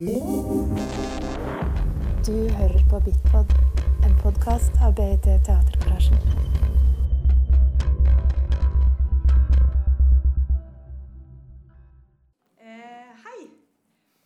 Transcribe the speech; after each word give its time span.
Du 0.00 0.06
hører 2.58 2.82
på 2.90 2.98
Bitpod, 3.04 3.50
en 4.06 4.14
podkast 4.22 4.72
av 4.86 4.92
BIT 4.94 5.24
Teatergarasjen. 5.46 6.20
Eh, 12.62 13.10
hei, 13.24 13.42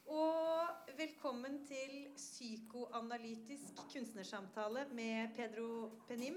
og 0.04 0.93
velkommen 0.98 1.56
til 1.64 1.95
psykoanalytisk 2.20 3.80
kunstnersamtale 3.95 4.84
med 4.93 5.32
Pedro 5.41 5.89
Penim. 6.09 6.36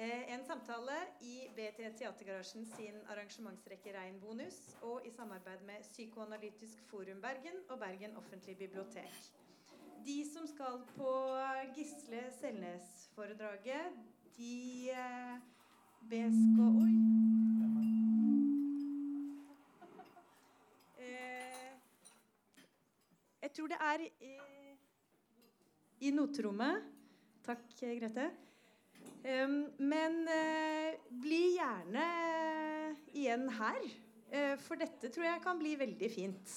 Eh, 0.00 0.32
en 0.32 0.44
samtale 0.44 0.94
i 1.20 1.48
BT 1.56 1.90
Teatergarasjen 1.98 2.64
sin 2.64 2.94
arrangementsrekke 3.12 3.92
Rein 3.92 4.16
Bonus 4.20 4.56
og 4.80 5.04
i 5.04 5.10
samarbeid 5.12 5.60
med 5.68 5.84
Psykoanalytisk 5.90 6.80
Forum 6.88 7.20
Bergen 7.20 7.58
og 7.68 7.78
Bergen 7.82 8.16
Offentlig 8.16 8.56
Bibliotek. 8.56 9.12
De 10.06 10.16
som 10.32 10.46
skal 10.48 10.80
på 10.96 11.12
Gisle 11.76 12.22
Selnes-foredraget, 12.40 14.00
de 14.38 14.88
eh, 14.90 15.36
bes 16.08 16.40
gå 16.56 16.72
Oi. 16.80 16.96
Eh, 20.96 21.72
jeg 23.42 23.52
tror 23.52 23.66
det 23.66 23.82
er 23.92 24.06
i, 24.08 24.36
i 26.08 26.10
noterommet. 26.10 26.88
Takk, 27.44 27.68
Grete. 27.80 28.32
Men 29.22 30.22
eh, 30.32 30.96
bli 31.20 31.40
gjerne 31.58 32.04
igjen 33.12 33.48
her, 33.52 33.80
eh, 34.32 34.54
for 34.64 34.80
dette 34.80 35.10
tror 35.12 35.26
jeg 35.26 35.42
kan 35.44 35.58
bli 35.60 35.74
veldig 35.80 36.08
fint. 36.12 36.54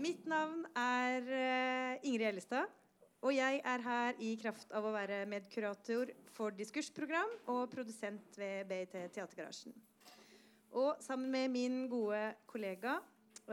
Mitt 0.00 0.26
navn 0.28 0.66
er 0.76 1.26
eh, 1.32 2.08
Ingrid 2.08 2.28
Ellestad, 2.30 2.68
og 3.20 3.32
jeg 3.36 3.60
er 3.64 3.82
her 3.84 4.20
i 4.24 4.34
kraft 4.40 4.70
av 4.72 4.84
å 4.88 4.92
være 4.94 5.22
medkurator 5.28 6.12
for 6.32 6.56
diskursprogram 6.56 7.32
og 7.52 7.66
produsent 7.72 8.36
ved 8.40 8.68
BIT 8.68 8.96
Teatergarasjen. 9.16 9.74
Og 10.76 11.00
sammen 11.02 11.32
med 11.32 11.50
min 11.52 11.82
gode 11.90 12.20
kollega 12.48 12.98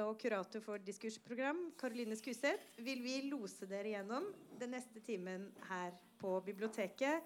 og 0.06 0.18
kurator 0.22 0.62
for 0.62 0.82
diskursprogram, 0.84 1.72
Karoline 1.80 2.16
Skuseth, 2.18 2.70
vil 2.84 3.02
vi 3.02 3.16
lose 3.30 3.66
dere 3.70 3.96
gjennom 3.96 4.28
den 4.60 4.74
neste 4.76 5.02
timen 5.06 5.48
her 5.70 5.96
på 6.22 6.38
biblioteket 6.46 7.24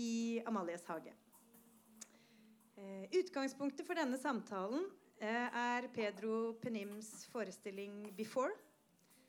i 0.00 0.40
Amalies 0.48 0.84
hage. 0.88 1.12
Eh, 2.76 3.04
utgangspunktet 3.20 3.86
for 3.88 3.96
denne 3.96 4.18
samtalen 4.20 4.84
eh, 5.20 5.48
er 5.48 5.88
Pedro 5.94 6.54
Penims 6.60 7.26
forestilling 7.32 8.12
'Before', 8.16 8.56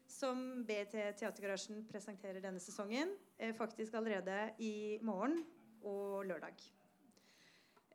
som 0.08 0.64
BT 0.68 0.96
Teatergarasjen 1.20 1.86
presenterer 1.88 2.42
denne 2.44 2.60
sesongen, 2.60 3.16
eh, 3.38 3.54
faktisk 3.56 3.94
allerede 3.94 4.52
i 4.60 5.00
morgen 5.02 5.44
og 5.84 6.26
lørdag. 6.26 6.56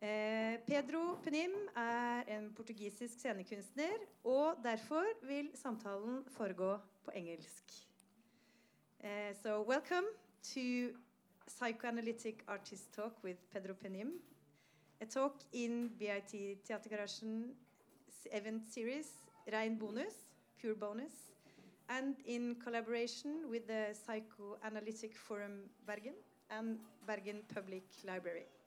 Eh, 0.03 0.59
Pedro 0.67 1.15
Penim 1.23 1.51
er 1.75 2.23
en 2.27 2.49
portugisisk 2.53 3.19
scenekunstner, 3.19 4.01
og 4.23 4.57
derfor 4.63 5.05
vil 5.27 5.51
samtalen 5.55 6.25
foregå 6.27 6.77
på 7.05 7.11
engelsk. 7.15 7.63
Eh, 8.99 9.35
so 9.35 9.61
welcome 9.61 10.07
to 10.43 10.91
Psychoanalytic 11.47 12.43
Artist 12.47 12.93
Talk 12.93 13.23
with 13.23 13.37
Pedro 13.51 13.73
Penim, 13.73 14.21
a 14.99 15.05
talk 15.05 15.33
in 15.53 15.89
BIT 15.99 16.57
Teatergarasjen 16.63 17.55
event 18.33 18.73
series 18.73 19.07
Rein 19.53 19.79
Bonus, 19.79 20.13
Pure 20.59 20.75
Bonus, 20.75 21.31
and 21.89 22.15
in 22.25 22.55
collaboration 22.55 23.49
with 23.49 23.67
the 23.67 23.93
Psychoanalytic 23.93 25.15
Forum 25.15 25.69
Bergen 25.85 26.15
and 26.49 26.79
Bergen 27.07 27.41
Public 27.55 27.83
Library. 28.03 28.62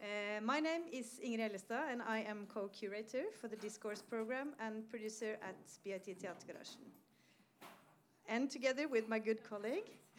Uh, 0.00 0.40
my 0.42 0.60
name 0.60 0.82
is 0.92 1.18
Ingrid 1.24 1.52
Ellestad, 1.52 1.90
and 1.90 2.02
I 2.02 2.18
am 2.28 2.46
co-curator 2.52 3.24
for 3.40 3.48
the 3.48 3.56
Discourse 3.56 4.02
program 4.02 4.54
and 4.60 4.88
producer 4.90 5.38
at 5.42 5.56
BIT 5.84 6.20
Teatergarasjen. 6.20 6.84
And 8.28 8.50
together 8.50 8.88
with 8.88 9.08
my 9.08 9.18
good 9.18 9.42
colleague, 9.42 9.88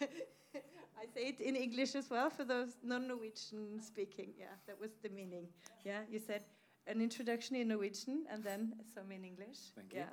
I 0.00 1.06
say 1.12 1.28
it 1.28 1.40
in 1.40 1.54
English 1.54 1.94
as 1.94 2.08
well 2.08 2.30
for 2.30 2.44
those 2.44 2.76
non-Norwegian 2.82 3.80
speaking. 3.82 4.32
Yeah, 4.38 4.46
that 4.66 4.80
was 4.80 4.92
the 5.02 5.10
meaning. 5.10 5.48
Yeah, 5.84 6.00
you 6.10 6.18
said 6.18 6.44
an 6.86 7.02
introduction 7.02 7.56
in 7.56 7.68
Norwegian 7.68 8.24
and 8.30 8.42
then 8.42 8.74
some 8.94 9.12
in 9.12 9.24
English. 9.24 9.58
Thank 9.74 9.92
you. 9.92 10.04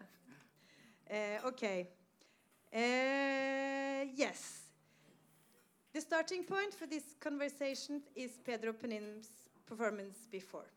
Yeah. 1.09 1.39
Uh, 1.43 1.47
okay. 1.47 1.87
Uh, 2.73 4.05
yes. 4.15 4.60
The 5.93 5.99
starting 5.99 6.45
point 6.45 6.73
for 6.73 6.85
this 6.87 7.15
conversation 7.19 8.01
is 8.15 8.31
Pedro 8.45 8.71
Penim's 8.71 9.27
performance 9.65 10.19
before. 10.31 10.71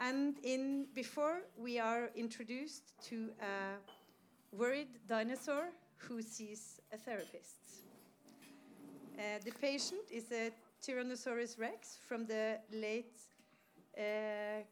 And 0.00 0.34
in 0.42 0.86
before, 0.94 1.42
we 1.56 1.78
are 1.78 2.10
introduced 2.16 2.92
to 3.04 3.30
a 3.40 3.76
worried 4.50 4.98
dinosaur 5.06 5.68
who 5.98 6.22
sees 6.22 6.80
a 6.92 6.96
therapist. 6.96 7.84
Uh, 9.16 9.38
the 9.44 9.52
patient 9.52 10.10
is 10.10 10.24
a 10.32 10.50
Tyrannosaurus 10.82 11.56
rex 11.56 11.96
from 12.08 12.26
the 12.26 12.58
late. 12.72 13.20
Uh, 13.96 14.64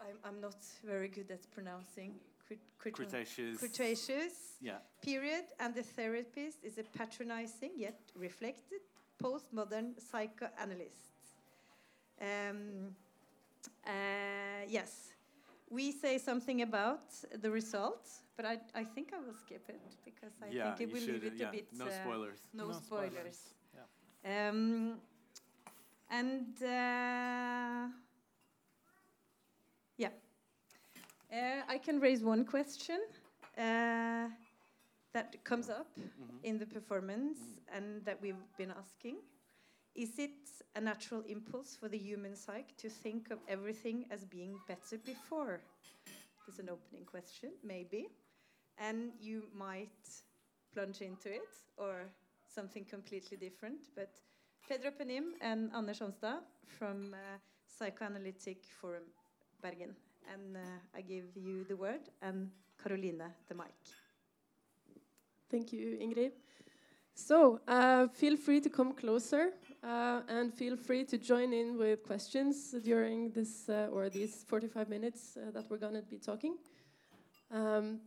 I'm, 0.00 0.16
I'm 0.24 0.40
not 0.40 0.64
very 0.82 1.08
good 1.08 1.30
at 1.30 1.42
pronouncing. 1.50 2.14
Cret- 2.50 2.94
Cretan- 2.96 3.10
Cretaceous. 3.10 3.58
Cretaceous 3.58 4.56
Yeah. 4.60 4.78
period, 5.00 5.44
and 5.58 5.74
the 5.74 5.82
therapist 5.82 6.64
is 6.64 6.78
a 6.78 6.82
patronizing 6.82 7.72
yet 7.76 8.00
reflected 8.14 8.80
postmodern 9.18 9.94
psychoanalyst. 10.00 11.12
Um, 12.20 12.96
uh, 13.86 14.64
yes, 14.68 15.12
we 15.70 15.92
say 15.92 16.18
something 16.18 16.62
about 16.62 17.12
the 17.40 17.50
result, 17.50 18.08
but 18.36 18.44
I, 18.44 18.58
I 18.74 18.84
think 18.84 19.12
I 19.12 19.18
will 19.20 19.34
skip 19.34 19.68
it 19.68 19.80
because 20.04 20.32
I 20.42 20.48
yeah, 20.50 20.74
think 20.74 20.88
it 20.88 20.92
will 20.94 21.06
leave 21.12 21.24
it 21.24 21.34
yeah, 21.36 21.48
a 21.48 21.52
bit. 21.52 21.72
No 21.72 21.86
uh, 21.86 21.90
spoilers. 21.90 22.40
no 22.52 22.72
spoilers. 22.72 23.38
Yeah. 24.24 24.48
um, 24.48 25.00
and 26.10 26.62
uh, 26.62 27.88
yeah, 29.96 30.10
uh, 31.32 31.62
I 31.68 31.78
can 31.78 32.00
raise 32.00 32.22
one 32.22 32.44
question 32.44 33.00
uh, 33.58 34.28
that 35.12 35.44
comes 35.44 35.68
up 35.68 35.88
Mhm. 35.98 36.40
in 36.42 36.58
the 36.58 36.66
performance 36.66 37.38
and 37.68 38.04
that 38.04 38.20
we've 38.20 38.56
been 38.56 38.70
asking. 38.70 39.16
Is 39.94 40.18
it 40.18 40.62
a 40.74 40.80
natural 40.80 41.22
impulse 41.22 41.76
for 41.76 41.88
the 41.88 41.98
human 41.98 42.36
psyche 42.36 42.74
to 42.76 42.88
think 42.90 43.30
of 43.30 43.38
everything 43.48 44.06
as 44.10 44.24
being 44.24 44.58
better 44.66 44.98
before? 44.98 45.60
There's 46.46 46.58
an 46.60 46.68
opening 46.70 47.04
question, 47.04 47.52
maybe. 47.62 48.08
And 48.78 49.12
you 49.20 49.48
might 49.52 50.22
plunge 50.72 51.00
into 51.02 51.30
it 51.32 51.54
or 51.76 52.10
something 52.46 52.84
completely 52.84 53.36
different. 53.36 53.90
But 53.94 54.20
Pedro 54.68 54.90
Penim 54.92 55.34
and 55.40 55.70
Anders 55.74 56.00
Onstad 56.00 56.42
from 56.66 57.14
uh, 57.14 57.38
Psychoanalytic 57.66 58.64
Forum 58.80 59.04
Bergen. 59.60 59.96
And 60.32 60.56
uh, 60.56 60.60
I 60.96 61.00
give 61.00 61.36
you 61.36 61.64
the 61.68 61.76
word 61.76 62.00
and 62.22 62.50
Karoline 62.82 63.22
the 63.48 63.54
mic. 63.54 63.74
Thank 65.50 65.72
you, 65.72 65.98
Ingrid. 66.00 66.32
So, 67.14 67.60
uh, 67.68 68.08
feel 68.08 68.36
free 68.36 68.60
to 68.60 68.70
come 68.70 68.94
closer 68.94 69.50
uh, 69.82 70.22
and 70.28 70.54
feel 70.54 70.76
free 70.76 71.04
to 71.04 71.18
join 71.18 71.52
in 71.52 71.76
with 71.76 72.02
questions 72.02 72.74
during 72.82 73.30
this 73.30 73.68
uh, 73.68 73.88
or 73.92 74.08
these 74.08 74.44
45 74.48 74.88
minutes 74.88 75.36
uh, 75.36 75.50
that 75.50 75.68
we're 75.68 75.76
going 75.76 75.94
to 75.94 76.02
be 76.02 76.18
talking. 76.18 76.56
Um, 77.50 78.00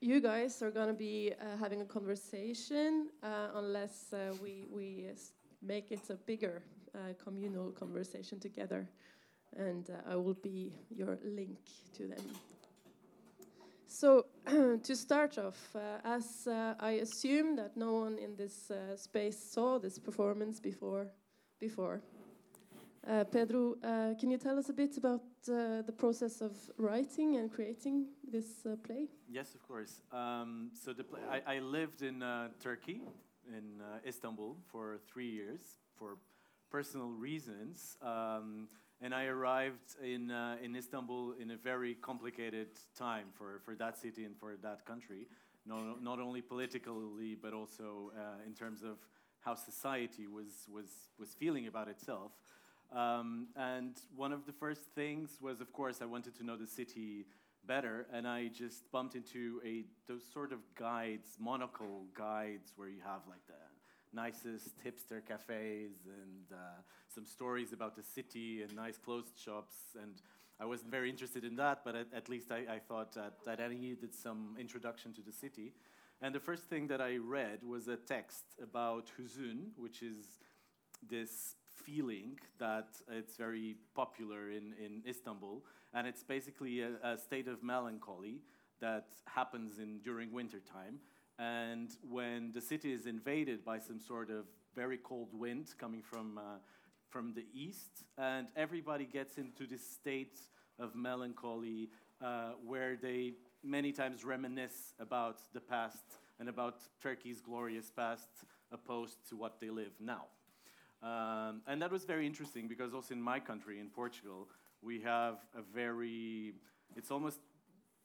you 0.00 0.20
guys 0.20 0.62
are 0.62 0.70
going 0.70 0.88
to 0.88 0.94
be 0.94 1.32
uh, 1.40 1.56
having 1.58 1.82
a 1.82 1.84
conversation 1.84 3.10
unless 3.54 4.14
we, 4.42 4.66
we 4.70 5.06
make 5.62 5.92
it 5.92 6.00
a 6.08 6.14
bigger 6.14 6.62
communal 7.22 7.70
conversation 7.70 8.40
together. 8.40 8.88
And 9.56 9.88
uh, 9.90 10.12
I 10.12 10.16
will 10.16 10.34
be 10.34 10.72
your 10.90 11.18
link 11.24 11.58
to 11.96 12.06
them. 12.06 12.24
So, 13.86 14.26
to 14.82 14.96
start 14.96 15.36
off, 15.36 15.74
uh, 15.74 15.98
as 16.04 16.46
uh, 16.46 16.74
I 16.78 16.92
assume 17.02 17.56
that 17.56 17.76
no 17.76 17.94
one 17.94 18.18
in 18.18 18.36
this 18.36 18.70
uh, 18.70 18.96
space 18.96 19.36
saw 19.36 19.78
this 19.80 19.98
performance 19.98 20.60
before, 20.60 21.08
before. 21.58 22.00
Uh, 23.06 23.24
Pedro, 23.24 23.74
uh, 23.82 24.14
can 24.18 24.30
you 24.30 24.38
tell 24.38 24.58
us 24.58 24.68
a 24.68 24.72
bit 24.72 24.96
about 24.96 25.22
the 25.44 25.94
process 25.98 26.40
of 26.40 26.52
writing 26.76 27.36
and 27.36 27.50
creating 27.50 28.06
this 28.30 28.64
play? 28.84 29.08
Yes, 29.28 29.54
of 29.54 29.66
course. 29.66 30.02
Um, 30.12 30.70
so 30.72 30.92
the 30.92 31.02
pla 31.02 31.18
I, 31.28 31.56
I 31.56 31.58
lived 31.58 32.02
in 32.02 32.22
Turkey, 32.60 33.00
in 33.48 33.82
Istanbul, 34.06 34.56
for 34.70 34.98
three 35.12 35.30
years 35.30 35.60
for 35.96 36.18
personal 36.70 37.08
reasons. 37.08 37.96
Um, 38.00 38.68
and 39.02 39.14
I 39.14 39.24
arrived 39.24 39.96
in, 40.02 40.30
uh, 40.30 40.56
in 40.62 40.76
Istanbul 40.76 41.34
in 41.40 41.52
a 41.52 41.56
very 41.56 41.94
complicated 41.94 42.68
time 42.96 43.26
for, 43.34 43.60
for 43.64 43.74
that 43.76 43.98
city 43.98 44.24
and 44.24 44.36
for 44.36 44.56
that 44.62 44.84
country, 44.84 45.26
not, 45.66 46.02
not 46.02 46.20
only 46.20 46.42
politically, 46.42 47.36
but 47.40 47.54
also 47.54 48.12
uh, 48.16 48.46
in 48.46 48.54
terms 48.54 48.82
of 48.82 48.98
how 49.40 49.54
society 49.54 50.26
was, 50.26 50.66
was, 50.72 50.90
was 51.18 51.30
feeling 51.34 51.66
about 51.66 51.88
itself. 51.88 52.32
Um, 52.92 53.48
and 53.56 53.96
one 54.14 54.32
of 54.32 54.44
the 54.46 54.52
first 54.52 54.82
things 54.94 55.38
was, 55.40 55.60
of 55.60 55.72
course, 55.72 56.02
I 56.02 56.06
wanted 56.06 56.34
to 56.36 56.44
know 56.44 56.56
the 56.56 56.66
city 56.66 57.24
better, 57.66 58.06
and 58.12 58.26
I 58.26 58.48
just 58.48 58.90
bumped 58.90 59.14
into 59.14 59.60
a 59.64 59.84
those 60.08 60.24
sort 60.32 60.52
of 60.52 60.58
guides, 60.74 61.36
monocle 61.38 62.06
guides, 62.16 62.72
where 62.76 62.88
you 62.88 63.00
have 63.04 63.20
like 63.28 63.46
the 63.46 63.54
nicest 64.12 64.76
hipster 64.84 65.24
cafes 65.24 65.98
and 66.06 66.52
uh, 66.52 66.82
some 67.12 67.26
stories 67.26 67.72
about 67.72 67.96
the 67.96 68.02
city 68.02 68.62
and 68.62 68.74
nice 68.74 68.98
clothes 68.98 69.32
shops. 69.36 69.74
And 70.00 70.22
I 70.60 70.64
wasn't 70.64 70.90
very 70.90 71.10
interested 71.10 71.44
in 71.44 71.56
that, 71.56 71.80
but 71.84 71.94
at, 71.94 72.06
at 72.14 72.28
least 72.28 72.52
I, 72.52 72.74
I 72.74 72.78
thought 72.78 73.14
that, 73.14 73.34
that 73.46 73.60
I 73.60 73.68
needed 73.68 74.14
some 74.14 74.56
introduction 74.58 75.12
to 75.14 75.22
the 75.22 75.32
city. 75.32 75.72
And 76.22 76.34
the 76.34 76.40
first 76.40 76.64
thing 76.64 76.86
that 76.88 77.00
I 77.00 77.16
read 77.16 77.60
was 77.64 77.88
a 77.88 77.96
text 77.96 78.44
about 78.62 79.10
huzun, 79.18 79.68
which 79.76 80.02
is 80.02 80.38
this 81.08 81.56
feeling 81.84 82.38
that 82.58 82.88
it's 83.10 83.36
very 83.36 83.76
popular 83.94 84.50
in, 84.50 84.74
in 84.84 85.02
Istanbul. 85.08 85.64
And 85.94 86.06
it's 86.06 86.22
basically 86.22 86.82
a, 86.82 86.90
a 87.02 87.16
state 87.16 87.48
of 87.48 87.62
melancholy 87.62 88.42
that 88.80 89.06
happens 89.26 89.78
in, 89.78 90.00
during 90.04 90.32
wintertime. 90.32 91.00
And 91.38 91.90
when 92.06 92.52
the 92.52 92.60
city 92.60 92.92
is 92.92 93.06
invaded 93.06 93.64
by 93.64 93.78
some 93.78 93.98
sort 93.98 94.30
of 94.30 94.44
very 94.74 94.98
cold 94.98 95.28
wind 95.32 95.74
coming 95.78 96.02
from, 96.02 96.38
uh, 96.38 96.58
from 97.10 97.34
the 97.34 97.44
east, 97.52 98.04
and 98.16 98.46
everybody 98.56 99.04
gets 99.04 99.36
into 99.36 99.66
this 99.66 99.84
state 99.84 100.38
of 100.78 100.94
melancholy 100.94 101.90
uh, 102.24 102.52
where 102.64 102.96
they 102.96 103.34
many 103.62 103.92
times 103.92 104.24
reminisce 104.24 104.94
about 104.98 105.38
the 105.52 105.60
past 105.60 106.04
and 106.38 106.48
about 106.48 106.76
Turkey's 107.02 107.40
glorious 107.40 107.90
past 107.90 108.28
opposed 108.72 109.28
to 109.28 109.36
what 109.36 109.60
they 109.60 109.70
live 109.70 109.92
now. 110.00 110.24
Um, 111.02 111.62
and 111.66 111.80
that 111.82 111.90
was 111.90 112.04
very 112.04 112.26
interesting 112.26 112.68
because 112.68 112.94
also 112.94 113.14
in 113.14 113.22
my 113.22 113.40
country, 113.40 113.80
in 113.80 113.88
Portugal, 113.88 114.48
we 114.82 115.00
have 115.00 115.38
a 115.54 115.62
very, 115.74 116.54
it's 116.96 117.10
almost 117.10 117.40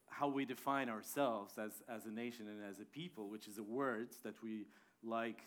how 0.10 0.28
we 0.28 0.46
define 0.46 0.90
ourselves 0.90 1.58
as, 1.58 1.84
as 1.90 2.06
a 2.06 2.12
nation 2.12 2.48
and 2.48 2.64
as 2.70 2.80
a 2.80 2.86
people, 2.86 3.30
which 3.30 3.48
is 3.48 3.58
a 3.58 3.64
word 3.64 4.10
that 4.24 4.42
we 4.42 4.66
like 5.04 5.42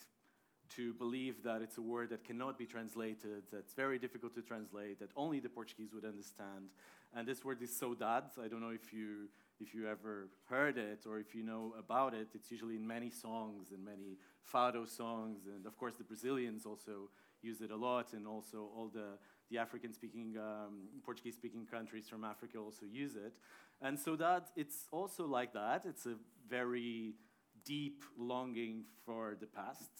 to 0.76 0.92
believe 0.94 1.42
that 1.44 1.62
it's 1.62 1.78
a 1.78 1.82
word 1.82 2.10
that 2.10 2.24
cannot 2.24 2.58
be 2.58 2.66
translated, 2.66 3.42
that's 3.52 3.74
very 3.74 3.98
difficult 3.98 4.34
to 4.34 4.42
translate, 4.42 4.98
that 5.00 5.10
only 5.16 5.40
the 5.40 5.48
Portuguese 5.48 5.94
would 5.94 6.04
understand. 6.04 6.70
And 7.14 7.26
this 7.26 7.44
word 7.44 7.62
is 7.62 7.70
saudade. 7.70 8.38
I 8.42 8.48
don't 8.48 8.60
know 8.60 8.70
if 8.70 8.92
you, 8.92 9.28
if 9.60 9.74
you 9.74 9.88
ever 9.88 10.28
heard 10.48 10.76
it 10.76 11.04
or 11.08 11.18
if 11.18 11.34
you 11.34 11.42
know 11.42 11.74
about 11.78 12.14
it. 12.14 12.28
It's 12.34 12.50
usually 12.50 12.76
in 12.76 12.86
many 12.86 13.10
songs 13.10 13.70
and 13.70 13.84
many 13.84 14.18
fado 14.52 14.86
songs. 14.86 15.46
And 15.46 15.66
of 15.66 15.76
course, 15.78 15.94
the 15.96 16.04
Brazilians 16.04 16.66
also 16.66 17.08
use 17.40 17.60
it 17.60 17.70
a 17.70 17.76
lot, 17.76 18.12
and 18.12 18.26
also 18.26 18.68
all 18.76 18.90
the, 18.92 19.16
the 19.50 19.58
African 19.58 19.92
speaking, 19.92 20.36
um, 20.38 20.88
Portuguese 21.04 21.36
speaking 21.36 21.66
countries 21.66 22.08
from 22.08 22.24
Africa 22.24 22.58
also 22.58 22.84
use 22.84 23.14
it. 23.14 23.34
And 23.80 23.98
so 23.98 24.16
that 24.16 24.48
it's 24.56 24.88
also 24.90 25.26
like 25.26 25.52
that. 25.54 25.84
It's 25.86 26.04
a 26.06 26.16
very 26.48 27.14
deep 27.64 28.04
longing 28.18 28.84
for 29.04 29.36
the 29.40 29.46
past, 29.46 29.90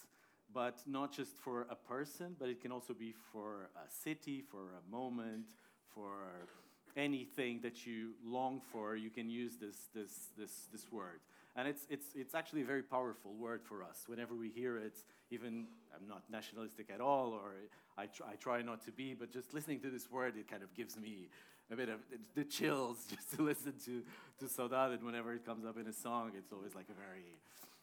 but 0.59 0.83
not 0.89 1.13
just 1.13 1.37
for 1.39 1.69
a 1.71 1.77
person, 1.77 2.35
but 2.37 2.49
it 2.49 2.61
can 2.61 2.73
also 2.73 2.93
be 2.93 3.15
for 3.33 3.71
a 3.77 3.89
city, 3.89 4.43
for 4.51 4.59
a 4.59 4.91
moment, 4.91 5.47
for 5.95 6.49
anything 6.97 7.61
that 7.63 7.87
you 7.87 8.11
long 8.27 8.61
for. 8.73 8.97
You 8.97 9.09
can 9.09 9.31
use 9.31 9.53
this, 9.61 9.77
this, 9.95 10.31
this, 10.37 10.67
this 10.73 10.91
word. 10.91 11.21
And 11.55 11.69
it's, 11.69 11.83
it's, 11.89 12.07
it's 12.17 12.35
actually 12.35 12.63
a 12.63 12.65
very 12.65 12.83
powerful 12.83 13.35
word 13.35 13.61
for 13.63 13.85
us. 13.85 14.03
Whenever 14.09 14.35
we 14.35 14.49
hear 14.49 14.79
it, 14.79 14.97
even 15.31 15.67
I'm 15.95 16.09
not 16.09 16.25
nationalistic 16.29 16.91
at 16.93 17.01
all, 17.01 17.29
or 17.29 17.53
I, 17.97 18.07
tr- 18.07 18.25
I 18.25 18.35
try 18.35 18.61
not 18.63 18.85
to 18.87 18.91
be, 18.91 19.15
but 19.15 19.31
just 19.33 19.55
listening 19.55 19.79
to 19.83 19.91
this 19.91 20.11
word, 20.11 20.35
it 20.37 20.51
kind 20.51 20.65
of 20.65 20.75
gives 20.75 20.99
me 20.99 21.29
a 21.71 21.77
bit 21.77 21.89
of 21.89 22.01
the 22.35 22.43
chills 22.43 23.07
just 23.15 23.33
to 23.37 23.43
listen 23.43 23.75
to, 23.85 24.03
to 24.41 24.47
Saudade. 24.53 24.95
And 24.95 25.05
whenever 25.05 25.33
it 25.35 25.47
comes 25.47 25.65
up 25.65 25.79
in 25.79 25.87
a 25.87 25.93
song, 25.93 26.33
it's 26.37 26.53
always 26.53 26.75
like 26.75 26.87
a 26.91 26.99
very, 26.99 27.39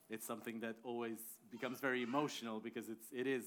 it's 0.10 0.26
something 0.26 0.60
that 0.60 0.76
always 0.84 1.20
becomes 1.52 1.80
very 1.80 2.04
emotional 2.04 2.60
because 2.60 2.90
it's, 2.90 3.08
it 3.12 3.28
is, 3.28 3.46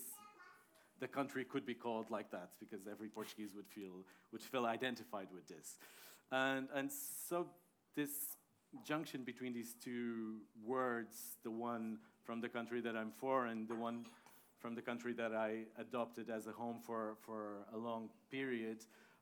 the 1.00 1.08
country 1.08 1.44
could 1.44 1.64
be 1.64 1.75
called 1.75 2.10
like 2.10 2.31
that 2.32 2.50
because 2.58 2.87
every 2.90 3.08
Portuguese 3.08 3.50
would 3.55 3.66
feel, 3.66 4.05
would 4.32 4.43
feel 4.43 4.66
identified 4.66 5.28
with 5.32 5.46
this. 5.49 5.76
And, 6.32 6.69
and 6.75 6.90
so 6.93 7.46
this 7.94 8.37
junction 8.84 9.22
between 9.25 9.52
these 9.52 9.75
two 9.82 10.38
words, 10.64 11.37
the 11.43 11.50
one 11.50 11.99
from 12.25 12.40
the 12.40 12.49
country 12.49 12.81
that 12.81 12.96
I'm 12.96 13.12
for 13.16 13.46
and 13.46 13.69
the 13.69 13.75
one 13.75 14.04
from 14.58 14.75
the 14.75 14.82
country 14.82 15.12
that 15.14 15.32
I 15.32 15.62
adopted 15.78 16.28
as 16.31 16.46
a 16.49 16.52
home 16.52 16.81
for, 16.84 17.16
for 17.25 17.66
a 17.72 17.78
long 17.78 18.08
period, 18.31 18.78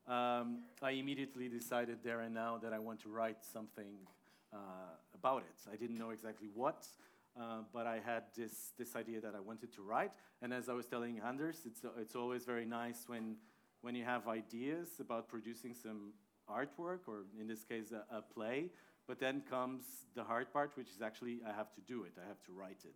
um, 0.09 0.63
I 0.83 0.93
immediately 0.93 1.49
decided 1.49 1.99
there 2.03 2.21
and 2.21 2.35
now 2.35 2.59
that 2.63 2.73
I 2.73 2.79
want 2.79 3.01
to 3.03 3.09
write 3.09 3.45
something 3.45 3.97
uh, 4.53 4.57
about 5.15 5.43
it. 5.43 5.71
I 5.73 5.77
didn't 5.77 5.99
know 5.99 6.11
exactly 6.11 6.49
what, 6.55 6.87
uh, 7.39 7.59
but 7.73 7.87
I 7.87 8.01
had 8.05 8.25
this, 8.37 8.73
this 8.79 8.97
idea 8.97 9.21
that 9.21 9.35
I 9.35 9.41
wanted 9.41 9.73
to 9.75 9.83
write. 9.83 10.13
And 10.43 10.53
as 10.53 10.69
I 10.69 10.73
was 10.73 10.87
telling 10.87 11.21
Anders, 11.21 11.61
it's, 11.67 11.83
it's 11.99 12.17
always 12.17 12.45
very 12.45 12.65
nice 12.65 13.05
when, 13.07 13.37
when 13.83 13.95
you 13.95 14.05
have 14.05 14.27
ideas 14.29 14.89
about 15.01 15.29
producing 15.29 15.75
some 15.75 16.13
artwork, 16.49 17.01
or 17.07 17.25
in 17.41 17.47
this 17.47 17.65
case, 17.65 17.93
a, 17.93 18.05
a 18.15 18.23
play, 18.23 18.71
but 19.07 19.21
then 19.21 19.43
comes 19.49 19.85
the 20.15 20.25
hard 20.25 20.53
part, 20.53 20.73
which 20.75 20.89
is 20.89 21.03
actually 21.03 21.41
I 21.47 21.53
have 21.53 21.73
to 21.75 21.81
do 21.81 22.05
it, 22.05 22.13
I 22.23 22.27
have 22.27 22.43
to 22.45 22.53
write 22.53 22.85
it. 22.85 22.95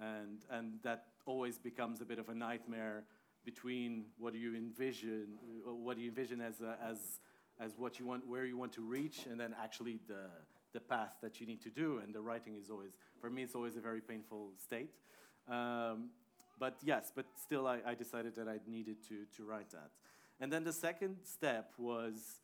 And, 0.00 0.44
and 0.50 0.78
that 0.82 1.06
always 1.26 1.58
becomes 1.58 2.00
a 2.00 2.04
bit 2.04 2.18
of 2.18 2.28
a 2.28 2.34
nightmare 2.34 3.04
between 3.44 4.06
what 4.18 4.32
do 4.32 4.38
you 4.38 4.56
envision, 4.56 5.26
what 5.64 5.96
do 5.96 6.02
you 6.02 6.08
envision 6.08 6.40
as, 6.40 6.60
a, 6.60 6.76
as, 6.82 7.20
as 7.60 7.72
what 7.76 7.98
you 7.98 8.06
want, 8.06 8.26
where 8.26 8.44
you 8.44 8.56
want 8.56 8.72
to 8.72 8.82
reach, 8.82 9.26
and 9.30 9.38
then 9.38 9.54
actually 9.62 10.00
the, 10.08 10.26
the 10.74 10.80
path 10.80 11.14
that 11.22 11.40
you 11.40 11.46
need 11.46 11.62
to 11.62 11.70
do. 11.70 12.00
And 12.04 12.14
the 12.14 12.20
writing 12.20 12.56
is 12.60 12.68
always, 12.68 12.90
for 13.20 13.30
me, 13.30 13.42
it's 13.42 13.54
always 13.54 13.76
a 13.76 13.80
very 13.80 14.02
painful 14.02 14.50
state. 14.62 14.90
Um, 15.48 16.10
but 16.58 16.76
yes, 16.84 17.10
but 17.14 17.24
still, 17.42 17.66
I, 17.66 17.78
I 17.86 17.94
decided 17.94 18.36
that 18.36 18.48
I 18.48 18.58
needed 18.66 18.96
to, 19.08 19.24
to 19.36 19.44
write 19.44 19.70
that. 19.70 19.90
And 20.40 20.52
then 20.52 20.64
the 20.64 20.72
second 20.72 21.16
step 21.24 21.72
was 21.78 22.40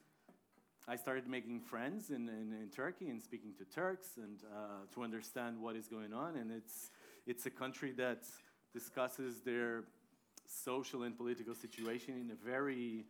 I 0.88 0.96
started 0.96 1.28
making 1.28 1.60
friends 1.60 2.10
in, 2.10 2.28
in, 2.28 2.52
in, 2.60 2.70
Turkey 2.74 3.10
and 3.10 3.22
speaking 3.22 3.52
to 3.58 3.64
Turks 3.64 4.16
and 4.16 4.38
uh, 4.52 4.92
to 4.94 5.02
understand 5.02 5.60
what 5.60 5.76
is 5.76 5.86
going 5.88 6.12
on. 6.12 6.36
And 6.36 6.50
it's, 6.50 6.90
it's 7.26 7.46
a 7.46 7.50
country 7.50 7.92
that 7.92 8.24
discusses 8.72 9.40
their 9.40 9.84
social 10.46 11.02
and 11.02 11.16
political 11.16 11.54
situation 11.54 12.14
in 12.14 12.30
a 12.30 12.34
very 12.34 13.04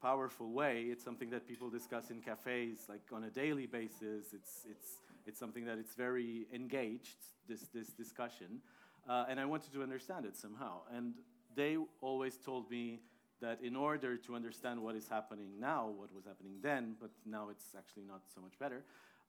powerful 0.00 0.52
way. 0.52 0.86
It's 0.90 1.04
something 1.04 1.30
that 1.30 1.46
people 1.46 1.70
discuss 1.70 2.10
in 2.10 2.20
cafes 2.20 2.86
like 2.88 3.02
on 3.12 3.24
a 3.24 3.30
daily 3.30 3.66
basis. 3.66 4.32
It's, 4.32 4.66
it's, 4.68 5.00
it's 5.26 5.38
something 5.38 5.64
that 5.64 5.78
it's 5.78 5.94
very 5.94 6.46
engaged, 6.52 7.18
this, 7.48 7.68
this 7.74 7.88
discussion. 7.88 8.60
Uh, 9.08 9.26
and 9.28 9.38
I 9.38 9.44
wanted 9.44 9.72
to 9.72 9.82
understand 9.82 10.24
it 10.24 10.36
somehow. 10.36 10.80
And 10.94 11.14
they 11.54 11.76
always 12.00 12.36
told 12.36 12.70
me 12.70 13.00
that 13.40 13.60
in 13.62 13.76
order 13.76 14.16
to 14.16 14.34
understand 14.34 14.80
what 14.80 14.94
is 14.94 15.08
happening 15.08 15.50
now, 15.58 15.88
what 15.88 16.14
was 16.14 16.24
happening 16.24 16.54
then, 16.62 16.94
but 17.00 17.10
now 17.26 17.48
it's 17.50 17.74
actually 17.76 18.04
not 18.04 18.22
so 18.34 18.40
much 18.40 18.58
better, 18.58 18.84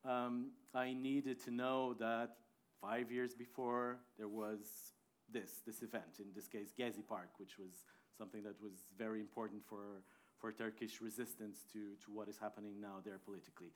um, 0.05 0.51
I 0.74 0.93
needed 0.93 1.43
to 1.45 1.51
know 1.51 1.95
that 2.00 2.36
five 2.79 3.12
years 3.12 3.34
before 3.34 3.98
there 4.17 4.27
was 4.27 4.93
this, 5.31 5.62
this 5.65 5.81
event, 5.81 6.19
in 6.19 6.25
this 6.36 6.48
case, 6.48 6.72
Gezi 6.77 7.05
Park, 7.07 7.29
which 7.38 7.57
was 7.57 7.86
something 8.17 8.43
that 8.43 8.55
was 8.62 8.93
very 8.98 9.19
important 9.19 9.63
for, 9.67 10.03
for 10.39 10.51
Turkish 10.51 11.01
resistance 11.01 11.60
to, 11.74 11.96
to 12.04 12.12
what 12.12 12.27
is 12.27 12.38
happening 12.38 12.80
now 12.80 12.98
there 13.04 13.20
politically. 13.24 13.72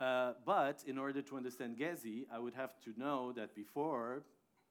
Uh, 0.00 0.32
but 0.44 0.82
in 0.86 0.98
order 0.98 1.22
to 1.22 1.36
understand 1.36 1.78
Gezi, 1.78 2.26
I 2.32 2.38
would 2.38 2.54
have 2.54 2.80
to 2.80 2.92
know 2.96 3.32
that 3.32 3.54
before, 3.54 4.22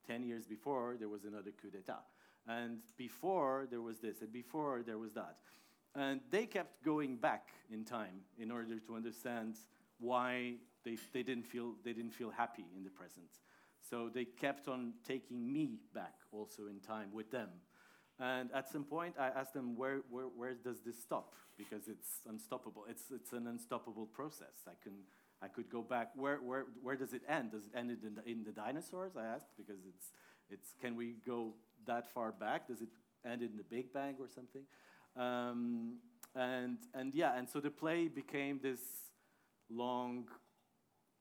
10 0.08 0.24
years 0.24 0.46
before, 0.46 0.96
there 1.00 1.10
was 1.10 1.24
another 1.24 1.52
coup 1.52 1.70
d'etat. 1.70 2.04
And 2.48 2.80
before 2.98 3.68
there 3.70 3.82
was 3.82 4.00
this, 4.00 4.22
and 4.22 4.34
before 4.34 4.84
there 4.86 4.98
was 4.98 5.13
that. 5.13 5.38
And 5.96 6.20
they 6.30 6.46
kept 6.46 6.84
going 6.84 7.18
back 7.18 7.50
in 7.72 7.86
time 7.86 8.22
in 8.38 8.52
order 8.52 8.80
to 8.80 8.96
understand 8.96 9.58
why 10.00 10.56
they, 10.84 10.98
they, 11.13 11.24
didn't, 11.24 11.46
feel, 11.46 11.75
they 11.86 11.94
didn't 11.94 12.13
feel 12.13 12.32
happy 12.32 12.66
in 12.75 12.84
the 12.84 12.90
present. 12.90 13.30
So 13.90 14.10
they 14.13 14.25
kept 14.25 14.68
on 14.68 14.94
taking 15.08 15.52
me 15.52 15.78
back 15.94 16.16
also 16.32 16.68
in 16.68 16.80
time 16.80 17.10
with 17.13 17.32
them. 17.32 17.50
And 18.32 18.50
at 18.60 18.65
some 18.70 18.86
point, 18.96 19.15
I 19.20 19.27
asked 19.39 19.53
them, 19.53 19.68
where, 19.75 19.98
where, 20.13 20.30
where 20.39 20.53
does 20.68 20.80
this 20.88 20.98
stop? 21.08 21.34
Because 21.58 21.84
it's 21.94 22.12
unstoppable. 22.34 22.84
It's, 22.92 23.06
it's 23.18 23.34
an 23.34 23.48
unstoppable 23.48 24.08
process. 24.20 24.56
I, 24.65 24.75
can, 24.84 24.94
I 25.42 25.50
could 25.56 25.70
go 25.70 25.82
back. 25.82 26.08
Where, 26.15 26.38
where, 26.38 26.65
where 26.86 26.96
does 26.96 27.13
it 27.13 27.24
end? 27.27 27.51
Does 27.51 27.65
it 27.65 27.74
end 27.75 27.89
in 27.92 28.15
the, 28.15 28.24
in 28.32 28.39
the 28.48 28.51
dinosaurs? 28.51 29.13
I 29.18 29.25
asked, 29.36 29.51
because 29.58 29.82
it's, 29.92 30.08
it's, 30.50 30.70
can 30.82 30.96
we 30.96 31.08
go 31.25 31.53
that 31.86 32.06
far 32.13 32.32
back? 32.32 32.68
Does 32.68 32.82
it 32.82 32.88
end 33.25 33.42
in 33.42 33.58
the 33.58 33.68
Big 33.75 33.92
Bang 33.92 34.15
or 34.20 34.30
something? 34.34 34.63
Um, 35.18 35.98
and 36.36 36.77
and 36.96 37.13
yeah, 37.13 37.38
and 37.38 37.48
so 37.48 37.60
the 37.60 37.70
play 37.70 38.08
became 38.08 38.60
this 38.62 38.80
long 39.70 40.25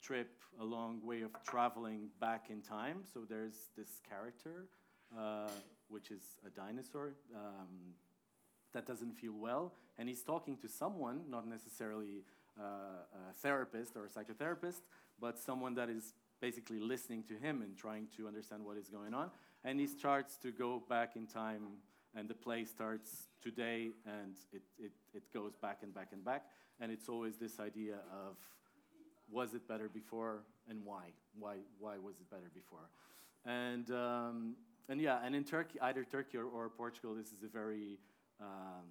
trip, 0.02 0.30
a 0.60 0.64
long 0.64 1.00
way 1.04 1.22
of 1.22 1.30
traveling 1.44 2.08
back 2.20 2.46
in 2.48 2.62
time. 2.62 2.98
So 3.12 3.20
there's 3.28 3.56
this 3.76 4.00
character, 4.08 4.68
uh, 5.18 5.48
which 5.88 6.10
is 6.10 6.22
a 6.46 6.50
dinosaur 6.50 7.12
um, 7.34 7.94
that 8.72 8.86
doesn't 8.86 9.12
feel 9.12 9.34
well, 9.38 9.72
and 9.98 10.08
he's 10.08 10.22
talking 10.22 10.56
to 10.58 10.68
someone, 10.68 11.20
not 11.28 11.46
necessarily 11.46 12.24
uh, 12.58 12.62
a 13.30 13.34
therapist 13.34 13.96
or 13.96 14.06
a 14.06 14.08
psychotherapist, 14.08 14.80
but 15.20 15.38
someone 15.38 15.74
that 15.74 15.88
is 15.88 16.14
basically 16.40 16.80
listening 16.80 17.22
to 17.28 17.34
him 17.34 17.62
and 17.62 17.76
trying 17.76 18.08
to 18.16 18.26
understand 18.26 18.64
what 18.64 18.76
is 18.76 18.88
going 18.88 19.14
on. 19.14 19.30
And 19.64 19.78
he 19.78 19.86
starts 19.86 20.36
to 20.38 20.50
go 20.50 20.82
back 20.88 21.14
in 21.14 21.26
time, 21.26 21.62
and 22.16 22.28
the 22.28 22.34
play 22.34 22.64
starts 22.64 23.28
today, 23.40 23.90
and 24.04 24.34
it, 24.52 24.62
it, 24.78 24.92
it 25.14 25.22
goes 25.32 25.54
back 25.54 25.78
and 25.82 25.94
back 25.94 26.08
and 26.12 26.24
back. 26.24 26.44
And 26.80 26.90
it's 26.90 27.08
always 27.08 27.36
this 27.36 27.60
idea 27.60 27.94
of 28.12 28.36
was 29.30 29.54
it 29.54 29.66
better 29.68 29.88
before 29.88 30.42
and 30.68 30.80
why? 30.84 31.12
Why, 31.38 31.56
why 31.78 31.96
was 31.96 32.16
it 32.20 32.28
better 32.28 32.50
before? 32.52 32.90
And, 33.46 33.90
um, 33.90 34.56
and 34.88 35.00
yeah, 35.00 35.18
and 35.24 35.34
in 35.34 35.44
Turkey, 35.44 35.80
either 35.80 36.04
Turkey 36.04 36.38
or, 36.38 36.44
or 36.44 36.68
Portugal, 36.68 37.14
this 37.14 37.28
is 37.28 37.42
a 37.42 37.48
very, 37.48 37.98
um, 38.40 38.86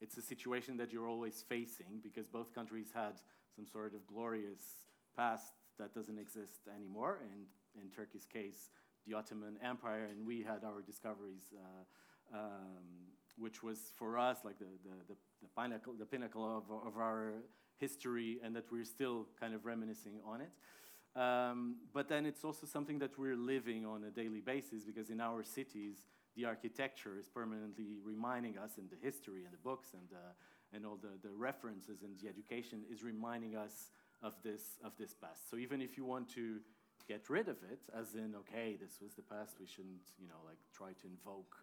it's 0.00 0.16
a 0.16 0.22
situation 0.22 0.76
that 0.78 0.92
you're 0.92 1.08
always 1.08 1.44
facing 1.48 2.00
because 2.02 2.26
both 2.26 2.54
countries 2.54 2.88
had 2.94 3.20
some 3.54 3.66
sort 3.66 3.94
of 3.94 4.06
glorious 4.06 4.84
past 5.16 5.52
that 5.78 5.94
doesn't 5.94 6.18
exist 6.18 6.60
anymore. 6.74 7.18
And 7.22 7.46
in 7.82 7.90
Turkey's 7.90 8.26
case, 8.26 8.70
the 9.06 9.14
Ottoman 9.14 9.56
Empire, 9.62 10.08
and 10.10 10.26
we 10.26 10.42
had 10.42 10.64
our 10.64 10.82
discoveries, 10.82 11.54
uh, 11.54 12.36
um, 12.36 12.84
which 13.38 13.62
was 13.62 13.92
for 13.96 14.18
us 14.18 14.38
like 14.44 14.58
the, 14.58 14.64
the, 14.84 15.14
the, 15.14 15.16
the 15.42 15.48
pinnacle, 15.60 15.94
the 15.98 16.06
pinnacle 16.06 16.44
of, 16.44 16.86
of 16.86 16.98
our 16.98 17.34
history, 17.78 18.38
and 18.42 18.56
that 18.56 18.64
we're 18.72 18.84
still 18.84 19.26
kind 19.38 19.54
of 19.54 19.64
reminiscing 19.64 20.18
on 20.26 20.40
it. 20.40 20.50
Um, 21.16 21.76
but 21.94 22.08
then 22.08 22.26
it's 22.26 22.44
also 22.44 22.66
something 22.66 22.98
that 22.98 23.18
we're 23.18 23.36
living 23.36 23.86
on 23.86 24.04
a 24.04 24.10
daily 24.10 24.40
basis 24.40 24.84
because 24.84 25.08
in 25.08 25.20
our 25.20 25.42
cities, 25.42 26.06
the 26.36 26.44
architecture 26.44 27.18
is 27.18 27.26
permanently 27.26 27.96
reminding 28.04 28.58
us, 28.58 28.76
and 28.76 28.90
the 28.90 28.96
history 29.02 29.44
and 29.44 29.52
the 29.52 29.62
books 29.64 29.94
and, 29.94 30.12
uh, 30.12 30.76
and 30.76 30.84
all 30.84 30.98
the, 31.00 31.16
the 31.26 31.34
references 31.34 32.02
and 32.02 32.18
the 32.20 32.28
education 32.28 32.82
is 32.92 33.02
reminding 33.02 33.56
us 33.56 33.90
of 34.22 34.34
this, 34.44 34.76
of 34.84 34.92
this 34.98 35.14
past. 35.14 35.48
So 35.50 35.56
even 35.56 35.80
if 35.80 35.96
you 35.96 36.04
want 36.04 36.28
to 36.34 36.58
get 37.08 37.30
rid 37.30 37.48
of 37.48 37.56
it, 37.70 37.80
as 37.98 38.14
in, 38.14 38.34
okay, 38.40 38.76
this 38.78 39.00
was 39.00 39.14
the 39.14 39.22
past, 39.22 39.56
we 39.58 39.66
shouldn't, 39.66 40.12
you 40.20 40.28
know, 40.28 40.40
like 40.44 40.58
try 40.74 40.88
to 40.88 41.06
invoke 41.06 41.56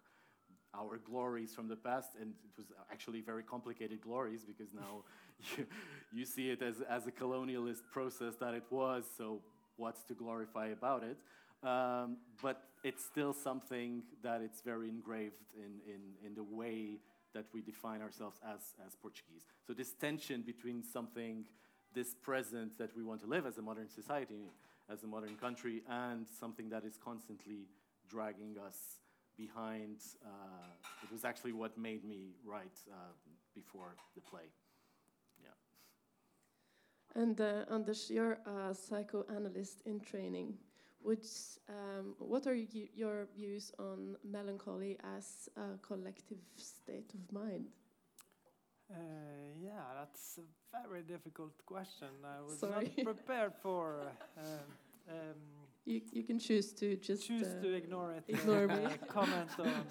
our 0.74 0.98
glories 0.98 1.54
from 1.54 1.68
the 1.68 1.76
past, 1.76 2.10
and 2.20 2.30
it 2.30 2.50
was 2.56 2.72
actually 2.90 3.20
very 3.20 3.44
complicated 3.44 4.00
glories 4.00 4.44
because 4.44 4.74
now 4.74 5.04
you, 5.56 5.66
you 6.12 6.24
see 6.24 6.50
it 6.50 6.62
as, 6.62 6.76
as 6.88 7.06
a 7.06 7.12
colonialist 7.12 7.82
process 7.92 8.34
that 8.40 8.54
it 8.54 8.64
was, 8.70 9.04
so 9.16 9.40
what's 9.76 10.02
to 10.04 10.14
glorify 10.14 10.68
about 10.68 11.02
it? 11.02 11.18
Um, 11.66 12.18
but 12.42 12.62
it's 12.82 13.04
still 13.04 13.32
something 13.32 14.02
that 14.22 14.42
it's 14.42 14.60
very 14.60 14.88
engraved 14.88 15.54
in, 15.56 15.80
in, 15.92 16.26
in 16.26 16.34
the 16.34 16.42
way 16.42 16.98
that 17.34 17.46
we 17.52 17.62
define 17.62 18.00
ourselves 18.00 18.38
as, 18.46 18.74
as 18.86 18.94
Portuguese. 18.94 19.44
So 19.66 19.72
this 19.72 19.92
tension 19.92 20.42
between 20.42 20.82
something, 20.84 21.46
this 21.94 22.14
present 22.14 22.78
that 22.78 22.94
we 22.96 23.02
want 23.02 23.22
to 23.22 23.26
live 23.26 23.46
as 23.46 23.58
a 23.58 23.62
modern 23.62 23.88
society, 23.88 24.50
as 24.90 25.02
a 25.02 25.06
modern 25.06 25.36
country, 25.36 25.82
and 25.88 26.26
something 26.38 26.68
that 26.68 26.84
is 26.84 26.98
constantly 27.02 27.66
dragging 28.08 28.56
us 28.64 29.00
behind. 29.36 29.96
Uh, 30.24 30.28
it 31.02 31.10
was 31.10 31.24
actually 31.24 31.52
what 31.52 31.76
made 31.76 32.04
me 32.04 32.34
write 32.44 32.78
uh, 32.92 32.94
before 33.54 33.96
the 34.14 34.20
play. 34.20 34.44
And 37.14 37.40
uh, 37.40 37.64
Anders, 37.70 38.10
you're 38.10 38.38
a 38.46 38.74
psychoanalyst 38.74 39.82
in 39.86 40.00
training. 40.00 40.54
Which, 41.00 41.26
um, 41.68 42.14
what 42.18 42.46
are 42.46 42.54
you, 42.54 42.88
your 42.94 43.28
views 43.36 43.72
on 43.78 44.16
melancholy 44.24 44.96
as 45.16 45.50
a 45.56 45.76
collective 45.86 46.38
state 46.56 47.12
of 47.12 47.30
mind? 47.30 47.66
Uh, 48.90 48.96
yeah, 49.60 49.82
that's 49.98 50.38
a 50.38 50.88
very 50.88 51.02
difficult 51.02 51.52
question. 51.66 52.08
I 52.24 52.42
was 52.42 52.58
Sorry. 52.58 52.92
not 52.96 53.04
prepared 53.04 53.52
for. 53.62 54.00
Uh, 54.38 54.42
um, 55.10 55.36
you, 55.84 56.00
you 56.12 56.22
can 56.22 56.38
choose 56.38 56.72
to 56.72 56.96
just 56.96 57.26
choose 57.26 57.48
uh, 57.48 57.62
to 57.62 57.74
ignore 57.74 58.12
it. 58.12 58.24
ignore 58.26 58.64
uh, 58.70 58.76
me. 58.76 58.86
comment 59.08 59.50
on. 59.58 59.86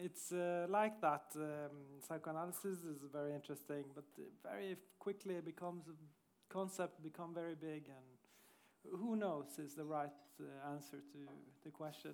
It's 0.00 0.30
uh, 0.30 0.66
like 0.68 1.00
that. 1.00 1.24
Um, 1.34 2.00
psychoanalysis 2.06 2.84
is 2.84 3.02
very 3.12 3.34
interesting, 3.34 3.84
but 3.94 4.04
very 4.42 4.76
quickly 4.98 5.34
it 5.34 5.44
becomes 5.44 5.88
a 5.88 6.52
concept 6.52 7.02
become 7.02 7.34
very 7.34 7.54
big 7.54 7.88
and 7.88 8.98
who 9.00 9.16
knows 9.16 9.58
is 9.58 9.74
the 9.74 9.84
right 9.84 10.08
uh, 10.40 10.72
answer 10.72 10.98
to 11.12 11.18
the 11.64 11.70
question. 11.70 12.12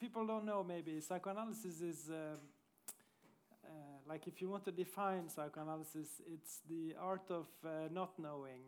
People 0.00 0.26
don't 0.26 0.44
know 0.44 0.64
maybe 0.64 1.00
psychoanalysis 1.00 1.80
is 1.80 2.10
uh, 2.10 2.36
uh, 3.64 3.68
like 4.08 4.26
if 4.26 4.40
you 4.40 4.48
want 4.48 4.64
to 4.64 4.72
define 4.72 5.28
psychoanalysis, 5.28 6.22
it's 6.32 6.60
the 6.70 6.94
art 6.98 7.30
of 7.30 7.46
uh, 7.64 7.88
not 7.92 8.18
knowing 8.18 8.62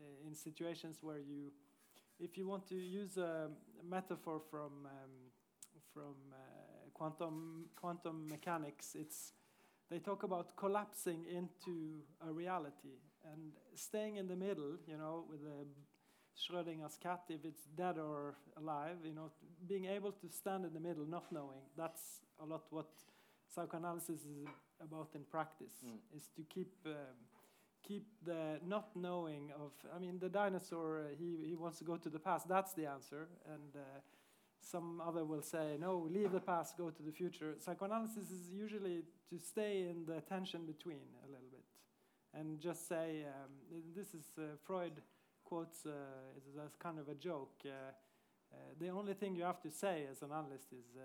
uh, 0.00 0.26
in 0.26 0.34
situations 0.34 0.98
where 1.00 1.18
you, 1.18 1.52
if 2.18 2.36
you 2.36 2.48
want 2.48 2.66
to 2.68 2.74
use 2.74 3.16
a 3.18 3.48
metaphor 3.88 4.40
from 4.50 4.86
um, 4.86 5.12
from 5.94 6.16
uh, 6.32 6.36
quantum 6.98 7.66
quantum 7.80 8.26
mechanics, 8.28 8.94
it's 8.94 9.32
they 9.90 10.00
talk 10.00 10.22
about 10.24 10.56
collapsing 10.56 11.24
into 11.30 12.02
a 12.28 12.32
reality 12.32 12.96
and 13.32 13.52
staying 13.74 14.16
in 14.16 14.26
the 14.28 14.36
middle, 14.36 14.76
you 14.86 14.96
know, 14.96 15.24
with 15.30 15.40
a 15.42 15.64
Schrödinger's 16.36 16.96
cat, 16.98 17.22
if 17.28 17.44
it's 17.44 17.64
dead 17.76 17.98
or 17.98 18.34
alive, 18.56 18.96
you 19.04 19.14
know, 19.14 19.30
being 19.66 19.84
able 19.86 20.12
to 20.12 20.28
stand 20.28 20.64
in 20.64 20.72
the 20.74 20.80
middle, 20.80 21.06
not 21.06 21.30
knowing, 21.32 21.62
that's 21.76 22.20
a 22.40 22.44
lot 22.44 22.64
what 22.70 22.88
psychoanalysis 23.54 24.20
is 24.24 24.46
about 24.80 25.08
in 25.14 25.24
practice, 25.24 25.74
Mm. 25.84 25.98
is 26.16 26.28
to 26.36 26.42
keep 26.54 26.72
um, 26.86 27.16
keep 27.82 28.06
the 28.24 28.58
not 28.66 28.88
knowing 28.96 29.52
of. 29.52 29.72
I 29.94 29.98
mean, 29.98 30.18
the 30.18 30.28
dinosaur, 30.28 30.98
uh, 31.00 31.14
he 31.18 31.46
he 31.48 31.54
wants 31.56 31.78
to 31.78 31.84
go 31.84 31.96
to 31.96 32.10
the 32.10 32.18
past. 32.18 32.48
That's 32.48 32.72
the 32.74 32.86
answer, 32.86 33.28
and. 33.54 33.76
Uh, 33.76 34.00
some 34.70 35.00
other 35.06 35.24
will 35.24 35.42
say, 35.42 35.76
no, 35.80 36.08
leave 36.10 36.32
the 36.32 36.40
past, 36.40 36.76
go 36.76 36.90
to 36.90 37.02
the 37.02 37.12
future. 37.12 37.54
Psychoanalysis 37.58 38.30
is 38.30 38.50
usually 38.52 39.02
to 39.30 39.38
stay 39.38 39.88
in 39.88 40.04
the 40.06 40.20
tension 40.22 40.66
between 40.66 41.00
a 41.24 41.26
little 41.30 41.48
bit 41.50 41.64
and 42.34 42.60
just 42.60 42.88
say, 42.88 43.24
um, 43.26 43.50
this 43.94 44.08
is 44.14 44.24
uh, 44.38 44.42
Freud 44.64 45.00
quotes 45.44 45.86
uh, 45.86 45.90
as 46.64 46.76
kind 46.78 46.98
of 46.98 47.08
a 47.08 47.14
joke. 47.14 47.52
Uh, 47.64 47.68
uh, 48.52 48.56
the 48.78 48.88
only 48.88 49.14
thing 49.14 49.34
you 49.34 49.44
have 49.44 49.60
to 49.62 49.70
say 49.70 50.04
as 50.10 50.22
an 50.22 50.30
analyst 50.32 50.72
is 50.72 50.96
uh, 50.96 51.00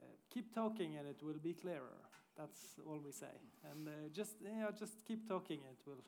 uh, 0.00 0.04
keep 0.30 0.54
talking 0.54 0.96
and 0.96 1.08
it 1.08 1.22
will 1.22 1.38
be 1.42 1.54
clearer. 1.54 1.96
That's 2.36 2.78
all 2.86 3.00
we 3.04 3.12
say. 3.12 3.32
And 3.70 3.88
just 4.12 4.36
you 4.42 4.60
know, 4.60 4.70
just 4.78 5.04
keep 5.06 5.26
talking, 5.26 5.60
it 5.70 5.78
will 5.86 6.04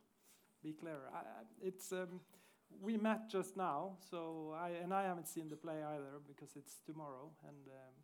be 0.62 0.72
clearer. 0.72 1.08
I- 1.14 1.44
it's 1.62 1.92
um, 1.92 2.20
we 2.80 2.96
met 2.96 3.28
just 3.28 3.56
now, 3.56 3.96
so 4.10 4.54
I 4.58 4.70
and 4.82 4.92
I 4.92 5.02
haven't 5.04 5.28
seen 5.28 5.48
the 5.48 5.56
play 5.56 5.82
either 5.82 6.20
because 6.26 6.56
it's 6.56 6.78
tomorrow. 6.86 7.30
And 7.46 7.68
um, 7.68 7.94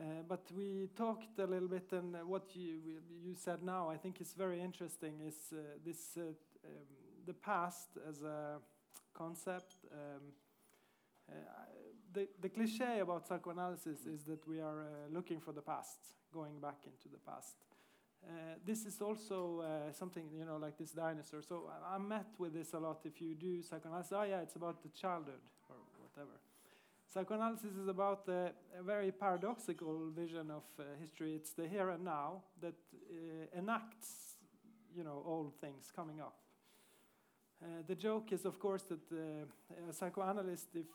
uh, 0.00 0.22
but 0.28 0.46
we 0.54 0.88
talked 0.96 1.38
a 1.38 1.46
little 1.46 1.68
bit, 1.68 1.92
and 1.92 2.16
what 2.26 2.54
you 2.54 3.00
you 3.22 3.34
said 3.34 3.62
now, 3.62 3.88
I 3.88 3.96
think 3.96 4.20
is 4.20 4.34
very 4.34 4.60
interesting. 4.60 5.20
Is 5.26 5.52
uh, 5.52 5.56
this 5.84 6.16
uh, 6.16 6.22
um, 6.22 6.86
the 7.26 7.34
past 7.34 7.88
as 8.08 8.22
a 8.22 8.58
concept? 9.14 9.76
Um, 9.92 10.32
uh, 11.30 11.34
the 12.12 12.28
the 12.40 12.48
cliche 12.48 13.00
about 13.00 13.26
psychoanalysis 13.26 14.06
is 14.06 14.24
that 14.24 14.46
we 14.46 14.60
are 14.60 14.82
uh, 14.82 15.12
looking 15.12 15.40
for 15.40 15.52
the 15.52 15.62
past, 15.62 15.98
going 16.32 16.60
back 16.60 16.86
into 16.86 17.08
the 17.08 17.18
past. 17.18 17.56
Uh, 18.26 18.54
this 18.64 18.84
is 18.84 19.00
also 19.00 19.62
uh, 19.62 19.92
something 19.92 20.24
you 20.36 20.44
know, 20.44 20.56
like 20.56 20.76
this 20.76 20.92
dinosaur. 20.92 21.42
So 21.42 21.70
I, 21.90 21.98
met 21.98 22.26
with 22.38 22.54
this 22.54 22.74
a 22.74 22.78
lot. 22.78 23.00
If 23.04 23.20
you 23.20 23.34
do 23.34 23.62
psychoanalysis, 23.62 24.12
oh 24.12 24.22
yeah, 24.22 24.40
it's 24.40 24.56
about 24.56 24.82
the 24.82 24.88
childhood 24.90 25.40
or 25.70 25.76
whatever. 26.00 26.36
Psychoanalysis 27.12 27.76
is 27.76 27.88
about 27.88 28.26
the, 28.26 28.52
a 28.78 28.82
very 28.82 29.10
paradoxical 29.10 30.10
vision 30.14 30.50
of 30.50 30.64
uh, 30.78 30.82
history. 31.00 31.34
It's 31.34 31.52
the 31.52 31.66
here 31.66 31.88
and 31.90 32.04
now 32.04 32.42
that 32.60 32.74
uh, 32.94 33.58
enacts, 33.58 34.36
you 34.94 35.04
know, 35.04 35.22
old 35.24 35.54
things 35.60 35.90
coming 35.94 36.20
up. 36.20 36.36
Uh, 37.62 37.66
the 37.86 37.94
joke 37.94 38.32
is, 38.32 38.44
of 38.44 38.60
course, 38.60 38.82
that 38.82 39.00
a 39.88 39.92
psychoanalyst 39.92 40.68
if 40.74 40.86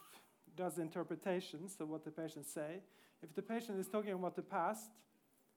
does 0.56 0.78
interpretations 0.78 1.76
of 1.80 1.90
what 1.90 2.04
the 2.06 2.12
patients 2.12 2.52
say. 2.52 2.82
If 3.22 3.34
the 3.34 3.42
patient 3.42 3.80
is 3.80 3.88
talking 3.88 4.14
about 4.14 4.36
the 4.36 4.42
past, 4.42 4.92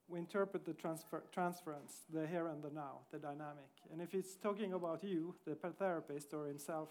we 0.09 0.19
interpret 0.19 0.65
the 0.65 0.73
transfer, 0.73 1.23
transference, 1.33 2.03
the 2.13 2.27
here 2.27 2.47
and 2.49 2.63
the 2.63 2.71
now, 2.71 3.01
the 3.11 3.19
dynamic. 3.19 3.71
And 3.93 4.01
if 4.01 4.13
he's 4.13 4.37
talking 4.37 4.73
about 4.73 5.03
you, 5.03 5.35
the 5.45 5.55
therapist, 5.55 6.33
or 6.33 6.47
himself, 6.47 6.89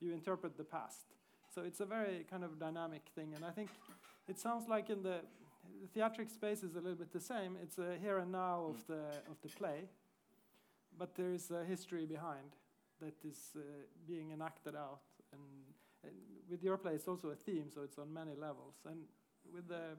you 0.00 0.12
interpret 0.12 0.56
the 0.56 0.64
past. 0.64 1.06
So 1.54 1.62
it's 1.62 1.80
a 1.80 1.86
very 1.86 2.24
kind 2.30 2.44
of 2.44 2.58
dynamic 2.58 3.02
thing. 3.14 3.32
And 3.34 3.44
I 3.44 3.50
think 3.50 3.70
it 4.28 4.38
sounds 4.38 4.68
like 4.68 4.90
in 4.90 5.02
the 5.02 5.20
the 5.80 5.86
theatric 5.88 6.28
space 6.30 6.62
is 6.62 6.74
a 6.74 6.80
little 6.80 6.96
bit 6.96 7.12
the 7.12 7.20
same. 7.20 7.56
It's 7.62 7.78
a 7.78 7.96
here 8.00 8.18
and 8.18 8.32
now 8.32 8.66
of 8.70 8.86
the 8.86 9.02
of 9.30 9.40
the 9.42 9.48
play, 9.48 9.88
but 10.98 11.14
there 11.14 11.32
is 11.32 11.50
a 11.50 11.64
history 11.64 12.04
behind 12.06 12.56
that 13.00 13.14
is 13.24 13.50
uh, 13.56 13.60
being 14.06 14.30
enacted 14.32 14.76
out. 14.76 15.00
And, 15.32 15.42
and 16.04 16.12
with 16.48 16.62
your 16.62 16.76
play, 16.76 16.94
it's 16.94 17.08
also 17.08 17.28
a 17.28 17.34
theme, 17.34 17.66
so 17.74 17.82
it's 17.82 17.98
on 17.98 18.12
many 18.12 18.34
levels. 18.36 18.74
And 18.88 18.98
with 19.52 19.68
the 19.68 19.96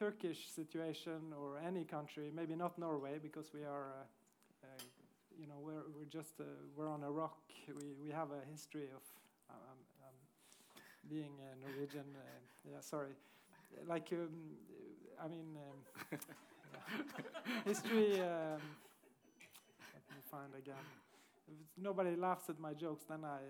Turkish 0.00 0.48
situation 0.48 1.34
or 1.38 1.58
any 1.58 1.84
country, 1.84 2.30
maybe 2.34 2.56
not 2.56 2.78
Norway, 2.78 3.18
because 3.22 3.52
we 3.52 3.64
are, 3.64 3.88
uh, 3.92 4.64
uh, 4.64 4.82
you 5.38 5.46
know, 5.46 5.58
we're 5.60 5.84
we're 5.94 6.08
just 6.08 6.40
uh, 6.40 6.44
we're 6.74 6.88
on 6.88 7.02
a 7.02 7.10
rock. 7.10 7.36
We 7.68 7.92
we 8.02 8.10
have 8.10 8.30
a 8.32 8.40
history 8.50 8.88
of 8.98 9.02
um, 9.50 9.78
um, 10.06 10.16
being 11.10 11.34
a 11.48 11.50
Norwegian. 11.60 12.08
Uh, 12.16 12.22
yeah, 12.72 12.80
sorry, 12.80 13.12
like 13.86 14.08
um, 14.12 14.56
I 15.22 15.28
mean, 15.28 15.48
um, 15.66 16.18
history. 17.66 18.22
Um, 18.22 18.60
let 19.92 20.04
me 20.16 20.22
find 20.30 20.54
again. 20.54 20.86
If 21.46 21.82
nobody 21.82 22.16
laughs 22.16 22.48
at 22.48 22.58
my 22.58 22.72
jokes, 22.72 23.04
then 23.04 23.22
I 23.24 23.36
uh, 23.36 23.40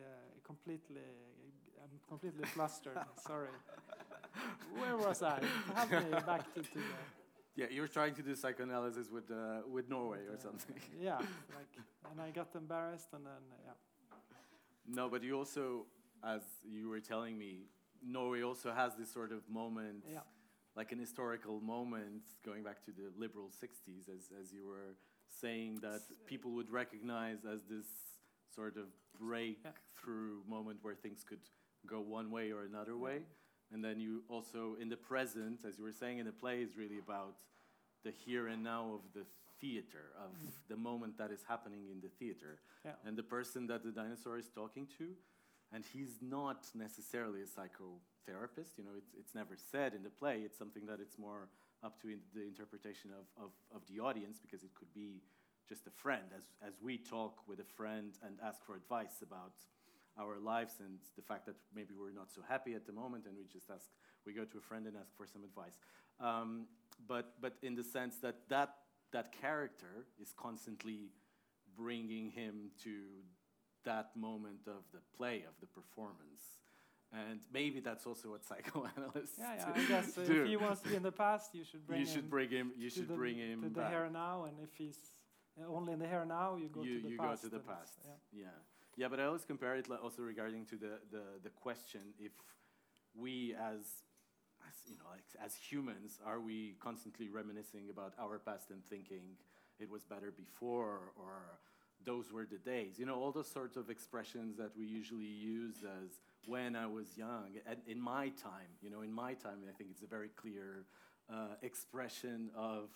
completely, 0.45 1.07
I'm 1.83 2.01
completely 2.09 2.45
flustered. 2.47 2.99
Sorry. 3.25 3.49
Where 4.79 4.97
was 4.97 5.23
I? 5.23 5.41
Have 5.75 5.91
me 5.91 6.11
back 6.27 6.53
to, 6.55 6.63
to 6.63 6.75
the. 6.75 6.81
Yeah, 7.57 7.67
you 7.71 7.81
were 7.83 7.89
trying 7.89 8.15
to 8.15 8.23
do 8.23 8.35
psychoanalysis 8.35 9.11
with 9.11 9.31
uh, 9.31 9.63
with 9.69 9.89
Norway 9.89 10.21
or 10.33 10.39
something. 10.39 10.77
Yeah, 11.03 11.19
like, 11.59 11.73
and 12.11 12.21
I 12.21 12.31
got 12.31 12.55
embarrassed, 12.55 13.09
and 13.13 13.27
then 13.27 13.43
yeah. 13.67 13.73
No, 14.87 15.09
but 15.09 15.23
you 15.23 15.37
also, 15.37 15.87
as 16.25 16.43
you 16.65 16.89
were 16.89 17.01
telling 17.01 17.37
me, 17.39 17.67
Norway 18.05 18.43
also 18.43 18.73
has 18.73 18.95
this 18.97 19.13
sort 19.13 19.31
of 19.33 19.49
moment, 19.49 20.05
Yeah. 20.11 20.21
like 20.75 20.91
an 20.93 20.99
historical 20.99 21.61
moment, 21.61 22.23
going 22.45 22.63
back 22.65 22.85
to 22.87 22.91
the 22.93 23.11
liberal 23.17 23.51
60s, 23.63 24.09
as, 24.09 24.31
as 24.41 24.53
you 24.53 24.67
were 24.67 24.97
saying, 25.29 25.79
that 25.83 26.01
people 26.27 26.51
would 26.53 26.71
recognize 26.71 27.45
as 27.45 27.61
this 27.69 27.87
sort 28.55 28.77
of 28.77 28.87
breakthrough 29.21 30.43
moment 30.49 30.79
where 30.83 30.95
things 30.95 31.23
could 31.25 31.41
go 31.87 32.01
one 32.01 32.31
way 32.31 32.51
or 32.51 32.65
another 32.65 32.97
way. 32.97 33.23
And 33.73 33.85
then 33.85 34.01
you 34.01 34.23
also, 34.29 34.77
in 34.81 34.89
the 34.89 34.97
present, 34.97 35.61
as 35.67 35.79
you 35.79 35.85
were 35.85 35.93
saying 35.93 36.19
in 36.19 36.27
the 36.27 36.33
play, 36.33 36.63
is 36.63 36.77
really 36.77 36.99
about 36.99 37.37
the 38.05 38.11
here 38.11 38.49
and 38.49 38.65
now 38.65 38.95
of 38.95 39.01
the 39.15 39.25
theater, 39.61 40.11
of 40.19 40.31
mm-hmm. 40.31 40.49
the 40.69 40.77
moment 40.77 41.19
that 41.19 41.31
is 41.31 41.41
happening 41.47 41.87
in 41.93 42.01
the 42.01 42.09
theater. 42.19 42.59
Yeah. 42.85 42.93
And 43.07 43.17
the 43.17 43.23
person 43.23 43.67
that 43.69 43.85
the 43.85 43.91
dinosaur 43.91 44.39
is 44.39 44.49
talking 44.49 44.89
to, 44.99 45.11
and 45.73 45.85
he's 45.93 46.19
not 46.21 46.67
necessarily 46.75 47.41
a 47.43 47.45
psychotherapist, 47.45 48.79
you 48.79 48.85
know, 48.85 48.97
it's, 48.97 49.13
it's 49.19 49.35
never 49.35 49.57
said 49.71 49.95
in 49.95 50.03
the 50.03 50.11
play, 50.11 50.41
it's 50.45 50.59
something 50.59 50.87
that 50.87 50.99
it's 50.99 51.19
more 51.19 51.49
up 51.85 52.01
to 52.03 52.09
in 52.09 52.19
the 52.35 52.43
interpretation 52.43 53.11
of, 53.11 53.45
of, 53.45 53.51
of 53.75 53.83
the 53.87 54.01
audience, 54.01 54.39
because 54.41 54.65
it 54.65 54.75
could 54.75 54.93
be 54.95 55.23
just 55.69 55.87
a 55.87 55.91
friend, 55.91 56.25
as, 56.37 56.43
as 56.67 56.75
we 56.83 56.99
talk 56.99 57.47
with 57.47 57.61
a 57.61 57.65
friend 57.77 58.15
and 58.27 58.35
ask 58.43 58.65
for 58.65 58.75
advice 58.75 59.23
about 59.23 59.53
our 60.19 60.39
lives 60.39 60.75
and 60.81 60.99
the 61.17 61.23
fact 61.23 61.47
that 61.47 61.57
maybe 61.75 61.95
we're 61.99 62.13
not 62.13 62.31
so 62.31 62.41
happy 62.49 62.75
at 62.75 62.87
the 62.87 62.93
moment 62.93 63.25
and 63.27 63.37
we 63.37 63.45
just 63.45 63.71
ask 63.71 63.87
we 64.27 64.33
go 64.33 64.45
to 64.45 64.59
a 64.59 64.61
friend 64.61 64.87
and 64.87 64.97
ask 64.97 65.17
for 65.17 65.27
some 65.27 65.45
advice 65.45 65.79
um, 66.21 66.67
but 67.07 67.35
but 67.41 67.55
in 67.63 67.75
the 67.75 67.85
sense 67.85 68.17
that 68.19 68.37
that 68.49 68.75
that 69.13 69.33
character 69.41 70.07
is 70.21 70.33
constantly 70.37 71.11
bringing 71.77 72.31
him 72.31 72.71
to 72.83 72.95
that 73.85 74.11
moment 74.17 74.61
of 74.67 74.83
the 74.93 75.01
play 75.17 75.45
of 75.49 75.55
the 75.61 75.67
performance 75.67 76.59
and 77.13 77.41
maybe 77.53 77.81
that's 77.81 78.07
also 78.07 78.31
what 78.31 78.45
psychoanalysts 78.49 79.39
Yeah, 79.39 79.55
yeah. 79.57 79.73
I 79.75 79.85
guess 79.87 80.19
uh, 80.19 80.23
do. 80.23 80.43
if 80.43 80.49
he 80.49 80.57
wants 80.57 80.81
to 80.83 80.89
be 80.91 80.97
in 80.97 81.03
the 81.03 81.13
past, 81.13 81.55
you 81.55 81.65
should 81.65 81.87
bring 81.87 82.01
you 82.01 82.07
him. 82.07 82.15
should 82.15 82.31
bring 82.31 82.51
him 82.51 82.73
you 82.77 82.91
should 82.91 83.09
the, 83.09 83.15
bring 83.15 83.37
him 83.37 83.63
to 83.63 83.69
the 83.69 83.81
back 83.81 83.91
here 83.91 84.05
and 84.05 84.13
now, 84.13 84.45
and 84.45 84.57
if 84.63 84.75
he's 84.77 84.99
uh, 85.61 85.67
only 85.69 85.93
in 85.93 85.99
the 85.99 86.07
here 86.07 86.21
and 86.21 86.29
now, 86.29 86.57
you 86.57 86.69
go 86.69 86.83
you, 86.83 86.99
to 86.99 87.03
the 87.03 87.11
you 87.11 87.19
past. 87.19 87.43
You 87.43 87.51
go 87.51 87.57
to 87.57 87.63
the 87.63 87.69
past. 87.69 87.93
yeah. 88.05 88.43
Yeah. 88.43 88.47
Yeah, 89.01 89.09
But 89.09 89.19
I 89.19 89.25
always 89.25 89.47
compare 89.47 89.77
it 89.77 89.87
also 89.91 90.21
regarding 90.21 90.67
to 90.67 90.77
the, 90.77 90.99
the, 91.11 91.23
the 91.43 91.49
question 91.49 92.03
if 92.19 92.33
we 93.19 93.55
as 93.55 94.05
as 94.69 94.75
you 94.87 94.97
know 94.99 95.07
like 95.11 95.25
as 95.43 95.55
humans 95.55 96.21
are 96.25 96.39
we 96.39 96.77
constantly 96.81 97.31
reminiscing 97.31 97.89
about 97.91 98.13
our 98.21 98.39
past 98.39 98.71
and 98.71 98.85
thinking 98.85 99.23
it 99.81 99.89
was 99.91 100.05
better 100.05 100.31
before 100.31 101.13
or 101.17 101.59
those 102.05 102.31
were 102.31 102.45
the 102.45 102.59
days 102.59 102.99
you 102.99 103.07
know 103.07 103.15
all 103.15 103.33
those 103.33 103.51
sorts 103.51 103.77
of 103.77 103.89
expressions 103.89 104.57
that 104.59 104.71
we 104.77 104.85
usually 104.85 105.25
use 105.25 105.77
as 105.83 106.21
when 106.47 106.77
i 106.77 106.87
was 106.87 107.17
young 107.17 107.49
and 107.67 107.79
in 107.89 107.99
my 107.99 108.29
time 108.29 108.71
you 108.83 108.91
know 108.91 109.01
in 109.01 109.13
my 109.13 109.33
time 109.33 109.59
i 109.67 109.73
think 109.73 109.91
it's 109.91 110.03
a 110.03 110.07
very 110.07 110.29
clear 110.37 110.85
uh, 111.33 111.55
expression 111.63 112.51
of 112.55 112.91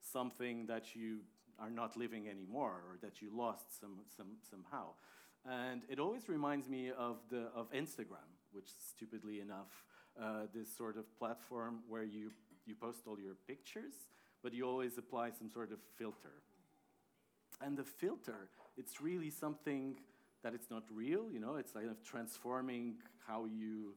something 0.00 0.66
that 0.66 0.94
you 0.94 1.18
are 1.58 1.70
not 1.70 1.96
living 1.96 2.28
anymore 2.28 2.82
or 2.88 2.98
that 3.02 3.20
you 3.20 3.30
lost 3.36 3.80
some, 3.80 3.96
some, 4.16 4.36
somehow. 4.48 4.86
And 5.48 5.82
it 5.88 5.98
always 5.98 6.28
reminds 6.28 6.68
me 6.68 6.90
of, 6.90 7.16
the, 7.30 7.48
of 7.54 7.72
Instagram, 7.72 8.28
which 8.52 8.68
stupidly 8.90 9.40
enough, 9.40 9.84
uh, 10.20 10.42
this 10.54 10.68
sort 10.76 10.98
of 10.98 11.04
platform 11.18 11.80
where 11.88 12.02
you, 12.02 12.30
you 12.66 12.74
post 12.74 13.06
all 13.06 13.18
your 13.18 13.34
pictures, 13.46 13.94
but 14.42 14.52
you 14.52 14.66
always 14.66 14.98
apply 14.98 15.30
some 15.30 15.48
sort 15.48 15.72
of 15.72 15.78
filter. 15.96 16.42
And 17.62 17.76
the 17.76 17.84
filter, 17.84 18.48
it's 18.76 19.00
really 19.00 19.30
something 19.30 19.96
that 20.42 20.54
it's 20.54 20.70
not 20.70 20.84
real, 20.92 21.30
you 21.32 21.40
know, 21.40 21.56
it's 21.56 21.72
kind 21.72 21.88
of 21.88 22.02
transforming 22.04 22.96
how 23.26 23.46
you 23.46 23.94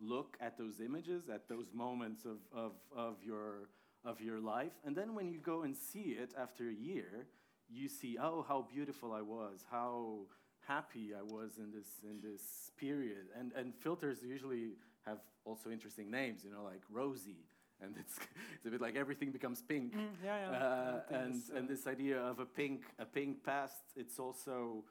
look 0.00 0.36
at 0.40 0.56
those 0.56 0.80
images, 0.80 1.28
at 1.32 1.48
those 1.48 1.66
moments 1.74 2.24
of, 2.24 2.38
of, 2.54 2.72
of, 2.96 3.16
your, 3.24 3.68
of 4.04 4.20
your 4.20 4.40
life. 4.40 4.72
And 4.84 4.96
then 4.96 5.14
when 5.14 5.30
you 5.30 5.38
go 5.38 5.62
and 5.62 5.76
see 5.76 6.16
it 6.18 6.32
after 6.40 6.68
a 6.68 6.74
year, 6.74 7.26
you 7.68 7.88
see, 7.88 8.18
oh, 8.20 8.44
how 8.46 8.66
beautiful 8.72 9.12
I 9.12 9.22
was, 9.22 9.64
how 9.70 10.26
happy 10.66 11.10
I 11.18 11.22
was 11.22 11.58
in 11.58 11.70
this, 11.72 11.88
in 12.04 12.20
this 12.22 12.70
period. 12.76 13.26
And, 13.38 13.52
and 13.56 13.74
filters 13.74 14.18
usually 14.22 14.72
have 15.06 15.18
also 15.44 15.70
interesting 15.70 16.10
names, 16.10 16.44
you 16.44 16.50
know, 16.50 16.62
like 16.62 16.82
Rosie. 16.90 17.44
And 17.80 17.94
it's, 17.98 18.16
it's 18.56 18.66
a 18.66 18.70
bit 18.70 18.80
like 18.80 18.96
everything 18.96 19.30
becomes 19.30 19.62
pink. 19.62 19.94
Mm, 19.94 20.08
yeah, 20.24 20.50
yeah. 20.50 20.56
Uh, 20.56 21.00
and, 21.10 21.34
uh, 21.34 21.58
and 21.58 21.68
this 21.68 21.86
idea 21.86 22.18
of 22.18 22.38
a 22.38 22.46
pink, 22.46 22.82
a 22.98 23.04
pink 23.04 23.44
past, 23.44 23.82
it's 23.96 24.18
also, 24.18 24.84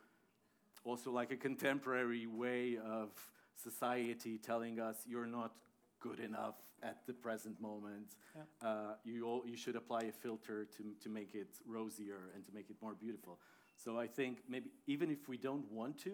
also 0.84 1.12
like 1.12 1.32
a 1.32 1.38
contemporary 1.38 2.28
way 2.28 2.78
of 2.86 3.10
society 3.56 4.38
telling 4.38 4.80
us 4.80 4.98
you're 5.08 5.28
not 5.28 5.52
good 6.00 6.20
enough 6.20 6.56
at 6.84 7.06
the 7.06 7.14
present 7.14 7.62
moment. 7.62 8.16
Yeah. 8.36 8.68
Uh, 8.68 8.94
you, 9.04 9.26
all, 9.26 9.44
you 9.46 9.56
should 9.56 9.76
apply 9.76 10.02
a 10.02 10.12
filter 10.12 10.66
to, 10.78 10.84
to 11.04 11.10
make 11.10 11.36
it 11.36 11.50
rosier 11.66 12.32
and 12.36 12.46
to 12.46 12.52
make 12.54 12.70
it 12.70 12.76
more 12.82 12.94
beautiful. 12.94 13.40
So 13.76 14.00
I 14.00 14.08
think 14.08 14.40
maybe 14.48 14.70
even 14.88 15.10
if 15.10 15.28
we 15.28 15.38
don't 15.38 15.70
want 15.72 15.98
to, 16.04 16.12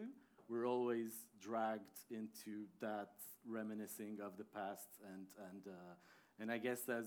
we're 0.49 0.65
always 0.65 1.11
dragged 1.41 1.99
into 2.09 2.65
that 2.81 3.11
reminiscing 3.45 4.19
of 4.23 4.37
the 4.37 4.43
past 4.43 4.87
and, 5.13 5.27
and, 5.51 5.67
uh, 5.67 5.95
and 6.39 6.51
I 6.51 6.57
guess 6.57 6.87
as 6.89 7.05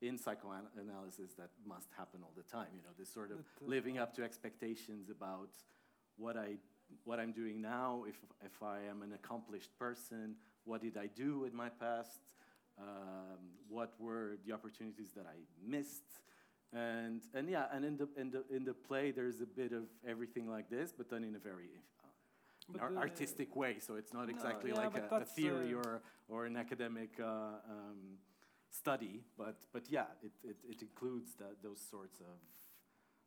in 0.00 0.18
psychoanalysis 0.18 1.32
that 1.38 1.50
must 1.66 1.88
happen 1.96 2.20
all 2.22 2.32
the 2.36 2.42
time, 2.42 2.68
you 2.74 2.82
know, 2.82 2.90
this 2.98 3.12
sort 3.12 3.30
of 3.30 3.38
But, 3.38 3.66
uh, 3.66 3.70
living 3.70 3.98
up 3.98 4.14
to 4.16 4.24
expectations 4.24 5.10
about 5.10 5.50
what 6.16 6.36
I 6.36 6.56
what 7.04 7.18
I'm 7.18 7.32
doing 7.32 7.62
now, 7.62 8.04
if 8.06 8.16
if 8.44 8.62
I 8.62 8.80
am 8.90 9.02
an 9.02 9.12
accomplished 9.14 9.70
person, 9.78 10.34
what 10.64 10.82
did 10.82 10.96
I 10.96 11.06
do 11.06 11.38
with 11.38 11.54
my 11.54 11.68
past? 11.68 12.20
Um, 12.78 13.38
what 13.68 13.92
were 13.98 14.36
the 14.46 14.52
opportunities 14.52 15.12
that 15.16 15.26
I 15.26 15.36
missed? 15.64 16.20
And 16.72 17.20
and 17.34 17.48
yeah, 17.50 17.66
and 17.72 17.84
in 17.84 17.96
the 17.98 18.08
in 18.16 18.30
the 18.30 18.44
in 18.50 18.64
the 18.64 18.72
play, 18.74 19.10
there's 19.12 19.40
a 19.42 19.46
bit 19.46 19.72
of 19.72 19.84
everything 20.06 20.48
like 20.48 20.68
this, 20.70 20.92
but 20.96 21.10
done 21.10 21.22
in 21.24 21.34
a 21.34 21.38
very 21.38 21.70
uh, 22.74 22.82
ar- 22.82 22.96
artistic 22.96 23.54
way. 23.56 23.78
So 23.80 23.96
it's 23.96 24.12
not 24.14 24.28
No, 24.28 24.34
exactly 24.34 24.70
yeah, 24.70 24.76
like 24.86 24.96
a, 24.96 25.16
a 25.16 25.24
theory 25.24 25.74
uh, 25.74 25.78
or 25.78 26.02
or 26.28 26.46
an 26.46 26.56
academic 26.56 27.10
uh, 27.20 27.26
um, 27.68 28.18
study, 28.70 29.20
but 29.36 29.56
but 29.72 29.82
yeah, 29.90 30.06
it 30.22 30.32
it, 30.42 30.56
it 30.66 30.80
includes 30.82 31.34
that 31.34 31.62
those 31.62 31.80
sorts 31.90 32.20
of 32.20 32.38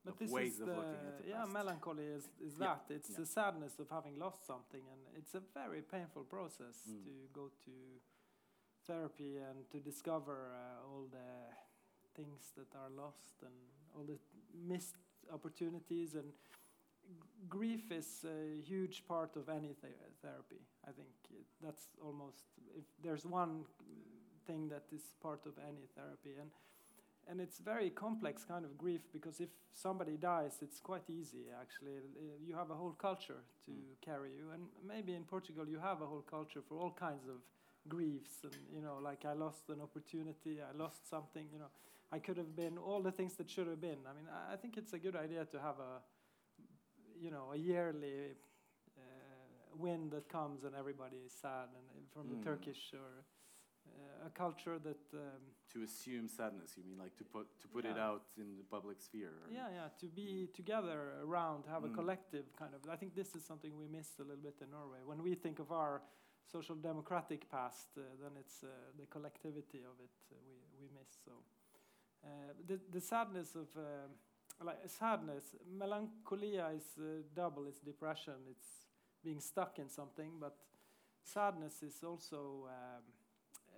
But 0.06 0.18
this 0.18 0.32
ways 0.32 0.54
is 0.56 0.62
of 0.62 0.68
the, 0.68 0.76
looking 0.76 1.06
at 1.08 1.18
the 1.22 1.28
yeah, 1.30 1.42
past. 1.42 1.54
melancholy 1.54 2.06
is, 2.18 2.30
is 2.48 2.54
Yeah, 2.60 2.66
that. 2.66 2.82
It's 2.96 3.10
yeah. 3.10 3.20
the 3.20 3.26
sadness 3.26 3.80
of 3.80 3.88
having 3.90 4.18
lost 4.20 4.46
something, 4.46 4.82
and 4.92 5.02
it's 5.20 5.34
a 5.36 5.42
very 5.54 5.82
painful 5.82 6.24
process 6.24 6.78
Mm. 6.90 7.04
to 7.06 7.12
go 7.34 7.46
to 7.66 7.72
therapy 8.88 9.38
and 9.38 9.58
to 9.72 9.80
discover 9.80 10.38
uh, 10.54 10.88
all 10.88 11.08
the 11.12 11.30
things 12.16 12.52
that 12.58 12.76
are 12.78 12.90
lost 12.96 13.36
and 13.44 13.54
all 13.96 14.04
the 14.04 14.18
missed 14.68 14.96
opportunities. 15.34 16.16
And 16.16 16.32
grief 17.50 17.92
is 17.92 18.26
a 18.26 18.62
huge 18.62 19.04
part 19.08 19.36
of 19.36 19.50
any 19.50 19.74
th- 19.82 19.94
therapy. 20.22 20.62
I 20.88 20.92
think 20.92 21.10
it, 21.32 21.46
that's 21.62 21.86
almost 22.04 22.44
if 22.78 22.86
there's 23.04 23.26
one 23.26 23.66
thing 24.48 24.70
that 24.70 24.84
is 24.94 25.02
part 25.22 25.46
of 25.46 25.54
any 25.68 25.88
therapy 25.96 26.36
and 26.40 26.52
and 27.28 27.42
it's 27.42 27.58
very 27.58 27.90
complex 27.90 28.44
kind 28.46 28.64
of 28.64 28.78
grief 28.78 29.02
because 29.12 29.40
if 29.40 29.50
somebody 29.74 30.16
dies 30.18 30.60
it's 30.62 30.80
quite 30.80 31.10
easy 31.10 31.46
actually 31.60 31.96
Uh, 31.98 32.38
you 32.48 32.54
have 32.56 32.70
a 32.70 32.76
whole 32.76 32.94
culture 32.94 33.42
to 33.66 33.72
Mm. 33.72 34.00
carry 34.02 34.32
you 34.38 34.52
and 34.54 34.68
maybe 34.84 35.16
in 35.16 35.24
portugal 35.24 35.68
you 35.68 35.80
have 35.80 36.04
a 36.04 36.06
whole 36.06 36.22
culture 36.30 36.62
for 36.62 36.78
all 36.78 36.92
kinds 36.92 37.28
of 37.28 37.38
griefs 37.88 38.44
and 38.44 38.54
you 38.76 38.82
know 38.82 38.98
like 39.10 39.26
I 39.26 39.34
lost 39.34 39.70
an 39.70 39.82
opportunity, 39.82 40.62
I 40.62 40.72
lost 40.78 41.08
something, 41.10 41.48
you 41.54 41.60
know. 41.60 41.70
I 42.16 42.20
could 42.20 42.38
have 42.38 42.56
been 42.56 42.78
all 42.78 43.02
the 43.02 43.12
things 43.12 43.36
that 43.36 43.50
should 43.50 43.68
have 43.68 43.82
been. 43.82 44.00
I 44.10 44.14
mean, 44.18 44.28
I, 44.54 44.56
think 44.56 44.78
it's 44.78 44.94
a 44.94 45.00
good 45.00 45.16
idea 45.18 45.44
to 45.46 45.60
have 45.60 45.80
a 45.80 45.94
you 47.20 47.30
know 47.30 47.52
a 47.54 47.58
yearly 47.58 48.36
uh, 48.98 49.02
wind 49.76 50.12
that 50.12 50.30
comes 50.30 50.64
and 50.64 50.74
everybody 50.76 51.18
is 51.26 51.34
sad 51.34 51.68
and 51.78 51.86
uh, 51.92 52.14
from 52.14 52.28
Mm. 52.28 52.38
the 52.40 52.44
Turkish 52.50 52.94
or 52.94 53.12
uh, 53.88 54.28
a 54.28 54.30
culture 54.30 54.80
that 54.80 55.04
um, 55.14 55.42
To 55.74 55.84
assume 55.84 56.28
sadness, 56.28 56.78
you 56.78 56.84
mean 56.90 56.98
like 57.06 57.16
to 57.18 57.26
put 57.26 57.48
to 57.62 57.68
put 57.68 57.86
it 57.86 57.98
out 57.98 58.24
in 58.38 58.48
the 58.58 58.64
public 58.76 58.98
sphere? 59.02 59.34
Yeah, 59.52 59.70
yeah, 59.78 59.88
to 60.02 60.08
be 60.08 60.48
together 60.54 61.00
around, 61.28 61.66
have 61.68 61.84
Mm. 61.84 61.92
a 61.92 61.96
collective 62.00 62.46
kind 62.62 62.74
of. 62.76 62.80
I 62.96 62.98
think 62.98 63.14
this 63.14 63.36
is 63.36 63.44
something 63.46 63.72
we 63.78 63.88
miss 63.98 64.20
a 64.20 64.24
little 64.30 64.44
bit 64.50 64.58
in 64.64 64.70
Norway. 64.72 65.02
When 65.12 65.22
we 65.28 65.36
think 65.36 65.60
of 65.60 65.70
our 65.72 66.02
social 66.56 66.76
democratic 66.90 67.42
past, 67.50 67.90
uh, 67.98 68.02
then 68.22 68.34
it's 68.40 68.64
uh, 68.64 68.68
the 69.00 69.06
collectivity 69.16 69.82
of 69.92 69.96
it 70.08 70.16
uh, 70.32 70.36
we, 70.48 70.56
we 70.82 70.88
miss. 70.98 71.10
So 71.26 71.32
the, 72.68 72.80
the 72.92 73.02
sadness 73.02 73.56
of, 73.56 73.68
um 73.78 74.12
like 74.64 74.78
sadness, 74.88 75.56
melancholia 75.78 76.70
is 76.76 76.84
uh, 76.98 77.24
double, 77.36 77.66
it's 77.66 77.80
depression, 77.80 78.36
it's 78.50 78.68
being 79.24 79.42
stuck 79.42 79.80
in 79.80 79.90
something, 79.90 80.32
but 80.40 80.56
sadness 81.24 81.84
is 81.84 82.04
also 82.04 82.68
um, 82.68 83.04
uh, 83.68 83.78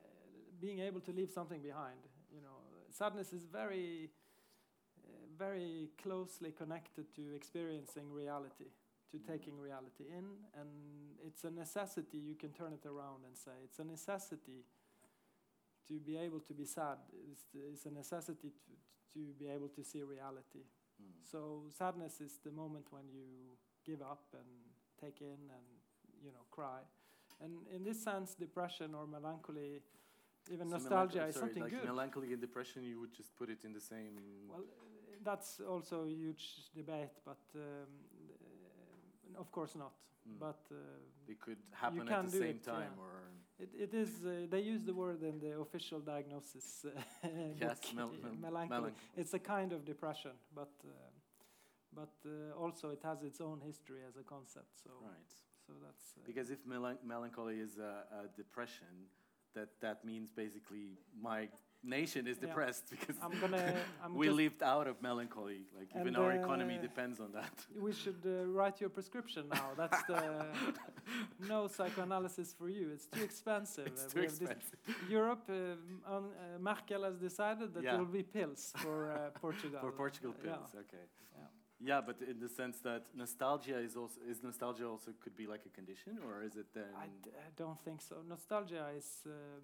being 0.62 0.79
able 0.79 0.99
to 1.01 1.12
leave 1.12 1.31
something 1.31 1.62
behind. 1.62 1.97
You 2.31 2.41
know, 2.41 2.57
sadness 2.91 3.33
is 3.33 3.45
very 3.45 4.10
uh, 4.99 5.10
very 5.38 5.89
closely 6.01 6.51
connected 6.51 7.13
to 7.15 7.33
experiencing 7.36 8.12
reality, 8.12 8.69
to 9.12 9.17
taking 9.17 9.60
reality 9.60 10.05
in, 10.10 10.25
and 10.60 10.69
it's 11.25 11.43
a 11.43 11.51
necessity. 11.51 12.17
You 12.17 12.36
can 12.36 12.51
turn 12.51 12.73
it 12.73 12.86
around 12.86 13.25
and 13.25 13.36
say 13.36 13.51
it's 13.63 13.79
a 13.79 13.83
necessity 13.83 14.65
to 15.88 16.00
be 16.00 16.17
able 16.17 16.39
to 16.41 16.54
be 16.54 16.65
sad. 16.65 16.97
is, 17.32 17.39
it's 17.54 17.86
a 17.86 17.91
necessity 17.91 18.50
to, 18.50 18.71
to 19.13 19.34
be 19.39 19.47
able 19.47 19.69
to 19.69 19.84
see 19.84 20.02
reality. 20.04 20.63
Mm. 21.02 21.13
So 21.32 21.63
sadness 21.78 22.21
is 22.21 22.39
the 22.43 22.52
moment 22.52 22.86
when 22.91 23.04
you 23.13 23.58
give 23.86 24.02
up 24.02 24.23
and 24.34 24.47
take 25.00 25.21
in 25.21 25.39
and 25.58 25.67
you 26.23 26.32
know 26.32 26.45
cry. 26.52 26.82
And 27.41 27.52
in 27.76 27.84
this 27.84 28.04
sense, 28.04 28.34
depression 28.34 28.95
or 28.95 29.06
melancholy, 29.06 29.82
even 30.52 30.69
So 30.69 30.78
nostalgia 30.78 31.19
melancho- 31.19 31.30
is 31.30 31.36
something 31.36 31.63
like 31.63 31.71
good. 31.71 31.86
melancholy 31.86 32.34
and 32.34 32.41
depression, 32.41 32.84
you 32.84 33.00
would 33.00 33.13
just 33.13 33.36
put 33.36 33.50
it 33.50 33.63
in 33.63 33.73
the 33.73 33.82
same. 33.82 34.13
Well, 34.50 34.63
that's 35.23 35.60
also 35.60 36.06
a 36.06 36.10
huge 36.10 36.71
debate, 36.76 37.15
but 37.26 37.43
um, 37.56 37.88
of 39.38 39.52
course 39.52 39.76
not. 39.76 39.93
Mm. 40.28 40.39
But 40.39 40.60
uh, 40.71 40.76
it 41.28 41.39
could 41.39 41.58
happen 41.71 42.08
at 42.10 42.26
the 42.26 42.32
same 42.32 42.43
it, 42.43 42.63
time, 42.63 42.91
yeah. 42.95 43.04
or 43.04 43.12
it, 43.60 43.69
it 43.73 43.93
is. 43.93 44.10
Uh, 44.26 44.47
they 44.50 44.62
use 44.62 44.84
the 44.84 44.93
word 44.93 45.23
in 45.23 45.39
the 45.39 45.60
official 45.60 46.00
diagnosis. 46.00 46.86
Uh, 46.86 47.28
yes, 47.62 47.80
mel- 47.95 48.12
mel- 48.21 48.34
melancholy. 48.41 48.82
melanch- 48.82 48.97
It's 49.15 49.34
a 49.34 49.39
kind 49.39 49.71
of 49.73 49.86
depression, 49.86 50.32
but 50.54 50.71
uh, 50.86 50.91
but 51.93 52.13
uh, 52.26 52.62
also 52.62 52.89
it 52.89 53.02
has 53.04 53.23
its 53.23 53.41
own 53.41 53.62
history 53.65 54.02
as 54.08 54.17
a 54.17 54.23
concept. 54.23 54.71
So 54.84 54.91
right. 55.02 55.32
so 55.65 55.73
that's 55.84 56.13
uh, 56.17 56.21
Because 56.26 56.50
if 56.50 56.65
melan- 56.65 57.04
melancholy 57.04 57.60
is 57.60 57.78
a, 57.78 58.04
a 58.23 58.28
depression, 58.36 59.10
that 59.54 59.69
that 59.82 60.04
means 60.06 60.32
basically 60.32 61.00
my 61.19 61.50
nation 61.84 62.28
is 62.28 62.38
Yeah. 62.38 62.48
depressed 62.48 62.86
because 62.94 63.16
I'm 63.22 63.40
gonna. 63.40 63.74
I'm 64.04 64.13
we 64.16 64.30
lived 64.30 64.62
out 64.63 64.88
of 64.88 65.02
melancholy. 65.02 65.62
Like 65.78 65.90
even 66.00 66.16
our 66.16 66.32
economy 66.32 66.78
uh, 66.78 66.82
depends 66.82 67.20
on 67.20 67.32
that. 67.34 67.54
We 67.88 67.94
should 67.94 68.22
uh, 68.26 68.46
write 68.58 68.82
your 68.82 68.90
prescription 68.90 69.44
now. 69.50 69.68
That's 69.78 70.02
the 70.04 70.22
no 71.54 71.68
psychoanalysis 71.68 72.54
for 72.54 72.70
you. 72.70 72.92
It's 72.94 73.08
too 73.08 73.24
expensive. 73.24 73.88
it's 73.88 74.06
Uh, 74.06 74.10
too 74.10 74.20
we 74.20 74.26
have 74.26 74.40
this- 74.40 74.50
expensive 74.52 74.80
Europe, 75.10 75.44
um, 75.50 76.02
on, 76.16 76.24
uh, 76.26 76.60
Merkel 76.60 77.04
has 77.04 77.18
decided 77.18 77.74
that 77.74 77.84
Yeah. 77.84 77.92
there 77.92 78.00
will 78.04 78.12
be 78.22 78.24
pills 78.24 78.74
for 78.84 78.98
uh, 79.12 79.40
Portugal. 79.46 79.80
for 79.80 79.92
Portugal 79.92 80.34
pills. 80.34 80.70
Yeah. 80.74 80.82
Okay. 80.86 81.06
Yeah. 81.38 81.48
Yeah, 81.90 82.02
but 82.02 82.18
in 82.32 82.40
the 82.40 82.50
sense 82.50 82.80
that 82.90 83.04
nostalgia 83.13 83.78
is 83.88 83.96
also 83.96 84.20
is 84.32 84.42
nostalgia 84.42 84.88
also 84.94 85.12
could 85.24 85.36
be 85.36 85.46
like 85.54 85.63
a 85.66 85.70
condition, 85.80 86.13
or 86.26 86.42
is 86.44 86.56
it 86.56 86.68
then? 86.74 86.92
I, 87.06 87.08
d- 87.24 87.36
I 87.48 87.50
don't 87.56 87.80
think 87.86 88.02
so. 88.02 88.16
Nostalgia 88.28 88.84
is, 88.98 89.08
um, 89.28 89.62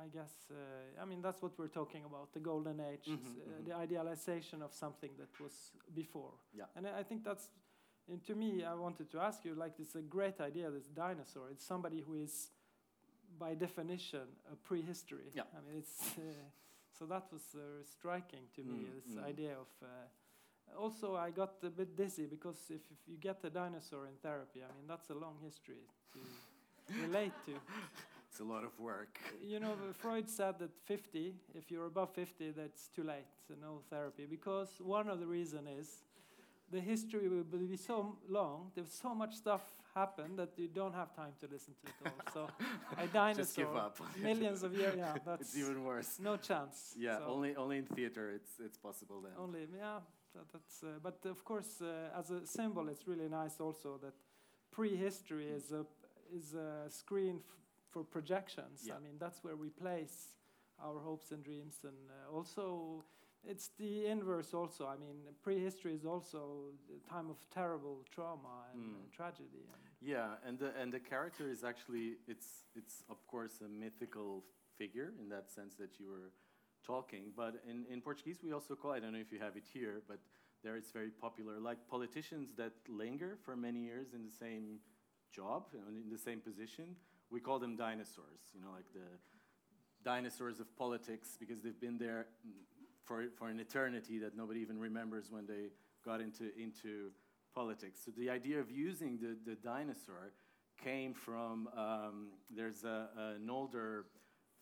I 0.00 0.08
guess, 0.08 0.32
uh, 0.50 1.02
I 1.02 1.04
mean, 1.04 1.20
that's 1.22 1.40
what 1.42 1.58
we're 1.58 1.68
talking 1.68 2.04
about 2.04 2.32
the 2.32 2.40
golden 2.40 2.80
age, 2.80 3.06
Mhm, 3.06 3.18
is, 3.20 3.26
uh, 3.26 3.50
mhm. 3.60 3.64
the 3.64 3.74
idealization 3.74 4.62
of 4.62 4.72
something 4.72 5.10
that 5.18 5.38
was 5.40 5.72
before. 5.94 6.32
Yeah. 6.54 6.66
And 6.76 6.86
I 6.86 7.02
think 7.04 7.24
that's, 7.24 7.50
and 8.08 8.24
to 8.24 8.34
me, 8.34 8.64
I 8.64 8.74
wanted 8.74 9.10
to 9.10 9.18
ask 9.20 9.44
you 9.44 9.54
like, 9.54 9.78
it's 9.78 9.94
a 9.94 10.02
great 10.02 10.40
idea, 10.40 10.70
this 10.70 10.88
dinosaur. 10.88 11.50
It's 11.50 11.64
somebody 11.64 12.00
who 12.00 12.14
is, 12.14 12.50
by 13.38 13.54
definition, 13.54 14.26
a 14.52 14.56
prehistory. 14.56 15.30
Yeah. 15.34 15.44
I 15.56 15.60
mean, 15.66 15.78
it's, 15.78 16.18
uh, 16.18 16.22
so 16.98 17.06
that 17.06 17.30
was 17.32 17.54
uh, 17.54 17.82
striking 17.84 18.48
to 18.54 18.62
me, 18.64 18.86
Mm, 18.86 18.94
this 18.94 19.14
mm. 19.14 19.24
idea 19.24 19.56
of. 19.58 19.68
Uh, 19.82 19.86
also, 20.78 21.16
I 21.16 21.30
got 21.30 21.62
a 21.64 21.70
bit 21.70 21.96
dizzy 21.96 22.26
because 22.26 22.70
if, 22.70 22.80
if 22.90 23.06
you 23.08 23.16
get 23.18 23.44
a 23.44 23.50
dinosaur 23.50 24.06
in 24.06 24.16
therapy, 24.22 24.62
I 24.62 24.72
mean, 24.76 24.86
that's 24.86 25.10
a 25.10 25.14
long 25.14 25.38
history 25.42 25.86
to 26.12 26.18
relate 27.02 27.32
to. 27.46 27.52
It's 28.32 28.40
a 28.40 28.44
lot 28.44 28.64
of 28.64 28.70
work. 28.80 29.18
You 29.46 29.60
know, 29.60 29.74
Freud 29.98 30.26
said 30.30 30.58
that 30.60 30.70
50, 30.86 31.34
if 31.54 31.70
you're 31.70 31.84
above 31.84 32.14
50, 32.14 32.52
that's 32.52 32.88
too 32.88 33.02
late, 33.04 33.26
so 33.46 33.52
no 33.60 33.80
therapy. 33.90 34.24
Because 34.24 34.70
one 34.82 35.10
of 35.10 35.20
the 35.20 35.26
reason 35.26 35.66
is 35.68 36.02
the 36.70 36.80
history 36.80 37.28
will 37.28 37.44
be 37.44 37.76
so 37.76 38.16
long, 38.30 38.70
there's 38.74 38.90
so 38.90 39.14
much 39.14 39.34
stuff 39.34 39.60
happened 39.94 40.38
that 40.38 40.48
you 40.56 40.66
don't 40.68 40.94
have 40.94 41.14
time 41.14 41.32
to 41.42 41.46
listen 41.52 41.74
to 41.84 41.88
it 41.90 42.10
all. 42.10 42.32
So 42.32 42.48
a 42.98 43.06
dinosaur, 43.08 43.44
Just 43.44 43.56
give 43.56 43.76
up. 43.76 43.98
millions 44.22 44.62
of 44.62 44.74
years, 44.74 44.94
yeah, 44.96 45.12
that's 45.26 45.42
it's 45.42 45.58
even 45.58 45.84
worse. 45.84 46.18
no 46.18 46.38
chance. 46.38 46.94
Yeah, 46.98 47.18
So 47.18 47.24
only 47.26 47.54
only 47.54 47.76
in 47.76 47.84
theater 47.84 48.30
it's 48.30 48.52
it's 48.64 48.78
possible 48.78 49.20
then. 49.20 49.32
only, 49.38 49.66
yeah, 49.76 49.98
that, 50.34 50.46
that's. 50.50 50.82
Uh, 50.82 50.86
but 51.02 51.18
of 51.26 51.44
course, 51.44 51.82
uh, 51.82 52.18
as 52.18 52.30
a 52.30 52.46
symbol, 52.46 52.88
it's 52.88 53.06
really 53.06 53.28
nice 53.28 53.60
also 53.60 53.98
that 54.02 54.14
prehistory 54.70 55.48
is 55.48 55.70
a 55.72 55.84
is 56.34 56.54
a 56.54 56.88
screen 56.88 57.36
f- 57.40 57.61
for 57.92 58.02
projections. 58.04 58.80
Yeah. 58.84 58.94
I 58.96 59.00
mean, 59.00 59.16
that's 59.18 59.44
where 59.44 59.56
we 59.56 59.68
place 59.68 60.36
our 60.82 60.98
hopes 60.98 61.30
and 61.30 61.44
dreams, 61.44 61.76
and 61.84 61.94
uh, 62.10 62.34
also 62.36 63.04
it's 63.44 63.70
the 63.78 64.06
inverse. 64.06 64.54
Also, 64.54 64.86
I 64.86 64.96
mean, 64.96 65.16
prehistory 65.42 65.94
is 65.94 66.04
also 66.04 66.40
a 66.96 67.08
time 67.12 67.28
of 67.30 67.36
terrible 67.52 68.04
trauma 68.14 68.66
and 68.72 68.82
Mm. 68.82 69.10
tragedy. 69.16 69.64
And 69.74 69.82
Yeah, 70.00 70.30
and 70.46 70.58
the 70.58 70.70
and 70.80 70.92
the 70.92 71.00
character 71.00 71.48
is 71.50 71.62
actually 71.64 72.16
it's 72.26 72.48
it's 72.74 73.04
of 73.08 73.18
course 73.26 73.60
a 73.64 73.68
mythical 73.68 74.44
figure 74.78 75.12
in 75.20 75.28
that 75.28 75.50
sense 75.50 75.74
that 75.76 75.98
you 76.00 76.08
were 76.08 76.32
talking. 76.86 77.32
But 77.36 77.52
in, 77.70 77.84
in 77.90 78.00
Portuguese 78.00 78.38
we 78.42 78.52
also 78.52 78.74
call 78.74 78.92
I 78.92 79.00
don't 79.00 79.12
know 79.12 79.20
if 79.28 79.32
you 79.32 79.38
have 79.40 79.56
it 79.56 79.66
here, 79.72 80.02
but 80.08 80.18
there 80.62 80.76
it's 80.76 80.92
very 80.92 81.10
popular. 81.10 81.54
Like 81.60 81.78
politicians 81.88 82.54
that 82.56 82.72
linger 82.88 83.36
for 83.44 83.54
many 83.56 83.80
years 83.90 84.14
in 84.14 84.24
the 84.24 84.30
same 84.44 84.80
job 85.32 85.62
in 85.88 86.10
the 86.10 86.18
same 86.18 86.40
position, 86.40 86.96
we 87.32 87.40
call 87.40 87.58
them 87.58 87.76
dinosaurs. 87.76 88.52
You 88.54 88.60
know, 88.60 88.70
like 88.72 88.92
the 88.92 89.08
dinosaurs 90.04 90.60
of 90.60 90.76
politics 90.76 91.36
because 91.40 91.62
they've 91.62 91.80
been 91.80 91.98
there 91.98 92.26
for 93.04 93.24
for 93.38 93.48
an 93.48 93.58
eternity 93.58 94.18
that 94.18 94.36
nobody 94.36 94.60
even 94.60 94.78
remembers 94.78 95.30
when 95.30 95.46
they 95.46 95.70
got 96.04 96.20
into 96.20 96.50
into 96.56 97.10
politics. 97.54 98.00
So 98.04 98.12
the 98.16 98.30
idea 98.30 98.60
of 98.60 98.70
using 98.70 99.18
the, 99.18 99.36
the 99.50 99.56
dinosaur 99.56 100.32
came 100.82 101.14
from 101.14 101.68
um, 101.76 102.28
there's 102.54 102.84
a, 102.84 103.08
an 103.36 103.50
older 103.50 104.06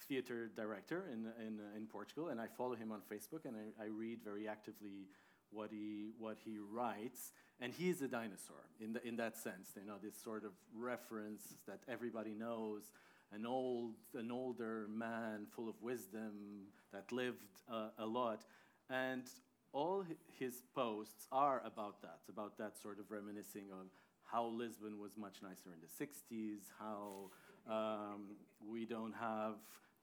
theater 0.08 0.50
director 0.56 1.04
in, 1.12 1.26
in, 1.46 1.60
in 1.76 1.86
Portugal, 1.86 2.28
and 2.28 2.40
I 2.40 2.46
follow 2.46 2.74
him 2.74 2.90
on 2.90 3.00
Facebook, 3.00 3.44
and 3.44 3.54
I, 3.56 3.84
I 3.84 3.86
read 3.86 4.20
very 4.24 4.48
actively 4.48 5.06
what 5.52 5.70
he, 5.70 6.10
what 6.18 6.36
he 6.44 6.58
writes. 6.58 7.32
And 7.60 7.72
he 7.72 7.90
is 7.90 8.00
a 8.02 8.08
dinosaur 8.08 8.56
in, 8.80 8.94
the, 8.94 9.06
in 9.06 9.16
that 9.16 9.36
sense, 9.36 9.70
you 9.76 9.86
know, 9.86 9.96
this 10.02 10.14
sort 10.22 10.44
of 10.44 10.52
reference 10.74 11.42
that 11.66 11.80
everybody 11.88 12.34
knows, 12.34 12.90
an, 13.32 13.46
old, 13.46 13.94
an 14.14 14.30
older 14.30 14.86
man 14.88 15.46
full 15.54 15.68
of 15.68 15.74
wisdom 15.82 16.64
that 16.92 17.12
lived 17.12 17.44
uh, 17.70 17.88
a 17.98 18.06
lot. 18.06 18.44
And 18.88 19.24
all 19.72 20.04
his 20.38 20.62
posts 20.74 21.26
are 21.30 21.62
about 21.64 22.02
that, 22.02 22.20
about 22.28 22.58
that 22.58 22.80
sort 22.80 22.98
of 22.98 23.10
reminiscing 23.10 23.66
of 23.72 23.86
how 24.24 24.46
Lisbon 24.46 24.98
was 24.98 25.16
much 25.16 25.36
nicer 25.42 25.70
in 25.74 25.80
the 25.80 26.04
60s, 26.04 26.60
how 26.78 27.30
um, 27.68 28.22
we 28.68 28.84
don't 28.84 29.14
have, 29.14 29.54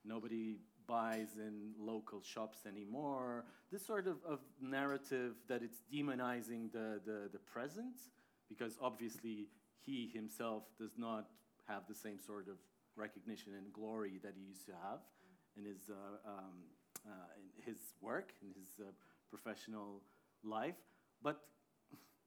nobody 0.04 0.56
buys 0.88 1.36
in 1.36 1.72
local 1.78 2.22
shops 2.22 2.60
anymore. 2.66 3.44
This 3.70 3.86
sort 3.86 4.06
of, 4.06 4.16
of 4.26 4.40
narrative 4.60 5.34
that 5.48 5.62
it's 5.62 5.82
demonizing 5.92 6.72
the, 6.72 7.00
the, 7.04 7.28
the 7.30 7.38
present, 7.38 7.94
because 8.48 8.78
obviously 8.80 9.48
he 9.84 10.10
himself 10.12 10.64
does 10.78 10.92
not 10.96 11.28
have 11.68 11.82
the 11.88 11.94
same 11.94 12.18
sort 12.18 12.48
of 12.48 12.56
recognition 12.96 13.52
and 13.54 13.72
glory 13.72 14.18
that 14.24 14.32
he 14.34 14.42
used 14.48 14.66
to 14.66 14.72
have 14.72 15.00
in 15.56 15.64
his, 15.64 15.90
uh, 15.90 16.28
um, 16.28 16.56
uh, 17.06 17.10
in 17.36 17.62
his 17.70 17.78
work, 18.00 18.32
in 18.42 18.48
his 18.48 18.80
uh, 18.80 18.90
professional 19.30 20.00
life. 20.42 20.80
But, 21.22 21.40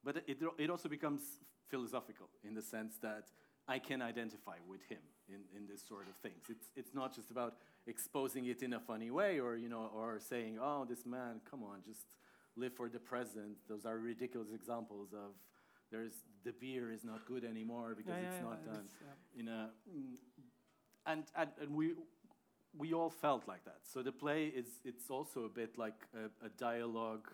but 0.03 0.17
it, 0.27 0.37
it 0.59 0.69
also 0.69 0.87
becomes 0.87 1.21
philosophical 1.67 2.29
in 2.43 2.53
the 2.53 2.61
sense 2.61 2.97
that 3.01 3.25
I 3.67 3.79
can 3.79 4.01
identify 4.01 4.57
with 4.67 4.81
him 4.89 4.99
in, 5.29 5.41
in 5.55 5.67
this 5.67 5.81
sort 5.87 6.07
of 6.07 6.15
things. 6.17 6.43
It's, 6.49 6.67
it's 6.75 6.93
not 6.93 7.15
just 7.15 7.31
about 7.31 7.55
exposing 7.87 8.45
it 8.45 8.61
in 8.61 8.73
a 8.73 8.79
funny 8.79 9.11
way 9.11 9.39
or, 9.39 9.55
you 9.55 9.69
know, 9.69 9.89
or 9.95 10.19
saying, 10.19 10.57
oh, 10.61 10.85
this 10.87 11.05
man, 11.05 11.41
come 11.49 11.63
on, 11.63 11.81
just 11.85 12.05
live 12.55 12.73
for 12.73 12.89
the 12.89 12.99
present. 12.99 13.57
Those 13.67 13.85
are 13.85 13.97
ridiculous 13.97 14.49
examples 14.53 15.13
of 15.13 15.31
there's 15.91 16.13
the 16.43 16.51
beer 16.53 16.91
is 16.91 17.03
not 17.03 17.25
good 17.25 17.43
anymore 17.43 17.95
because 17.95 18.17
Yeah, 18.17 18.21
it's 18.21 18.39
yeah, 18.39 18.41
not 18.41 18.63
yeah, 18.65 18.73
done 18.73 18.87
in 19.35 19.47
a 19.47 19.69
mm, 19.89 20.15
and, 21.05 21.23
and 21.35 21.49
and 21.61 21.75
we 21.75 21.93
we 22.77 22.93
all 22.93 23.09
felt 23.09 23.47
like 23.47 23.63
that. 23.65 23.79
So 23.83 24.01
the 24.03 24.11
play 24.11 24.45
is 24.47 24.67
it's 24.85 25.09
also 25.09 25.45
a 25.45 25.49
bit 25.49 25.77
like 25.77 26.07
a, 26.15 26.45
a 26.45 26.49
dialogue 26.49 27.27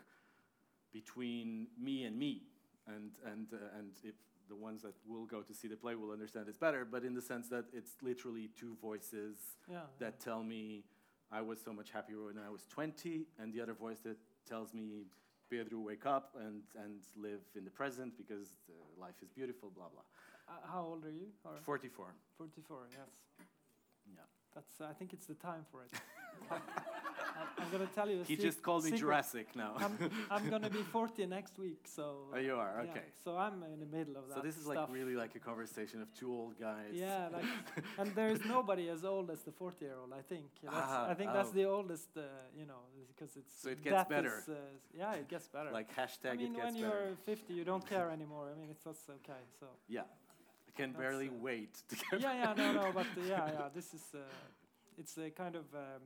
between 0.94 1.68
me 1.80 2.04
and 2.06 2.18
me, 2.18 2.44
and 2.88 3.12
and 3.26 3.48
uh, 3.54 3.78
and 3.78 3.92
if 4.04 4.16
the 4.50 4.56
ones 4.56 4.82
that 4.84 4.94
will 5.08 5.26
go 5.26 5.42
to 5.42 5.54
see 5.54 5.68
the 5.68 5.76
play 5.76 5.96
will 5.96 6.12
understand 6.12 6.46
this 6.46 6.58
better, 6.58 6.86
but 6.86 7.04
in 7.04 7.14
the 7.14 7.22
sense 7.22 7.48
that 7.50 7.66
it's 7.74 7.92
literally 8.02 8.50
two 8.60 8.76
voices 8.82 9.38
Yeah, 9.70 9.82
that 10.00 10.20
tell 10.20 10.44
me 10.44 10.84
I 11.32 11.42
was 11.42 11.60
so 11.64 11.74
much 11.74 11.90
happier 11.92 12.24
when 12.26 12.38
I 12.38 12.50
was 12.50 12.66
20, 12.70 13.26
and 13.40 13.54
the 13.54 13.62
other 13.62 13.74
voice 13.74 14.00
that 14.04 14.18
tells 14.48 14.74
me 14.74 15.06
Pedro, 15.50 15.80
wake 15.80 16.06
up 16.06 16.36
and 16.40 16.62
and 16.84 17.00
live 17.16 17.40
in 17.56 17.64
the 17.64 17.72
present 17.72 18.18
because 18.18 18.48
uh, 18.70 18.74
life 19.02 19.16
is 19.22 19.30
beautiful, 19.30 19.72
blah 19.76 19.88
blah. 19.90 20.02
Uh, 20.50 20.54
how 20.72 20.82
old 20.82 21.06
are 21.06 21.12
you? 21.12 21.28
Or 21.44 21.52
44. 21.64 22.06
44. 22.38 22.78
Yes. 22.92 23.00
Yeah. 24.14 24.22
That's. 24.56 24.82
I 24.82 24.94
think 24.94 25.14
it's 25.14 25.26
the 25.26 25.36
time 25.36 25.66
for 25.72 25.84
it. 25.84 25.92
I'm, 27.60 27.72
gonna 27.72 27.90
tell 27.94 28.10
you. 28.10 28.24
He 28.28 28.36
just 28.36 28.62
called 28.62 28.84
me 28.84 28.92
secret. 28.92 29.02
Jurassic 29.02 29.48
now. 29.56 29.74
I'm, 29.78 29.98
I'm 30.30 30.50
gonna 30.54 30.70
be 30.70 30.84
40 30.84 31.26
next 31.26 31.58
week, 31.58 31.82
so. 31.86 32.06
oh, 32.34 32.38
you 32.38 32.56
are 32.56 32.82
yeah, 32.84 32.92
okay. 32.92 33.06
so 33.24 33.38
I'm 33.38 33.64
in 33.74 33.80
the 33.80 33.98
middle 33.98 34.18
of 34.18 34.28
that. 34.30 34.36
So 34.36 34.42
this 34.42 34.58
is 34.58 34.68
like 34.68 34.80
really 34.90 35.16
like 35.16 35.36
a 35.36 35.40
conversation 35.40 36.02
of 36.02 36.14
two 36.14 36.32
old 36.32 36.60
guys. 36.60 36.94
Yeah, 36.94 37.30
like, 37.34 37.46
and 38.00 38.14
there 38.16 38.30
is 38.30 38.44
nobody 38.46 38.90
as 38.90 39.04
old 39.04 39.30
as 39.32 39.42
the 39.42 39.52
40 39.52 39.86
year 39.86 39.96
old. 40.02 40.14
I 40.14 40.22
think. 40.22 40.46
That's, 40.64 40.76
Ah, 40.76 41.10
I 41.10 41.14
think 41.14 41.34
that's 41.34 41.50
oh. 41.50 41.60
the 41.60 41.66
oldest. 41.66 42.10
Uh, 42.16 42.22
you 42.58 42.66
know, 42.66 42.82
because 43.08 43.36
it's. 43.36 43.62
So 43.62 43.70
it 43.70 43.84
gets 43.84 44.10
better. 44.10 44.40
is, 44.44 44.50
uh, 44.50 44.56
yeah, 44.98 45.14
it 45.14 45.28
gets 45.28 45.48
better. 45.48 45.72
Like 45.72 45.90
hashtag 45.96 46.32
I 46.32 46.36
mean, 46.36 46.54
it 46.54 46.58
when 46.58 46.66
gets 46.66 46.78
you're 46.78 46.90
better. 46.90 47.18
50, 47.26 47.54
you 47.54 47.64
don't 47.64 47.88
care 47.88 48.10
anymore. 48.12 48.50
I 48.54 48.60
mean, 48.60 48.70
it's 48.70 48.84
that's 48.84 49.10
okay. 49.10 49.42
So. 49.60 49.68
Yeah. 49.88 50.02
I 50.02 50.72
can 50.80 50.92
That's, 50.92 51.02
barely 51.02 51.30
uh, 51.30 51.42
wait 51.42 51.74
to 51.90 51.96
get 51.96 52.22
yeah, 52.22 52.34
yeah, 52.34 52.54
no, 52.56 52.72
no, 52.74 52.92
but 52.94 53.08
yeah, 53.28 53.50
yeah. 53.52 53.70
This 53.74 53.94
is. 53.94 54.04
Uh, 54.14 54.20
it's 54.98 55.18
a 55.18 55.30
kind 55.30 55.56
of. 55.56 55.66
Um, 55.74 56.02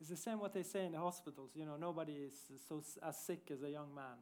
it's 0.00 0.08
the 0.10 0.16
same 0.16 0.38
what 0.40 0.52
they 0.52 0.62
say 0.62 0.86
in 0.86 0.92
the 0.92 0.98
hospitals. 0.98 1.50
You 1.54 1.66
know, 1.66 1.76
nobody 1.76 2.12
is 2.12 2.34
so 2.68 2.82
as 3.02 3.16
sick 3.18 3.50
as 3.52 3.62
a 3.62 3.70
young 3.70 3.94
man. 3.94 4.18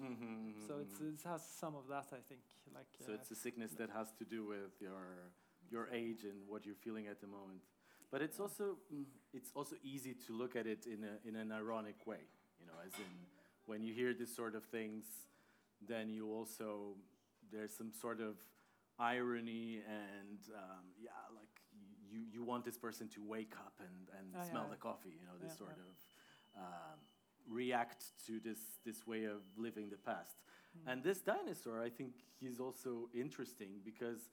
Mhm, 0.00 0.66
So 0.66 0.78
it's, 0.78 0.98
mhm. 1.00 1.14
it 1.14 1.22
has 1.24 1.42
some 1.58 1.74
of 1.74 1.86
that, 1.88 2.06
I 2.12 2.20
think. 2.20 2.42
Like. 2.74 2.86
so 3.04 3.12
uh, 3.12 3.14
it's 3.16 3.30
a 3.30 3.34
sickness 3.34 3.72
that 3.78 3.90
has 3.90 4.12
to 4.18 4.24
do 4.24 4.44
with 4.46 4.80
your 4.80 5.32
your 5.70 5.88
age 5.92 6.24
and 6.24 6.46
what 6.46 6.64
you're 6.64 6.76
feeling 6.84 7.06
at 7.08 7.20
the 7.20 7.26
moment. 7.26 7.62
But 8.10 8.22
it's 8.22 8.38
also 8.38 8.76
mm, 8.92 9.06
it's 9.32 9.50
also 9.54 9.76
easy 9.82 10.14
to 10.26 10.32
look 10.32 10.54
at 10.54 10.66
it 10.66 10.86
in 10.86 11.02
a 11.04 11.28
in 11.28 11.34
an 11.36 11.50
ironic 11.50 12.06
way. 12.06 12.22
You 12.60 12.66
know, 12.66 12.78
as 12.86 12.92
in 12.98 13.10
when 13.66 13.82
you 13.82 13.94
hear 13.94 14.14
this 14.14 14.34
sort 14.34 14.54
of 14.54 14.64
things, 14.64 15.06
then 15.80 16.10
you 16.10 16.30
also 16.30 16.96
there's 17.50 17.74
some 17.76 17.92
sort 17.92 18.20
of 18.20 18.36
irony 18.98 19.80
and 19.86 20.38
um, 20.54 20.84
yeah, 21.00 21.10
like 21.34 21.45
you 22.16 22.22
you 22.34 22.42
want 22.52 22.64
this 22.64 22.78
person 22.86 23.08
to 23.16 23.20
wake 23.34 23.54
up 23.66 23.74
and 23.80 23.98
and 24.18 24.26
yeah, 24.34 24.50
smell 24.50 24.64
yeah. 24.66 24.74
the 24.74 24.80
coffee. 24.88 25.14
You 25.20 25.26
know, 25.28 25.36
this 25.44 25.52
Yeah, 25.52 25.58
sort 25.64 25.76
yeah. 25.76 25.84
of 25.88 25.94
um, 26.64 26.98
react 27.60 28.02
to 28.26 28.32
this 28.40 28.60
this 28.84 29.06
way 29.06 29.24
of 29.24 29.40
living 29.56 29.90
the 29.90 29.96
past. 30.10 30.36
Hmm. 30.74 30.88
And 30.90 31.02
this 31.02 31.20
dinosaur, 31.20 31.82
I 31.88 31.90
think 31.90 32.12
he's 32.40 32.60
also 32.60 33.08
interesting 33.14 33.72
because 33.84 34.30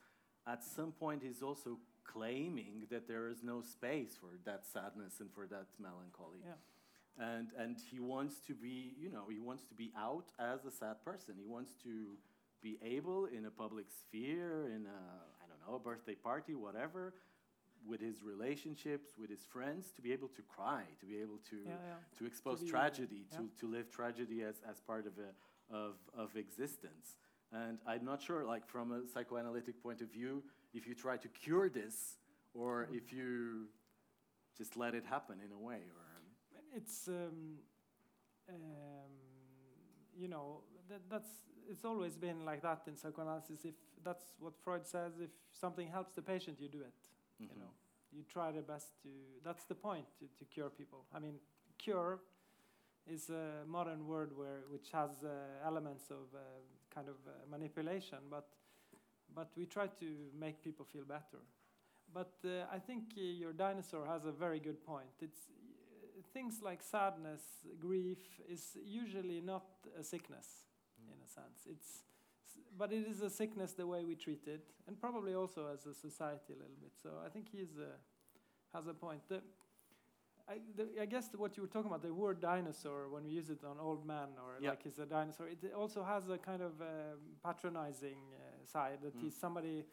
at 0.53 0.63
some 0.63 0.91
point 0.91 1.21
he's 1.23 1.41
also 1.41 1.79
claiming 2.03 2.87
that 2.91 3.07
there 3.07 3.27
is 3.29 3.43
no 3.43 3.61
space 3.61 4.13
for 4.19 4.31
that 4.45 4.65
sadness 4.65 5.19
and 5.21 5.29
for 5.31 5.45
that 5.47 5.67
melancholy. 5.79 6.41
Yeah. 6.45 6.59
And 7.31 7.47
and 7.63 7.77
he 7.91 7.99
wants 7.99 8.35
to 8.47 8.53
be, 8.55 8.95
you 9.03 9.09
know, 9.11 9.25
he 9.29 9.39
wants 9.39 9.63
to 9.65 9.75
be 9.75 9.91
out 9.97 10.27
as 10.39 10.65
a 10.65 10.71
sad 10.71 10.97
person. 11.05 11.35
He 11.37 11.45
wants 11.45 11.71
to 11.83 12.17
be 12.61 12.79
able 12.83 13.25
in 13.25 13.45
a 13.45 13.51
public 13.51 13.87
sphere, 13.91 14.67
in 14.75 14.85
a 14.87 15.01
I 15.41 15.45
don't 15.49 15.61
know, 15.67 15.75
a 15.75 15.79
birthday 15.79 16.15
party, 16.15 16.55
whatever, 16.55 17.13
with 17.87 18.01
his 18.01 18.23
relationships, 18.23 19.09
with 19.17 19.29
his 19.29 19.43
friends, 19.45 19.91
to 19.95 20.01
be 20.01 20.11
able 20.13 20.27
to 20.29 20.41
cry, 20.43 20.83
to 20.99 21.05
be 21.05 21.17
able 21.17 21.39
to 21.49 21.57
yeah, 21.65 21.71
yeah. 21.71 22.17
to 22.17 22.25
expose 22.25 22.63
uh, 22.63 22.67
tragedy, 22.69 23.25
yeah. 23.31 23.37
to, 23.37 23.49
to 23.59 23.67
live 23.67 23.89
tragedy 23.89 24.43
as, 24.43 24.55
as 24.69 24.79
part 24.79 25.05
of, 25.05 25.13
a, 25.17 25.75
of, 25.75 25.95
of 26.17 26.35
existence. 26.35 27.17
And 27.51 27.77
I'm 27.85 28.05
not 28.05 28.21
sure, 28.21 28.45
like 28.45 28.65
from 28.65 28.91
a 28.91 29.01
psychoanalytic 29.13 29.81
point 29.81 30.01
of 30.01 30.11
view, 30.11 30.43
if 30.73 30.87
you 30.87 30.95
try 30.95 31.17
to 31.17 31.27
cure 31.27 31.69
this 31.69 32.17
or 32.53 32.87
Mm. 32.91 32.97
if 32.97 33.11
you 33.11 33.67
just 34.57 34.77
let 34.77 34.93
it 34.93 35.05
happen 35.05 35.39
in 35.43 35.51
a 35.51 35.57
way. 35.57 35.81
Or, 35.97 36.07
it's 36.75 37.07
um, 37.07 37.57
um, 38.49 39.11
you 40.15 40.27
know 40.27 40.61
that, 40.89 41.01
that's 41.09 41.29
it's 41.69 41.85
always 41.85 42.15
been 42.15 42.45
like 42.45 42.61
that 42.61 42.81
in 42.87 42.95
psychoanalysis. 42.95 43.65
If 43.65 43.75
that's 44.03 44.25
what 44.39 44.53
Freud 44.63 44.85
says, 44.85 45.13
if 45.21 45.29
something 45.51 45.87
helps 45.87 46.13
the 46.13 46.21
patient, 46.21 46.59
you 46.59 46.67
do 46.67 46.81
it. 46.81 46.93
You 47.49 47.56
Mhm. 47.56 47.60
know, 47.60 47.73
you 48.12 48.23
try 48.23 48.51
the 48.51 48.62
best 48.62 49.01
to. 49.03 49.10
That's 49.43 49.65
the 49.65 49.75
point 49.75 50.06
to, 50.19 50.27
to 50.39 50.45
cure 50.45 50.69
people. 50.69 51.06
I 51.13 51.19
mean, 51.19 51.39
cure 51.77 52.19
is 53.08 53.29
a 53.29 53.65
modern 53.67 54.08
word 54.08 54.32
where 54.38 54.63
which 54.71 54.91
has 54.91 55.23
uh, 55.23 55.29
elements 55.65 56.10
of 56.12 56.34
uh, 56.34 56.39
kind 56.89 57.10
of 57.10 57.15
uh, 57.27 57.32
manipulation, 57.49 58.19
but 58.29 58.47
but 59.36 59.51
we 59.58 59.65
try 59.65 59.88
to 59.88 60.06
make 60.39 60.62
people 60.63 60.86
feel 60.86 61.06
better. 61.06 61.39
But 62.13 62.34
uh, 62.45 62.65
I 62.71 62.79
think 62.79 63.13
uh, 63.17 63.21
your 63.21 63.53
dinosaur 63.53 64.06
has 64.06 64.25
a 64.25 64.32
very 64.32 64.60
good 64.60 64.84
point. 64.86 65.10
It's 65.21 65.49
uh, 65.49 66.21
things 66.34 66.62
like 66.62 66.82
sadness, 66.84 67.41
grief 67.79 68.19
is 68.47 68.77
usually 68.86 69.41
not 69.41 69.65
a 69.99 70.03
sickness 70.03 70.65
in 71.08 71.19
a 71.23 71.27
sense. 71.27 71.65
It's 71.65 72.03
but 72.77 72.91
it 72.91 73.05
is 73.07 73.21
a 73.21 73.29
sickness 73.29 73.73
the 73.73 73.85
way 73.87 74.03
we 74.03 74.15
treat 74.15 74.47
it, 74.47 74.65
and 74.87 74.99
probably 74.99 75.33
also 75.33 75.67
as 75.73 75.85
a 75.85 75.93
society 75.93 76.53
a 76.53 76.59
little 76.61 76.77
bit. 76.81 76.91
So 77.01 77.09
I 77.25 77.29
think 77.29 77.47
he's 77.51 77.77
uh, 77.77 77.85
has 78.73 78.87
a 78.87 78.93
point. 78.93 79.21
The, 79.29 79.41
I, 80.49 80.55
the, 80.75 81.01
I 81.01 81.05
guess 81.05 81.29
what 81.37 81.55
you 81.55 81.63
were 81.63 81.69
talking 81.69 81.89
about, 81.89 82.01
the 82.01 82.13
word 82.13 82.41
dinosaur, 82.41 83.07
when 83.09 83.23
we 83.23 83.29
use 83.31 83.49
it 83.49 83.63
on 83.63 83.77
old 83.79 84.05
man 84.05 84.29
or 84.43 84.57
Yeah. 84.59 84.71
like 84.71 84.83
he's 84.83 84.99
a 84.99 85.05
dinosaur, 85.05 85.47
it 85.47 85.73
also 85.73 86.03
has 86.03 86.27
a 86.29 86.37
kind 86.37 86.61
of 86.61 86.81
um, 86.81 87.19
patronizing 87.43 88.19
uh, 88.35 88.65
side 88.65 88.99
that 89.03 89.15
Mm. 89.15 89.21
he's 89.21 89.35
somebody 89.35 89.85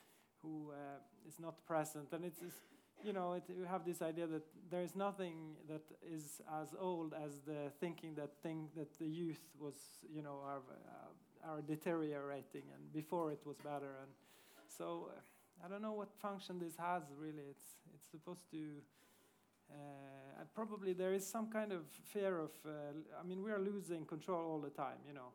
who 0.42 0.72
uh, 0.72 1.28
is 1.28 1.38
not 1.38 1.64
present. 1.66 2.12
And 2.12 2.24
it's, 2.24 2.42
it's 2.42 2.56
you 3.04 3.12
know, 3.12 3.34
it, 3.34 3.44
you 3.48 3.64
have 3.64 3.84
this 3.84 4.02
idea 4.02 4.26
that 4.26 4.42
there 4.70 4.82
is 4.82 4.96
nothing 4.96 5.56
that 5.68 5.82
is 6.02 6.40
as 6.60 6.74
old 6.78 7.14
as 7.14 7.40
the 7.46 7.70
thinking 7.78 8.14
that 8.16 8.36
thing 8.42 8.70
that 8.74 8.98
the 8.98 9.06
youth 9.06 9.42
was, 9.58 9.76
you 10.12 10.22
know, 10.22 10.40
are, 10.44 10.58
uh, 10.58 11.09
are 11.48 11.60
deteriorating 11.60 12.62
and 12.74 12.92
before 12.92 13.32
it 13.32 13.40
was 13.44 13.56
better. 13.58 13.92
And 14.02 14.10
so 14.66 15.08
uh, 15.10 15.64
I 15.64 15.68
don't 15.68 15.82
know 15.82 15.92
what 15.92 16.12
function 16.20 16.58
this 16.58 16.76
has 16.76 17.02
really. 17.18 17.44
It's, 17.50 17.64
it's 17.94 18.10
supposed 18.10 18.50
to. 18.52 18.58
Uh, 19.70 20.42
probably 20.54 20.92
there 20.92 21.14
is 21.14 21.24
some 21.26 21.48
kind 21.50 21.72
of 21.72 21.82
fear 22.12 22.38
of. 22.38 22.50
Uh, 22.66 22.70
I 23.20 23.26
mean, 23.26 23.42
we 23.42 23.50
are 23.50 23.58
losing 23.58 24.04
control 24.04 24.44
all 24.50 24.58
the 24.58 24.70
time. 24.70 24.98
You 25.06 25.14
know, 25.14 25.30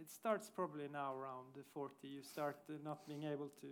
it 0.00 0.10
starts 0.10 0.50
probably 0.50 0.88
now 0.90 1.14
around 1.14 1.54
the 1.56 1.62
40. 1.74 2.08
You 2.08 2.22
start 2.22 2.56
uh, 2.68 2.74
not 2.84 3.06
being 3.06 3.24
able 3.24 3.50
to. 3.60 3.68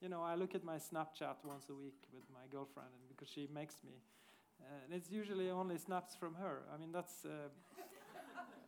You 0.00 0.08
know, 0.08 0.22
I 0.22 0.34
look 0.34 0.56
at 0.56 0.64
my 0.64 0.76
Snapchat 0.76 1.36
once 1.44 1.66
a 1.70 1.74
week 1.74 1.94
with 2.12 2.24
my 2.32 2.44
girlfriend, 2.50 2.88
and 2.90 3.08
because 3.08 3.28
she 3.32 3.48
makes 3.54 3.76
me, 3.84 3.92
uh, 4.60 4.84
and 4.84 4.92
it's 4.92 5.10
usually 5.10 5.48
only 5.50 5.78
snaps 5.78 6.16
from 6.16 6.34
her. 6.34 6.62
I 6.74 6.78
mean, 6.78 6.90
that's. 6.90 7.24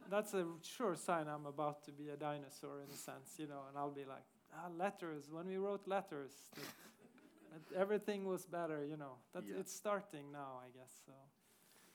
Uh, 0.04 0.10
that's 0.10 0.34
a 0.34 0.44
sure 0.62 0.94
sign 0.96 1.28
I'm 1.28 1.46
about 1.46 1.84
to 1.84 1.92
be 1.92 2.08
a 2.10 2.16
dinosaur 2.16 2.80
in 2.80 2.92
a 2.92 2.96
sense, 2.96 3.34
you 3.38 3.46
know, 3.46 3.62
and 3.68 3.78
I'll 3.78 3.90
be 3.90 4.04
like, 4.04 4.24
ah, 4.54 4.68
letters. 4.76 5.30
When 5.30 5.46
we 5.46 5.56
wrote 5.56 5.86
letters, 5.86 6.32
that, 6.54 7.70
that 7.70 7.80
everything 7.80 8.26
was 8.26 8.46
better, 8.46 8.84
you 8.84 8.96
know. 8.96 9.16
That's 9.32 9.46
Yeah. 9.48 9.60
it's 9.60 9.72
starting 9.72 10.30
now, 10.32 10.60
I 10.62 10.68
guess. 10.76 10.92
So 11.06 11.12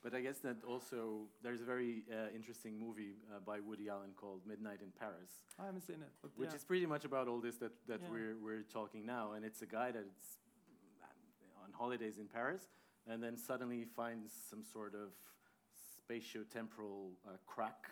but 0.01 0.13
I 0.15 0.21
guess 0.21 0.39
that 0.39 0.63
also 0.63 1.27
there's 1.43 1.61
a 1.61 1.65
very 1.65 2.03
uh, 2.11 2.33
interesting 2.33 2.79
movie 2.79 3.15
uh, 3.29 3.39
by 3.45 3.59
Woody 3.59 3.89
Allen 3.89 4.11
called 4.15 4.41
Midnight 4.47 4.79
in 4.81 4.91
Paris, 4.97 5.43
I 5.59 5.65
haven't 5.65 5.81
seen 5.81 5.97
it, 6.01 6.29
which 6.37 6.53
is 6.53 6.63
pretty 6.63 6.85
much 6.85 7.03
about 7.05 7.27
all 7.27 7.39
this 7.39 7.57
that, 7.57 7.73
that 7.87 7.99
Yeah. 8.03 8.09
we're, 8.11 8.37
we're 8.41 8.63
talking 8.63 9.05
now. 9.05 9.33
And 9.33 9.43
it's 9.43 9.61
a 9.61 9.65
guy 9.65 9.91
that's 9.91 10.39
um, 11.03 11.65
on 11.65 11.71
holidays 11.73 12.17
in 12.17 12.27
Paris 12.27 12.69
and 13.07 13.21
then 13.21 13.35
suddenly 13.35 13.85
finds 13.95 14.31
some 14.49 14.63
sort 14.63 14.93
of 14.93 15.09
spatio-temporal 16.09 17.11
uh, 17.27 17.31
crack 17.45 17.89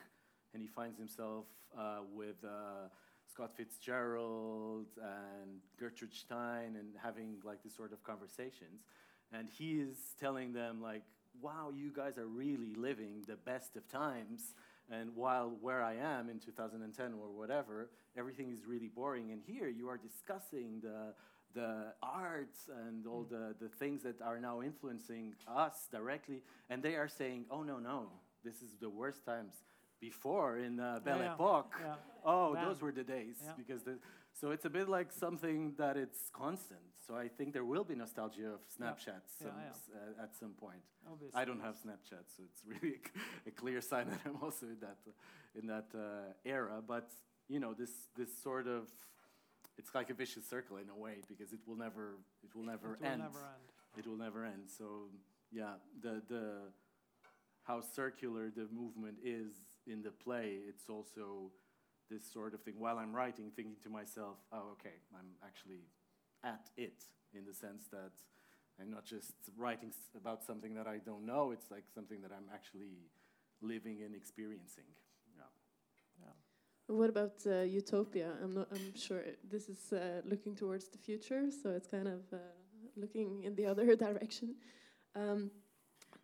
and 0.54 0.62
he 0.62 0.68
finds 0.68 0.98
himself 0.98 1.46
uh, 1.78 2.00
with 2.14 2.44
uh, 2.44 2.88
Scott 3.32 3.52
Fitzgerald 3.56 4.88
and 4.98 5.60
Gertrude 5.80 6.14
Stein 6.14 6.76
and 6.78 6.96
having 7.02 7.36
like 7.44 7.62
this 7.64 7.76
sort 7.76 7.94
of 7.94 8.04
conversations. 8.04 8.86
And 9.32 9.50
he 9.50 9.74
is 9.74 9.98
telling 10.20 10.54
them 10.54 10.82
like, 10.82 11.04
wow, 11.42 11.72
you 11.76 11.92
guys 11.96 12.18
are 12.18 12.26
really 12.26 12.74
living 12.76 13.24
the 13.28 13.36
best 13.36 13.76
of 13.76 13.88
times. 13.88 14.56
And 14.90 15.16
while 15.16 15.56
where 15.62 15.84
I 15.84 15.96
am 15.96 16.30
in 16.30 16.40
2010 16.40 17.14
or 17.14 17.30
whatever, 17.30 17.90
everything 18.18 18.52
is 18.52 18.66
really 18.66 18.88
boring. 18.88 19.32
And 19.32 19.42
here 19.46 19.68
you 19.68 19.90
are 19.90 19.98
discussing 19.98 20.80
the, 20.82 21.14
the 21.62 21.93
arts 22.04 22.70
and 22.82 23.06
all 23.08 23.26
the, 23.36 23.56
the 23.60 23.70
things 23.82 24.04
that 24.04 24.22
are 24.22 24.39
now 24.39 24.62
influencing 24.62 25.26
us 25.48 25.88
directly, 25.91 26.39
and 26.70 26.78
they 26.84 26.96
are 26.96 27.08
saying, 27.08 27.46
oh, 27.50 27.63
no, 27.72 27.78
no, 27.80 28.00
this 28.43 28.58
is 28.62 28.72
the 28.80 28.89
worst 28.89 29.26
times. 29.26 29.56
Before 30.00 30.60
in 30.60 30.80
uh, 30.80 31.00
Belle 31.04 31.17
Yeah, 31.24 31.34
Epoque, 31.34 31.74
yeah. 31.82 31.96
oh, 32.24 32.54
Bam. 32.54 32.65
those 32.65 32.80
were 32.84 32.91
the 32.91 33.04
days. 33.04 33.38
Yeah. 33.43 33.54
Because 33.58 33.82
the, 33.82 33.98
so 34.39 34.52
it's 34.52 34.65
a 34.65 34.70
bit 34.70 34.88
like 34.88 35.12
something 35.12 35.74
that 35.80 35.98
it's 35.98 36.30
constant. 36.32 36.86
So 37.08 37.15
I 37.15 37.28
think 37.28 37.48
there 37.52 37.65
will 37.65 37.84
be 37.84 37.96
nostalgia 37.96 38.50
of 38.58 38.62
Snapchat 38.78 39.22
some, 39.41 39.50
uh, 39.50 40.24
at 40.24 40.36
some 40.36 40.54
point. 40.65 40.84
Obviously. 41.12 41.41
I 41.41 41.46
don't 41.46 41.62
have 41.62 41.76
Snapchat, 41.84 42.26
so 42.36 42.43
it's 42.50 42.62
really 42.74 42.98
a 43.48 43.52
clear 43.62 43.82
sign 43.82 44.06
that 44.12 44.20
I'm 44.28 44.38
also 44.43 44.67
in 44.67 44.80
that 44.82 45.00
in 45.60 45.65
that 45.74 45.88
uh, 45.96 46.34
era. 46.46 46.78
But 46.88 47.10
you 47.48 47.60
know, 47.60 47.74
this 47.74 47.93
this 48.15 48.30
sort 48.43 48.67
of 48.67 48.84
it's 49.78 49.94
like 49.94 50.10
a 50.10 50.13
vicious 50.13 50.46
circle 50.50 50.78
in 50.78 50.90
a 50.90 50.96
way 50.96 51.16
because 51.28 51.54
it 51.54 51.60
will 51.68 51.76
never 51.78 52.18
it 52.44 52.56
will 52.56 52.63
never 52.66 52.94
It 52.94 53.02
will 53.02 53.08
end. 53.08 53.22
never 53.22 53.40
end. 53.40 53.66
It 53.98 54.08
will 54.08 54.18
never 54.18 54.46
end. 54.46 54.63
So 54.78 55.10
yeah, 55.52 55.74
the 56.02 56.22
the 56.28 56.44
how 57.63 57.82
circular 57.82 58.50
the 58.50 58.68
movement 58.72 59.18
is 59.24 59.52
in 59.86 60.02
the 60.02 60.12
play, 60.12 60.60
it's 60.68 60.90
also 60.90 61.52
this 62.10 62.24
sort 62.32 62.54
of 62.54 62.62
thing. 62.62 62.76
While 62.80 62.98
I'm 62.98 63.13
writing, 63.13 63.52
thinking 63.56 63.76
to 63.84 63.90
myself, 63.90 64.38
oh, 64.54 64.70
okay, 64.80 64.96
I'm 65.13 65.28
actually 65.44 65.84
at 66.44 66.70
it 66.78 67.04
in 67.34 67.44
the 67.46 67.54
sense 67.54 67.84
that 67.92 68.12
I'm 68.80 68.90
not 68.90 69.04
just 69.06 69.34
writing 69.58 69.92
about 70.16 70.44
something 70.46 70.74
that 70.76 70.88
I 70.88 71.00
don't 71.00 71.26
know. 71.26 71.52
It's 71.52 71.70
like 71.70 71.84
something 71.94 72.22
that 72.22 72.32
I'm 72.32 72.48
actually 72.54 73.10
living 73.62 74.02
and 74.06 74.16
experiencing. 74.16 74.86
What 76.88 77.10
about 77.10 77.34
uh, 77.45 77.63
utopia? 77.63 78.32
I'm 78.41 78.54
not. 78.54 78.69
I'm 78.71 78.95
sure 78.95 79.21
this 79.52 79.67
is 79.67 79.91
uh, 79.91 80.21
looking 80.23 80.56
towards 80.56 80.88
the 80.88 80.97
future, 80.97 81.52
so 81.52 81.71
it's 81.71 81.88
kind 81.88 82.08
of 82.08 82.21
uh, 82.32 82.38
looking 82.95 83.43
in 83.43 83.56
the 83.56 83.65
other 83.65 83.93
direction. 84.06 84.56
Um, 85.13 85.52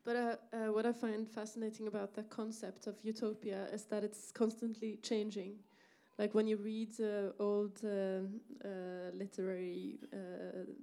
but 0.05 0.15
uh, 0.15 0.35
uh, 0.53 0.71
what 0.71 0.85
I 0.85 0.93
find 0.93 1.27
fascinating 1.29 1.87
about 1.87 2.13
the 2.13 2.23
concept 2.23 2.87
of 2.87 2.95
utopia 3.03 3.67
is 3.73 3.83
that 3.85 4.05
it's 4.05 4.31
constantly 4.31 4.99
changing. 5.03 5.55
Like 6.17 6.33
when 6.33 6.47
you 6.47 6.55
read 6.55 6.91
uh, 7.01 7.31
old 7.39 7.81
literary 9.13 9.97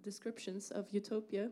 descriptions 0.02 0.70
of 0.70 0.92
utopia, 0.92 1.50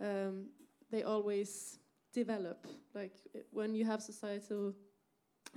um, 0.00 0.46
they 0.90 1.04
always 1.04 1.78
develop. 2.12 2.66
Like 2.92 3.14
when 3.52 3.74
you 3.74 3.84
have 3.84 4.02
societal 4.02 4.74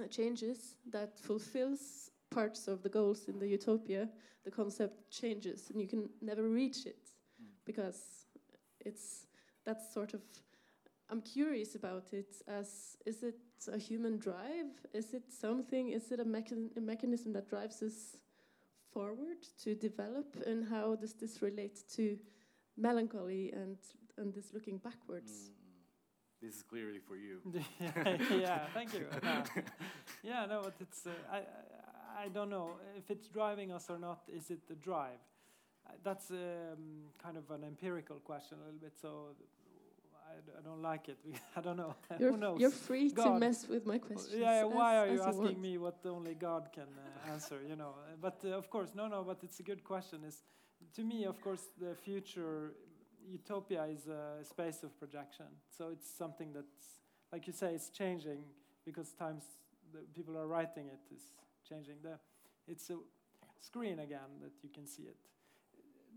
changes 0.20 0.76
that 0.92 1.20
fulfills 1.20 2.12
parts 2.30 2.68
of 2.68 2.82
the 2.84 2.90
goals 2.90 3.28
in 3.28 3.40
the 3.40 3.48
utopia, 3.48 4.08
the 4.46 4.52
concept 4.52 5.10
changes 5.12 5.70
and 5.72 5.82
you 5.82 5.88
can 5.88 6.10
never 6.22 6.44
reach 6.44 6.86
it 6.86 6.98
Mm. 7.42 7.46
because 7.66 8.26
it's 8.86 9.26
that's 9.66 9.94
sort 9.94 10.14
of 10.14 10.22
I'm 11.10 11.22
curious 11.22 11.76
about 11.76 12.14
it 12.14 12.36
as 12.48 12.98
is 13.06 13.24
it 13.24 13.40
a 13.72 13.78
human 13.78 14.18
drive? 14.20 14.68
Is 14.94 15.14
it 15.14 15.32
something 15.32 15.90
is 15.90 16.12
it 16.12 16.20
a, 16.20 16.26
mechan- 16.26 16.76
a 16.78 16.82
mechanism 16.82 17.34
that 17.34 17.50
drives 17.50 17.82
us 17.82 18.18
forward 18.94 19.42
to 19.64 19.76
develop 19.76 20.36
and 20.46 20.68
how 20.68 20.96
does 20.96 21.14
this 21.14 21.42
relate 21.42 21.80
to 21.96 22.18
melancholy 22.78 23.52
and 23.54 23.78
and 24.18 24.34
this 24.34 24.54
looking 24.54 24.78
backwards? 24.78 25.32
Mm. 25.32 25.59
This 26.42 26.56
is 26.56 26.64
clearly 26.64 27.00
for 27.00 27.16
you. 27.18 27.42
yeah, 28.40 28.68
thank 28.74 28.94
you. 28.94 29.06
Uh, 29.24 29.42
yeah, 30.24 30.46
no, 30.46 30.62
but 30.64 30.76
it's 30.80 31.06
uh, 31.06 31.12
I, 31.32 31.38
I 31.38 31.42
I 32.26 32.28
don't 32.30 32.50
know 32.50 32.72
if 32.98 33.10
it's 33.12 33.28
driving 33.28 33.72
us 33.72 33.90
or 33.90 33.98
not. 33.98 34.22
Is 34.28 34.50
it 34.50 34.68
the 34.68 34.76
drive? 34.76 35.20
Uh, 35.86 35.92
that's 36.04 36.32
um, 36.32 37.08
kind 37.22 37.38
of 37.38 37.50
an 37.52 37.64
empirical 37.64 38.18
question 38.18 38.58
a 38.62 38.66
little 38.66 38.80
bit. 38.80 38.94
So 39.02 39.10
I, 40.30 40.36
d- 40.46 40.52
I 40.58 40.62
don't 40.62 40.82
like 40.82 41.10
it. 41.10 41.18
I 41.58 41.62
don't 41.62 41.78
know. 41.78 41.96
You're, 42.20 42.32
Who 42.32 42.38
knows? 42.38 42.60
you're 42.60 42.72
free 42.72 43.10
to 43.12 43.40
mess 43.40 43.68
with 43.68 43.86
my 43.86 43.98
questions. 43.98 44.34
Yeah, 44.34 44.60
yeah, 44.60 44.64
why 44.64 44.96
as- 44.96 45.00
are 45.10 45.14
you 45.14 45.22
asking 45.22 45.44
want. 45.44 45.60
me 45.62 45.78
what 45.78 45.98
only 46.06 46.36
God 46.36 46.70
can 46.74 46.84
uh, 47.28 47.32
answer? 47.32 47.60
You 47.68 47.76
know, 47.76 47.96
Uh, 47.98 48.16
but 48.22 48.42
uh, 48.46 48.50
of 48.58 48.70
course, 48.70 48.92
no, 48.96 49.08
no. 49.08 49.24
But 49.24 49.40
it's 49.44 49.60
a 49.60 49.64
good 49.64 49.84
question. 49.84 50.24
Is 50.26 50.44
to 50.96 51.04
me, 51.04 51.26
of 51.26 51.42
course, 51.42 51.64
the 51.78 51.96
future 51.96 52.74
utopia 53.28 53.86
is 53.86 54.08
a 54.08 54.44
space 54.44 54.84
of 54.84 54.98
projection. 55.00 55.46
So 55.76 55.90
it's 55.90 56.10
something 56.10 56.54
that's, 56.54 57.02
like 57.32 57.48
you 57.48 57.54
say, 57.54 57.74
it's 57.74 57.90
changing 57.90 58.44
because 58.86 59.12
times 59.14 59.44
the 59.92 60.00
people 60.14 60.38
are 60.38 60.48
writing 60.48 60.88
it 60.88 61.14
is 61.14 61.22
changing. 61.68 61.96
The 62.04 62.20
it's 62.68 62.90
a 62.90 62.98
screen 63.60 64.00
again 64.00 64.40
that 64.42 64.52
you 64.62 64.70
can 64.70 64.86
see 64.86 65.04
it. 65.04 65.18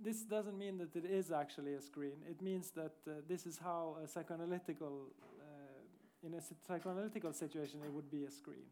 This 0.02 0.22
doesn't 0.22 0.58
mean 0.58 0.78
that 0.78 0.94
it 0.96 1.04
is 1.04 1.30
actually 1.30 1.74
a 1.74 1.80
screen. 1.80 2.16
It 2.28 2.42
means 2.42 2.70
that 2.72 2.96
uh, 3.06 3.12
this 3.28 3.46
is 3.46 3.58
how 3.58 3.96
a 4.02 4.06
psychoanalytical 4.06 5.10
uh, 5.40 6.26
in 6.26 6.34
a 6.34 6.40
psychoanalytical 6.70 7.34
situation, 7.34 7.80
it 7.84 7.92
would 7.92 8.10
be 8.10 8.24
a 8.24 8.30
screen. 8.30 8.66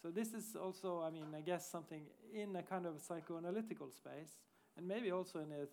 So 0.00 0.10
this 0.10 0.32
is 0.32 0.54
also, 0.54 1.02
I 1.02 1.10
mean, 1.10 1.26
I 1.36 1.40
guess 1.40 1.68
something 1.68 2.02
in 2.32 2.54
a 2.56 2.62
kind 2.62 2.86
of 2.86 2.94
psychoanalytical 2.94 3.92
space, 3.92 4.38
and 4.76 4.86
maybe 4.86 5.10
also 5.10 5.40
in 5.40 5.50
a 5.52 5.66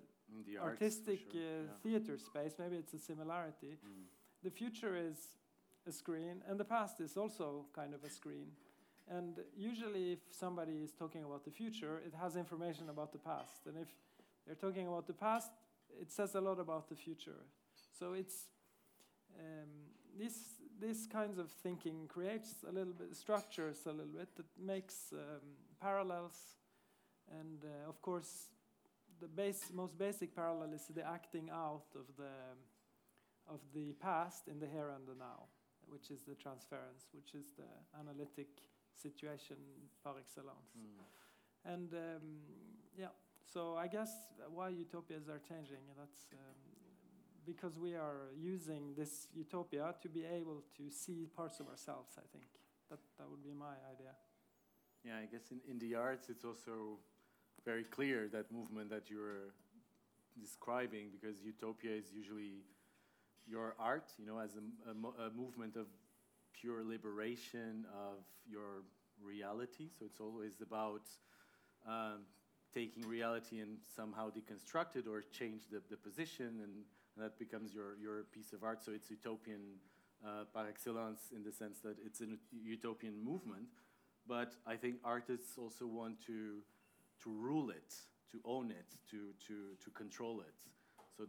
the 0.47 0.57
artistic 0.57 1.19
sure, 1.31 1.41
uh, 1.41 1.45
yeah. 1.45 1.81
theater 1.83 2.17
space. 2.17 2.53
Maybe 2.59 2.77
it's 2.77 2.93
a 2.93 2.99
similarity. 2.99 3.77
Mm. 3.85 4.05
The 4.43 4.51
future 4.51 4.95
is 4.95 5.17
a 5.88 5.91
screen, 5.91 6.41
and 6.47 6.59
the 6.59 6.65
past 6.65 6.99
is 6.99 7.17
also 7.17 7.65
kind 7.73 7.93
of 7.93 8.03
a 8.03 8.09
screen. 8.09 8.47
And 9.07 9.39
usually, 9.55 10.13
if 10.13 10.19
somebody 10.31 10.83
is 10.83 10.91
talking 10.93 11.23
about 11.23 11.45
the 11.45 11.51
future, 11.51 12.01
it 12.05 12.13
has 12.19 12.35
information 12.35 12.89
about 12.89 13.11
the 13.11 13.19
past. 13.19 13.67
And 13.67 13.77
if 13.77 13.88
they're 14.45 14.55
talking 14.55 14.88
about 14.88 15.05
the 15.05 15.13
past, 15.13 15.51
it 16.01 16.11
says 16.11 16.35
a 16.35 16.41
lot 16.41 16.59
about 16.59 16.89
the 16.89 16.95
future. 16.95 17.41
So 17.99 18.13
it's 18.13 18.47
um, 19.39 19.69
this 20.17 20.55
this 20.79 21.05
kinds 21.05 21.38
of 21.38 21.49
thinking 21.51 22.07
creates 22.07 22.65
a 22.67 22.71
little 22.71 22.93
bit 22.93 23.15
structures 23.15 23.85
a 23.85 23.91
little 23.91 24.11
bit 24.13 24.35
that 24.35 24.45
makes 24.59 25.13
um, 25.13 25.19
parallels, 25.79 26.57
and 27.39 27.63
uh, 27.63 27.89
of 27.89 28.01
course, 28.01 28.49
the 29.21 29.28
base 29.28 29.71
most 29.73 29.97
basic 29.97 30.36
parallel 30.36 30.73
is 30.73 30.88
the 30.88 31.06
acting 31.06 31.49
out 31.51 31.88
of 31.95 32.08
the 32.17 32.36
of 33.47 33.60
the 33.73 33.93
past 33.93 34.47
in 34.47 34.60
the 34.60 34.67
here 34.67 34.91
and 34.95 35.08
the 35.08 35.17
now, 35.17 35.45
which 35.88 36.10
is 36.10 36.23
the 36.23 36.36
transference, 36.36 37.08
which 37.13 37.36
is 37.36 37.45
the 37.58 37.69
analytic 37.99 38.47
situation 38.93 39.58
par 40.04 40.15
excellence. 40.19 40.73
Mm. 40.78 41.73
And 41.73 41.93
um, 41.93 42.21
yeah, 42.97 43.13
so 43.45 43.75
I 43.75 43.88
guess 43.88 44.12
why 44.49 44.69
utopias 44.69 45.30
are 45.30 45.39
changing, 45.39 45.84
that's 45.97 46.28
um, 46.34 46.56
because 47.45 47.78
we 47.78 47.93
are 47.93 48.34
using 48.36 48.93
this 48.97 49.28
utopia 49.36 49.93
to 50.01 50.10
be 50.10 50.25
able 50.25 50.63
to 50.78 50.89
see 50.89 51.28
parts 51.36 51.60
of 51.60 51.67
ourselves, 51.67 52.17
I 52.17 52.25
think. 52.32 52.45
That, 52.89 52.99
that 53.17 53.30
would 53.30 53.43
be 53.43 53.54
my 53.54 53.73
idea. 53.91 54.13
Yeah, 55.04 55.17
I 55.21 55.25
guess 55.25 55.51
in, 55.51 55.60
in 55.69 55.80
the 55.80 55.95
arts 55.95 56.30
it's 56.30 56.43
also 56.43 56.99
very 57.65 57.84
clear 57.84 58.28
that 58.32 58.51
movement 58.51 58.89
that 58.89 59.10
you're 59.10 59.54
describing 60.39 61.08
because 61.12 61.41
utopia 61.41 61.91
is 61.91 62.12
usually 62.13 62.63
your 63.47 63.75
art, 63.80 64.12
you 64.17 64.25
know, 64.25 64.39
as 64.39 64.51
a, 64.56 64.89
a 64.89 65.28
a 65.28 65.30
movement 65.32 65.75
of 65.75 65.88
pure 66.54 66.84
liberation 66.84 67.86
of 67.93 68.23
your 68.47 68.84
reality. 69.23 69.88
So 69.97 70.06
it's 70.06 70.19
always 70.19 70.62
about 70.62 71.04
um, 71.88 72.25
taking 72.73 73.08
reality 73.08 73.60
and 73.60 73.78
somehow 73.95 74.30
deconstruct 74.30 74.95
it 74.95 75.08
or 75.08 75.23
change 75.32 75.63
the, 75.71 75.82
the 75.89 75.97
position, 75.97 76.60
and, 76.63 76.73
that 77.17 77.39
becomes 77.39 77.73
your, 77.73 77.95
your 78.01 78.25
piece 78.34 78.51
of 78.51 78.63
art. 78.63 78.84
So 78.84 78.91
it's 78.91 79.10
utopian 79.10 79.62
uh, 80.25 80.43
par 80.54 80.67
excellence 80.67 81.32
in 81.34 81.43
the 81.43 81.51
sense 81.51 81.80
that 81.80 81.95
it's 82.06 82.21
a 82.21 82.25
utopian 82.51 83.23
movement. 83.23 83.67
But 84.28 84.54
I 84.67 84.75
think 84.75 84.95
artists 85.04 85.58
also 85.58 85.88
want 85.88 86.19
to 86.25 86.58
to 87.23 87.30
rule 87.30 87.69
it, 87.69 87.93
to 88.32 88.39
own 88.45 88.71
it, 88.71 88.89
to 89.12 89.34
to 89.47 89.75
to 89.84 89.89
control 89.91 90.41
it. 90.41 90.56
So 91.17 91.25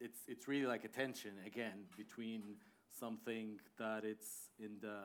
it's 0.00 0.20
it's 0.28 0.48
really 0.48 0.66
like 0.66 0.84
a 0.84 0.88
tension 0.88 1.32
again 1.46 1.84
between 1.96 2.56
something 2.98 3.58
that 3.78 4.04
it's 4.04 4.50
in 4.58 4.76
the 4.80 4.98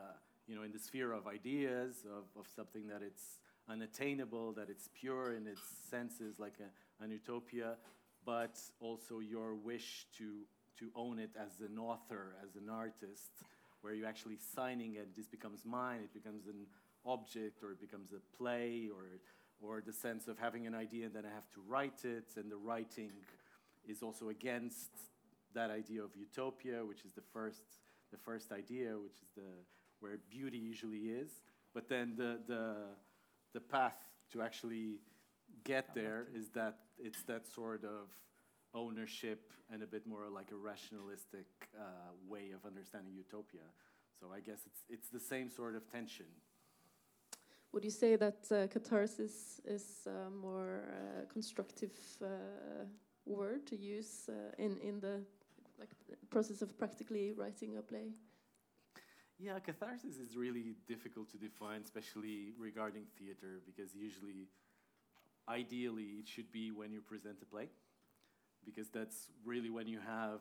you 0.47 0.55
know 0.55 0.63
in 0.63 0.71
the 0.71 0.79
sphere 0.79 1.11
of 1.11 1.27
ideas 1.27 2.05
of, 2.05 2.25
of 2.39 2.47
something 2.55 2.87
that 2.87 3.01
it's 3.01 3.39
unattainable, 3.69 4.53
that 4.53 4.69
it's 4.69 4.89
pure 4.93 5.33
in 5.33 5.47
its 5.47 5.61
senses, 5.89 6.39
like 6.39 6.55
a, 6.59 7.03
an 7.03 7.11
utopia, 7.11 7.75
but 8.25 8.59
also 8.79 9.19
your 9.19 9.55
wish 9.55 10.07
to 10.17 10.41
to 10.79 10.91
own 10.95 11.19
it 11.19 11.31
as 11.39 11.61
an 11.61 11.77
author, 11.77 12.35
as 12.43 12.55
an 12.55 12.69
artist, 12.69 13.31
where 13.81 13.93
you're 13.93 14.07
actually 14.07 14.37
signing 14.37 14.95
it. 14.95 15.15
This 15.15 15.27
becomes 15.27 15.63
mine. 15.63 16.01
It 16.03 16.13
becomes 16.13 16.47
an 16.47 16.65
object, 17.05 17.63
or 17.63 17.71
it 17.71 17.79
becomes 17.79 18.11
a 18.11 18.37
play, 18.37 18.89
or 18.93 19.05
or 19.65 19.81
the 19.85 19.93
sense 19.93 20.27
of 20.27 20.37
having 20.37 20.67
an 20.67 20.75
idea 20.75 21.05
and 21.05 21.13
then 21.13 21.25
I 21.25 21.33
have 21.33 21.49
to 21.53 21.61
write 21.67 22.05
it, 22.05 22.33
and 22.37 22.51
the 22.51 22.57
writing 22.57 23.11
is 23.87 24.01
also 24.01 24.29
against 24.29 24.91
that 25.53 25.71
idea 25.71 26.03
of 26.03 26.11
utopia, 26.15 26.85
which 26.85 27.05
is 27.05 27.13
the 27.13 27.23
first 27.33 27.63
the 28.11 28.17
first 28.17 28.51
idea, 28.51 28.97
which 28.97 29.17
is 29.21 29.29
the 29.35 29.51
where 29.99 30.17
beauty 30.29 30.57
usually 30.57 31.09
is. 31.21 31.31
But 31.73 31.89
then 31.89 32.13
the 32.15 32.39
the 32.47 32.75
the 33.53 33.61
path 33.61 33.97
to 34.33 34.41
actually 34.41 34.99
get 35.63 35.93
there 35.95 36.27
is 36.35 36.49
that 36.49 36.79
it's 36.97 37.23
that 37.23 37.47
sort 37.47 37.83
of 37.83 38.09
ownership 38.73 39.51
and 39.71 39.81
a 39.81 39.87
bit 39.87 40.05
more 40.05 40.29
like 40.29 40.51
a 40.51 40.55
rationalistic 40.55 41.47
uh, 41.79 42.11
way 42.27 42.51
of 42.53 42.65
understanding 42.65 43.13
utopia. 43.15 43.67
So 44.19 44.27
I 44.33 44.39
guess 44.39 44.59
it's 44.65 44.81
it's 44.89 45.09
the 45.09 45.19
same 45.19 45.49
sort 45.49 45.75
of 45.75 45.89
tension. 45.91 46.27
Would 47.71 47.83
you 47.83 47.91
say 47.91 48.15
that 48.15 48.51
uh, 48.51 48.67
catharsis 48.67 49.59
is 49.65 50.07
a 50.07 50.29
more 50.29 50.83
uh, 50.87 51.25
constructive 51.31 51.91
uh, 52.21 52.85
word 53.25 53.67
to 53.67 53.75
use 53.75 54.29
uh, 54.29 54.63
in 54.63 54.77
in 54.77 54.99
the 54.99 55.21
like 55.79 55.89
process 56.29 56.61
of 56.61 56.77
practically 56.77 57.33
writing 57.33 57.77
a 57.77 57.81
play? 57.81 58.13
Yeah, 59.37 59.59
catharsis 59.59 60.17
is 60.17 60.37
really 60.37 60.75
difficult 60.87 61.29
to 61.31 61.37
define, 61.37 61.81
especially 61.81 62.53
regarding 62.57 63.03
theater, 63.17 63.59
because 63.65 63.93
usually, 63.93 64.47
ideally, 65.49 66.19
it 66.19 66.27
should 66.27 66.51
be 66.53 66.71
when 66.71 66.93
you 66.93 67.01
present 67.01 67.41
a 67.41 67.45
play, 67.45 67.67
because 68.63 68.89
that's 68.89 69.27
really 69.43 69.69
when 69.69 69.87
you 69.87 69.99
have 69.99 70.39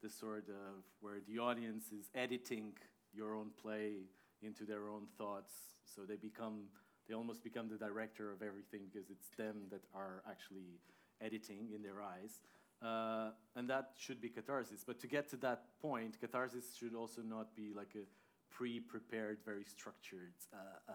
the 0.00 0.08
sort 0.08 0.48
of 0.48 0.84
where 1.00 1.20
the 1.26 1.40
audience 1.40 1.90
is 1.90 2.08
editing 2.14 2.74
your 3.12 3.34
own 3.34 3.50
play 3.60 4.06
into 4.42 4.64
their 4.64 4.88
own 4.88 5.06
thoughts, 5.18 5.73
so 5.84 6.02
they 6.02 6.16
become 6.16 6.64
they 7.08 7.14
almost 7.14 7.44
become 7.44 7.68
the 7.68 7.76
director 7.76 8.32
of 8.32 8.42
everything 8.42 8.82
because 8.90 9.10
it's 9.10 9.28
them 9.36 9.66
that 9.70 9.82
are 9.94 10.22
actually 10.28 10.80
editing 11.20 11.68
in 11.74 11.82
their 11.82 12.00
eyes. 12.02 12.40
Uh, 12.82 13.30
and 13.56 13.68
that 13.68 13.90
should 13.98 14.20
be 14.20 14.28
catharsis. 14.28 14.84
But 14.86 15.00
to 15.00 15.06
get 15.06 15.28
to 15.30 15.36
that 15.38 15.64
point, 15.80 16.18
catharsis 16.20 16.74
should 16.78 16.94
also 16.94 17.22
not 17.22 17.54
be 17.54 17.72
like 17.74 17.94
a 17.94 18.04
pre-prepared, 18.50 19.38
very 19.44 19.64
structured 19.64 20.34
uh, 20.52 20.56
uh, 20.88 20.92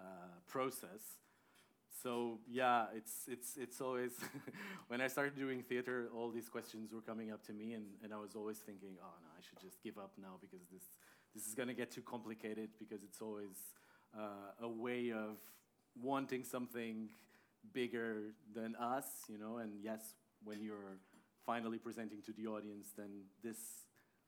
uh, 0.00 0.04
process. 0.46 1.18
So 2.02 2.38
yeah, 2.48 2.86
it's 2.94 3.26
it's 3.28 3.56
it's 3.56 3.80
always 3.80 4.12
when 4.88 5.00
I 5.00 5.08
started 5.08 5.36
doing 5.36 5.62
theater, 5.62 6.08
all 6.14 6.30
these 6.30 6.48
questions 6.48 6.92
were 6.92 7.02
coming 7.02 7.32
up 7.32 7.44
to 7.46 7.52
me, 7.52 7.74
and, 7.74 7.86
and 8.02 8.14
I 8.14 8.16
was 8.16 8.36
always 8.36 8.58
thinking, 8.58 8.96
oh 9.02 9.14
no, 9.22 9.28
I 9.36 9.42
should 9.42 9.60
just 9.60 9.82
give 9.82 9.98
up 9.98 10.12
now 10.20 10.38
because 10.40 10.66
this 10.72 10.84
this 11.34 11.46
is 11.46 11.54
gonna 11.54 11.74
get 11.74 11.90
too 11.90 12.02
complicated 12.02 12.70
because 12.78 13.02
it's 13.02 13.20
always 13.20 13.56
uh, 14.16 14.64
a 14.64 14.68
way 14.68 15.12
of 15.12 15.36
wanting 16.00 16.44
something 16.44 17.08
bigger 17.72 18.34
than 18.54 18.76
us, 18.76 19.06
you 19.28 19.38
know. 19.38 19.58
And 19.58 19.72
yes, 19.82 20.14
when 20.44 20.62
you're 20.62 20.98
finally 21.46 21.78
presenting 21.78 22.22
to 22.22 22.32
the 22.32 22.46
audience, 22.46 22.88
then 22.96 23.24
this 23.42 23.58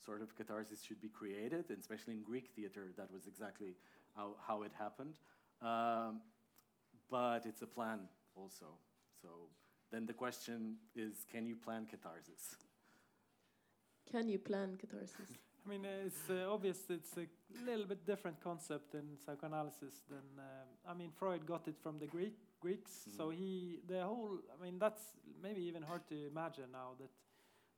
sort 0.04 0.22
of 0.22 0.34
catharsis 0.34 0.82
should 0.82 1.00
be 1.00 1.08
created, 1.08 1.66
and 1.68 1.78
especially 1.78 2.14
in 2.14 2.22
Greek 2.22 2.50
theater, 2.56 2.92
that 2.96 3.10
was 3.12 3.26
exactly 3.26 3.76
how, 4.16 4.34
how 4.46 4.62
it 4.62 4.72
happened. 4.78 5.14
Um, 5.60 6.20
but 7.10 7.46
it's 7.46 7.62
a 7.62 7.66
plan 7.66 8.00
also. 8.34 8.66
So 9.20 9.28
then 9.90 10.06
the 10.06 10.12
question 10.12 10.76
is 10.96 11.24
can 11.30 11.46
you 11.46 11.56
plan 11.56 11.86
catharsis? 11.86 12.56
Can 14.10 14.28
you 14.28 14.38
plan 14.38 14.76
catharsis? 14.76 15.38
I 15.64 15.70
mean, 15.70 15.84
uh, 15.84 16.06
it's 16.06 16.28
uh, 16.28 16.52
obvious 16.52 16.78
it's 16.88 17.16
a 17.16 17.26
little 17.64 17.86
bit 17.86 18.04
different 18.04 18.42
concept 18.42 18.94
in 18.94 19.16
psychoanalysis 19.24 20.02
than 20.08 20.26
um, 20.38 20.68
I 20.88 20.94
mean 20.94 21.10
Freud 21.16 21.46
got 21.46 21.68
it 21.68 21.76
from 21.80 21.98
the 21.98 22.06
Greek 22.06 22.34
Greeks. 22.60 22.90
So 23.16 23.30
he 23.30 23.78
the 23.86 24.02
whole 24.02 24.38
I 24.58 24.64
mean 24.64 24.78
that's 24.78 25.02
maybe 25.42 25.62
even 25.62 25.82
hard 25.82 26.06
to 26.08 26.26
imagine 26.26 26.72
now 26.72 26.90
that 26.98 27.10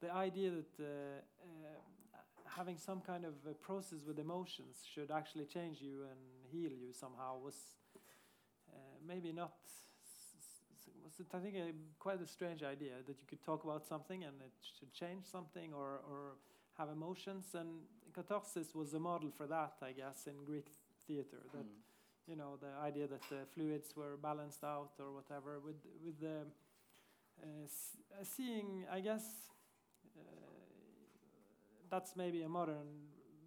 the 0.00 0.12
idea 0.12 0.50
that 0.50 0.72
uh, 0.80 0.86
uh, 0.86 2.18
having 2.56 2.78
some 2.78 3.00
kind 3.00 3.24
of 3.24 3.34
a 3.50 3.54
process 3.54 3.98
with 4.06 4.18
emotions 4.18 4.76
should 4.94 5.10
actually 5.10 5.44
change 5.44 5.82
you 5.82 6.04
and 6.10 6.20
heal 6.50 6.72
you 6.72 6.92
somehow 6.92 7.36
was 7.38 7.56
uh, 8.72 8.76
maybe 9.06 9.32
not 9.32 9.52
was 11.04 11.20
it, 11.20 11.26
I 11.34 11.38
think 11.38 11.56
a, 11.56 11.72
quite 11.98 12.20
a 12.22 12.26
strange 12.26 12.62
idea 12.62 12.92
that 13.06 13.16
you 13.20 13.26
could 13.28 13.44
talk 13.44 13.64
about 13.64 13.86
something 13.86 14.24
and 14.24 14.34
it 14.40 14.52
should 14.78 14.92
change 14.94 15.24
something 15.26 15.74
or 15.74 16.00
or 16.10 16.36
have 16.78 16.88
emotions 16.90 17.54
and 17.54 17.68
catharsis 18.14 18.74
was 18.74 18.94
a 18.94 18.98
model 19.00 19.30
for 19.36 19.46
that 19.46 19.74
I 19.82 19.92
guess 19.92 20.26
in 20.26 20.44
Greek 20.44 20.68
theater 21.06 21.42
that 21.52 21.64
Mm. 21.66 21.82
you 22.30 22.36
know 22.36 22.56
the 22.60 22.72
idea 22.82 23.06
that 23.08 23.22
the 23.28 23.44
fluids 23.54 23.94
were 23.96 24.16
balanced 24.16 24.64
out 24.64 24.92
or 24.98 25.12
whatever 25.12 25.60
with 25.60 25.80
with 26.04 26.18
the 26.20 26.46
uh, 27.42 27.66
uh, 27.66 28.24
seeing 28.24 28.86
I 28.90 29.00
guess 29.00 29.24
uh, 30.16 30.20
that's 31.90 32.16
maybe 32.16 32.42
a 32.42 32.48
modern 32.48 32.88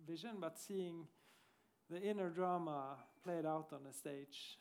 vision 0.07 0.36
but 0.39 0.57
seeing 0.59 1.07
the 1.89 2.01
inner 2.01 2.30
drama 2.30 2.97
played 3.23 3.45
out 3.45 3.69
on 3.73 3.84
the 3.84 3.93
stage 3.93 4.59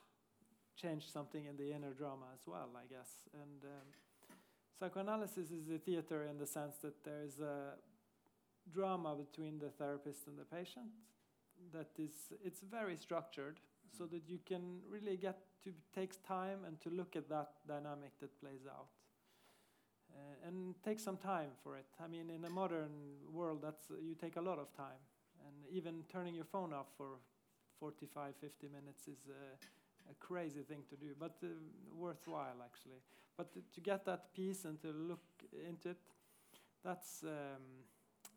changed 0.76 1.10
something 1.12 1.44
in 1.46 1.56
the 1.56 1.72
inner 1.72 1.92
drama 1.92 2.26
as 2.34 2.46
well 2.46 2.70
I 2.76 2.86
guess 2.86 3.10
and 3.34 3.64
um, 3.64 3.86
psychoanalysis 4.78 5.50
is 5.50 5.68
a 5.70 5.78
theater 5.78 6.24
in 6.24 6.38
the 6.38 6.46
sense 6.46 6.76
that 6.82 7.02
there 7.04 7.22
is 7.22 7.38
a 7.40 7.74
drama 8.72 9.14
between 9.14 9.58
the 9.58 9.70
therapist 9.70 10.26
and 10.26 10.38
the 10.38 10.44
patient 10.44 10.90
that 11.72 11.88
is 11.98 12.32
it's 12.44 12.60
very 12.60 12.96
structured 12.96 13.60
so 13.96 14.04
that 14.06 14.22
you 14.28 14.38
can 14.44 14.80
really 14.88 15.16
get 15.16 15.38
to 15.64 15.72
takes 15.94 16.16
time 16.18 16.58
and 16.66 16.80
to 16.80 16.90
look 16.90 17.16
at 17.16 17.28
that 17.28 17.50
dynamic 17.66 18.12
that 18.20 18.38
plays 18.40 18.66
out. 18.68 18.88
Uh, 20.12 20.48
and 20.48 20.74
take 20.84 21.00
some 21.00 21.16
time 21.16 21.50
for 21.62 21.76
it. 21.76 21.86
I 22.02 22.06
mean 22.06 22.30
in 22.30 22.44
a 22.44 22.50
modern 22.50 22.90
world 23.32 23.60
that's 23.62 23.90
you 24.02 24.14
take 24.14 24.36
a 24.36 24.40
lot 24.40 24.58
of 24.58 24.72
time. 24.76 25.02
And 25.46 25.76
even 25.76 26.02
turning 26.08 26.34
your 26.34 26.44
phone 26.44 26.72
off 26.72 26.86
for 26.96 27.18
45 27.80 28.34
50 28.40 28.68
minutes 28.68 29.06
is 29.06 29.28
a, 29.28 30.10
a 30.10 30.14
crazy 30.18 30.62
thing 30.62 30.82
to 30.88 30.96
do 30.96 31.14
but 31.18 31.36
uh, 31.42 31.48
worthwhile 31.94 32.62
actually. 32.64 33.02
But 33.36 33.52
to- 33.54 33.64
to 33.74 33.80
get 33.80 34.04
that 34.06 34.32
peace 34.34 34.64
and 34.64 34.80
to 34.82 34.88
look 34.88 35.24
into 35.68 35.90
it 35.90 35.98
that's 36.84 37.24
um, 37.24 37.84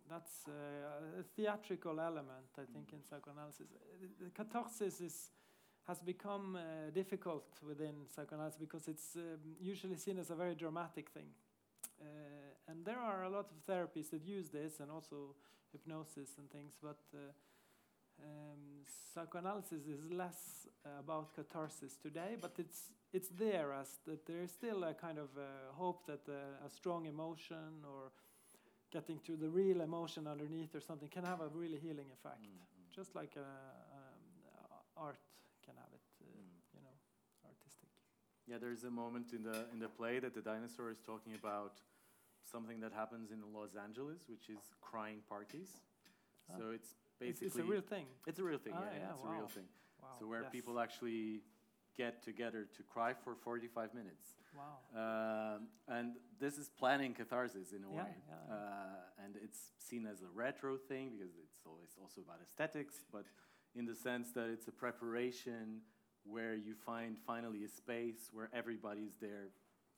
that's 0.09 0.47
a 0.47 1.23
theatrical 1.35 1.99
element, 1.99 2.49
I 2.57 2.65
think, 2.73 2.93
in 2.93 3.03
psychoanalysis. 3.03 3.67
Uh, 3.71 4.07
The 4.23 4.29
catharsis 4.31 5.01
is, 5.01 5.31
has 5.87 5.99
become 5.99 6.55
uh, 6.55 6.91
difficult 6.93 7.45
within 7.65 8.07
psychoanalysis 8.07 8.59
because 8.59 8.87
it's 8.87 9.15
um, 9.15 9.55
usually 9.61 9.97
seen 9.97 10.19
as 10.19 10.29
a 10.29 10.35
very 10.35 10.55
dramatic 10.55 11.09
thing. 11.09 11.29
Uh, 12.01 12.05
and 12.67 12.85
there 12.85 12.99
are 12.99 13.23
a 13.23 13.29
lot 13.29 13.49
of 13.51 13.65
therapies 13.65 14.09
that 14.09 14.23
use 14.23 14.49
this 14.49 14.79
and 14.79 14.91
also 14.91 15.35
hypnosis 15.71 16.37
and 16.37 16.49
things, 16.49 16.73
but 16.81 16.99
uh, 17.13 17.19
um, 18.23 18.83
psychoanalysis 19.13 19.87
is 19.87 20.11
less 20.11 20.67
uh, 20.85 20.99
about 20.99 21.33
catharsis 21.33 21.97
today, 21.97 22.35
but 22.39 22.53
it's 22.57 22.91
it's 23.11 23.29
there 23.29 23.73
as 23.73 23.99
that 24.05 24.25
there 24.25 24.43
is 24.43 24.51
still 24.51 24.83
a 24.83 24.93
kind 24.93 25.17
of 25.17 25.29
uh, 25.35 25.73
hope 25.73 26.05
that 26.05 26.27
uh, 26.29 26.65
a 26.65 26.69
strong 26.69 27.07
emotion 27.07 27.83
or 27.83 28.11
getting 28.91 29.19
to 29.25 29.35
the 29.35 29.49
real 29.49 29.81
emotion 29.81 30.27
underneath 30.27 30.73
or 30.75 30.81
something 30.81 31.09
can 31.09 31.23
have 31.23 31.41
a 31.41 31.47
really 31.47 31.77
healing 31.79 32.07
effect, 32.11 32.41
Mm, 32.41 32.57
mm. 32.57 32.95
just 32.95 33.15
like 33.15 33.33
uh, 33.37 33.41
um, 33.41 34.79
art 34.97 35.19
can 35.65 35.75
have 35.75 35.91
it, 35.93 36.01
uh, 36.21 36.25
Mm. 36.25 36.75
you 36.75 36.81
know, 36.81 36.95
artistic. 37.45 37.89
Yeah, 38.47 38.57
there's 38.57 38.83
a 38.83 38.89
moment 38.91 39.33
in 39.33 39.43
the 39.43 39.67
in 39.71 39.79
the 39.79 39.89
play 39.89 40.19
that 40.19 40.33
the 40.33 40.41
dinosaur 40.41 40.89
is 40.91 41.01
talking 41.01 41.33
about 41.35 41.81
something 42.43 42.79
that 42.79 42.93
happens 42.93 43.31
in 43.31 43.39
Los 43.53 43.75
Angeles, 43.75 44.27
which 44.27 44.49
is 44.49 44.73
crying 44.81 45.21
parties. 45.29 45.81
Ah. 46.49 46.57
So 46.57 46.71
it's 46.71 46.95
It's, 47.21 47.39
basically 47.41 47.47
it's 47.47 47.57
a 47.57 47.71
real 47.73 47.81
thing. 47.93 48.07
It's 48.25 48.39
a 48.39 48.43
real 48.43 48.57
thing. 48.57 48.73
Ah, 48.75 48.79
yeah, 48.81 48.91
yeah, 48.91 48.99
yeah, 48.99 49.13
it's 49.15 49.25
a 49.25 49.29
real 49.37 49.47
thing. 49.47 49.67
Wow. 50.01 50.15
So 50.19 50.27
where 50.27 50.43
yes. 50.43 50.51
people 50.51 50.79
actually 50.79 51.43
get 51.99 52.23
together 52.23 52.61
to 52.77 52.81
cry 52.93 53.11
for 53.23 53.35
45 53.35 53.93
minutes. 53.93 54.25
Wow. 54.55 54.77
Um, 55.03 55.67
and 55.97 56.07
this 56.39 56.57
is 56.57 56.69
planning 56.81 57.13
catharsis 57.13 57.73
in 57.77 57.83
a 57.83 57.91
Yeah, 57.93 58.03
way. 58.03 58.13
yeah. 58.27 58.55
Uh, 58.55 59.23
and 59.23 59.35
it's 59.45 59.59
seen 59.89 60.03
as 60.13 60.21
a 60.21 60.29
retro 60.43 60.77
thing 60.77 61.05
because 61.17 61.35
it's 61.45 61.65
always 61.65 61.91
also 62.01 62.21
about 62.21 62.39
aesthetics, 62.41 62.95
but 63.11 63.25
in 63.75 63.85
the 63.85 63.95
sense 63.95 64.31
that 64.37 64.47
it's 64.55 64.67
a 64.67 64.75
preparation 64.85 65.81
where 66.23 66.55
you 66.55 66.73
find 66.91 67.11
finally 67.31 67.61
a 67.65 67.71
space 67.81 68.21
where 68.35 68.49
everybody's 68.61 69.15
there 69.27 69.47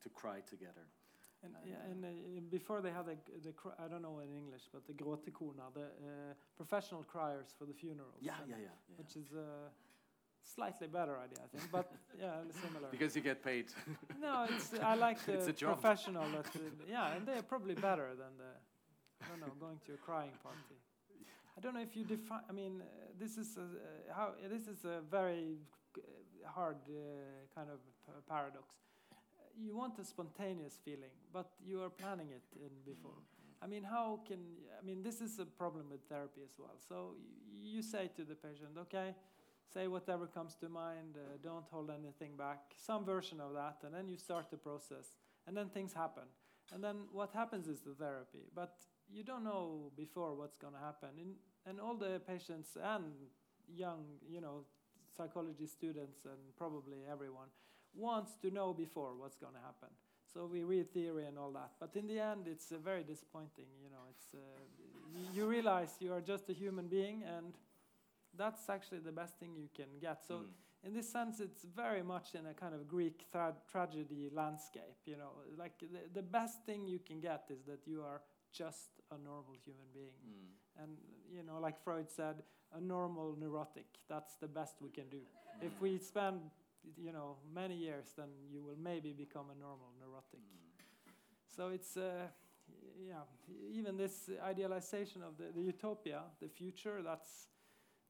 to 0.04 0.10
cry 0.22 0.40
together. 0.54 0.86
And, 1.44 1.54
And, 1.56 1.72
yeah, 1.72 1.78
uh, 1.78 1.92
and 1.92 2.00
uh, 2.06 2.10
before 2.58 2.80
they 2.86 2.94
had 3.00 3.06
the, 3.12 3.18
the 3.48 3.54
I 3.84 3.88
don't 3.92 4.04
know 4.08 4.18
in 4.26 4.32
English, 4.44 4.66
but 4.74 4.82
the 4.90 4.94
gråtekona, 5.02 5.66
the 5.74 5.86
uh, 5.86 6.34
professional 6.62 7.04
criers 7.14 7.50
for 7.58 7.66
the 7.66 7.74
funerals. 7.74 8.22
Yeah, 8.22 8.34
yeah, 8.48 8.56
yeah. 8.58 8.76
yeah. 8.90 8.98
Which 9.00 9.14
is 9.22 9.28
a 9.34 9.48
slightly 10.44 10.88
better 10.88 11.18
idea, 11.18 11.40
I 11.44 11.48
think, 11.58 11.72
but 11.72 11.92
yeah, 12.20 12.36
similar. 12.68 12.88
Because 12.92 13.16
you 13.16 13.22
get 13.22 13.44
paid. 13.44 13.66
no, 14.22 14.46
it's 14.50 14.74
I 14.80 14.96
like 14.96 15.24
the 15.26 15.34
It's 15.50 15.62
professional. 15.62 16.24
That, 16.32 16.46
uh, 16.56 16.60
yeah, 16.90 17.16
and 17.16 17.26
they're 17.26 17.44
probably 17.44 17.76
better 17.76 18.10
than 18.16 18.38
the 18.38 18.52
I 19.24 19.30
don't 19.30 19.40
know 19.42 19.54
going 19.60 19.80
to 19.86 19.94
a 19.94 19.98
crying 19.98 20.32
party. 20.44 20.78
I 21.58 21.60
don't 21.62 21.74
know 21.76 21.82
if 21.82 21.96
you 21.96 22.04
define. 22.04 22.42
I 22.50 22.54
mean, 22.54 22.82
uh, 22.82 22.86
this 23.20 23.38
is 23.38 23.58
a, 23.58 23.62
uh, 23.62 23.66
how 24.16 24.32
this 24.50 24.68
is 24.68 24.86
a 24.86 25.02
very 25.10 25.58
uh, 25.98 26.02
hard 26.50 26.78
uh, 26.90 26.94
kind 27.54 27.70
of 27.70 27.80
p- 28.06 28.14
paradox. 28.28 28.66
You 29.58 29.76
want 29.76 30.00
a 30.00 30.04
spontaneous 30.06 30.80
feeling, 30.84 31.12
but 31.34 31.52
you 31.64 31.82
are 31.84 31.90
planning 31.90 32.30
it 32.32 32.44
in 32.56 32.72
before. 32.86 33.20
I 33.62 33.68
mean, 33.68 33.84
how 33.84 34.22
can 34.26 34.40
I 34.82 34.84
mean 34.84 35.04
this 35.04 35.22
is 35.22 35.38
a 35.40 35.46
problem 35.46 35.90
with 35.92 36.02
therapy 36.10 36.42
as 36.44 36.54
well. 36.58 36.76
So 36.90 37.14
y- 37.18 37.76
you 37.76 37.82
say 37.84 38.10
to 38.16 38.24
the 38.24 38.34
patient, 38.34 38.72
okay, 38.80 39.14
say 39.74 39.88
whatever 39.88 40.28
comes 40.28 40.56
to 40.56 40.70
mind. 40.70 41.16
Uh, 41.16 41.38
don't 41.44 41.66
hold 41.72 41.90
anything 41.90 42.36
back. 42.38 42.60
Some 42.78 43.06
version 43.06 43.40
of 43.40 43.54
that, 43.54 43.78
and 43.84 43.94
then 43.94 44.08
you 44.08 44.18
start 44.18 44.52
the 44.52 44.58
process, 44.58 45.18
and 45.48 45.56
then 45.56 45.70
things 45.70 45.94
happen. 45.94 46.24
And 46.74 46.84
then 46.84 46.96
what 47.12 47.32
happens 47.34 47.68
is 47.68 47.82
the 47.82 47.94
therapy, 47.94 48.46
but 48.56 48.76
you 49.14 49.24
don't 49.24 49.44
know 49.44 49.92
before 49.98 50.36
what's 50.36 50.58
going 50.58 50.74
to 50.74 50.80
happen. 50.80 51.10
In, 51.18 51.34
and 51.66 51.80
all 51.80 51.96
the 51.96 52.22
patients 52.26 52.78
and 52.82 53.12
young, 53.68 54.06
you 54.30 54.42
know, 54.42 54.66
psychology 55.16 55.68
students 55.68 56.26
and 56.26 56.40
probably 56.58 57.00
everyone 57.12 57.48
wants 57.94 58.32
to 58.42 58.50
know 58.50 58.74
before 58.74 59.14
what's 59.18 59.38
going 59.38 59.54
to 59.54 59.60
happen. 59.60 59.90
So 60.34 60.46
we 60.46 60.64
read 60.64 60.94
theory 60.94 61.26
and 61.26 61.38
all 61.38 61.52
that, 61.52 61.72
but 61.78 61.94
in 61.96 62.08
the 62.08 62.18
end, 62.20 62.48
it's 62.48 62.72
uh, 62.72 62.78
very 62.82 63.04
disappointing. 63.04 63.66
You 63.84 63.90
know, 63.90 64.04
it's 64.10 64.34
uh, 64.34 64.38
you 65.34 65.46
realize 65.46 65.90
you 66.00 66.14
are 66.14 66.22
just 66.22 66.50
a 66.50 66.54
human 66.54 66.88
being, 66.88 67.24
and 67.24 67.54
that's 68.38 68.70
actually 68.70 69.00
the 69.00 69.12
best 69.12 69.38
thing 69.40 69.56
you 69.56 69.70
can 69.76 70.00
get. 70.00 70.26
So. 70.28 70.36
Mm. 70.36 70.46
In 70.84 70.96
this 70.96 71.08
sense, 71.08 71.40
it's 71.40 71.64
very 71.76 72.02
much 72.02 72.34
in 72.34 72.48
a 72.48 72.56
kind 72.56 72.74
of 72.74 72.88
Greek 72.88 73.28
tra 73.32 73.54
tragedy 73.72 74.32
landscape. 74.34 74.98
You 75.06 75.16
know, 75.16 75.30
like 75.56 75.74
the, 75.80 76.10
the 76.12 76.24
best 76.24 76.66
thing 76.66 76.88
you 76.88 76.98
can 76.98 77.20
get 77.22 77.44
is 77.52 77.62
that 77.66 77.82
you 77.86 78.02
are 78.02 78.22
just 78.52 78.90
a 79.12 79.18
normal 79.24 79.56
human 79.64 79.86
being. 79.94 80.18
Mm. 80.26 80.84
And 80.84 80.98
you 81.32 81.44
know, 81.44 81.60
like 81.60 81.80
Freud 81.84 82.10
said, 82.10 82.42
a 82.76 82.82
normal 82.82 83.36
neurotic. 83.40 83.86
That's 84.10 84.36
the 84.36 84.48
best 84.48 84.76
we 84.82 84.90
can 84.90 85.08
do. 85.10 85.18
Mm. 85.18 85.68
If 85.68 85.82
we 85.82 86.00
spend, 86.00 86.40
you 86.98 87.12
know, 87.12 87.36
many 87.54 87.76
years, 87.76 88.08
then 88.18 88.30
you 88.52 88.64
will 88.64 88.78
maybe 88.82 89.14
become 89.14 89.46
a 89.56 89.60
normal 89.60 89.92
neurotic. 90.00 90.40
Mm. 90.40 91.14
So 91.56 91.70
it's, 91.70 91.98
uh, 91.98 92.28
yeah, 93.08 93.24
even 93.72 93.98
this 93.98 94.30
idealization 94.44 95.22
of 95.22 95.38
the, 95.38 95.52
the 95.54 95.62
utopia, 95.62 96.22
the 96.42 96.48
future. 96.48 97.02
That's 97.04 97.48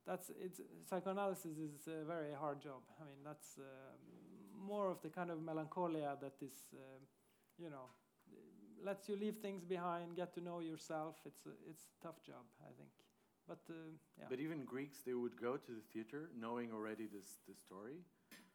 that's 0.06 0.32
it's 0.42 0.62
psychoanalysis 0.90 1.58
is 1.58 1.88
a 1.88 2.04
very 2.06 2.34
hard 2.34 2.62
job. 2.62 2.82
I 3.00 3.06
mean, 3.06 3.20
that's 3.24 3.58
uh, 3.58 3.64
more 4.68 4.90
of 4.90 5.02
the 5.02 5.10
kind 5.10 5.30
of 5.30 5.42
melancholia 5.42 6.18
that 6.22 6.34
is, 6.42 6.54
uh, 6.74 6.80
you 7.58 7.70
know, 7.70 7.90
lets 8.84 9.08
you 9.10 9.16
leave 9.16 9.38
things 9.38 9.64
behind, 9.64 10.16
get 10.16 10.34
to 10.36 10.42
know 10.42 10.60
yourself. 10.60 11.16
It's 11.26 11.46
a, 11.46 11.52
it's 11.70 11.84
a 11.84 12.08
tough 12.08 12.22
job, 12.24 12.44
I 12.62 12.72
think. 12.78 12.90
But 13.48 13.60
uh, 13.70 13.74
yeah, 14.18 14.26
But 14.30 14.40
even 14.40 14.66
Greeks, 14.66 15.00
they 15.06 15.14
would 15.14 15.40
go 15.40 15.58
to 15.58 15.72
the 15.72 15.86
theater 15.94 16.30
knowing 16.40 16.72
already 16.72 17.08
this 17.08 17.40
the 17.48 17.56
story 17.56 18.02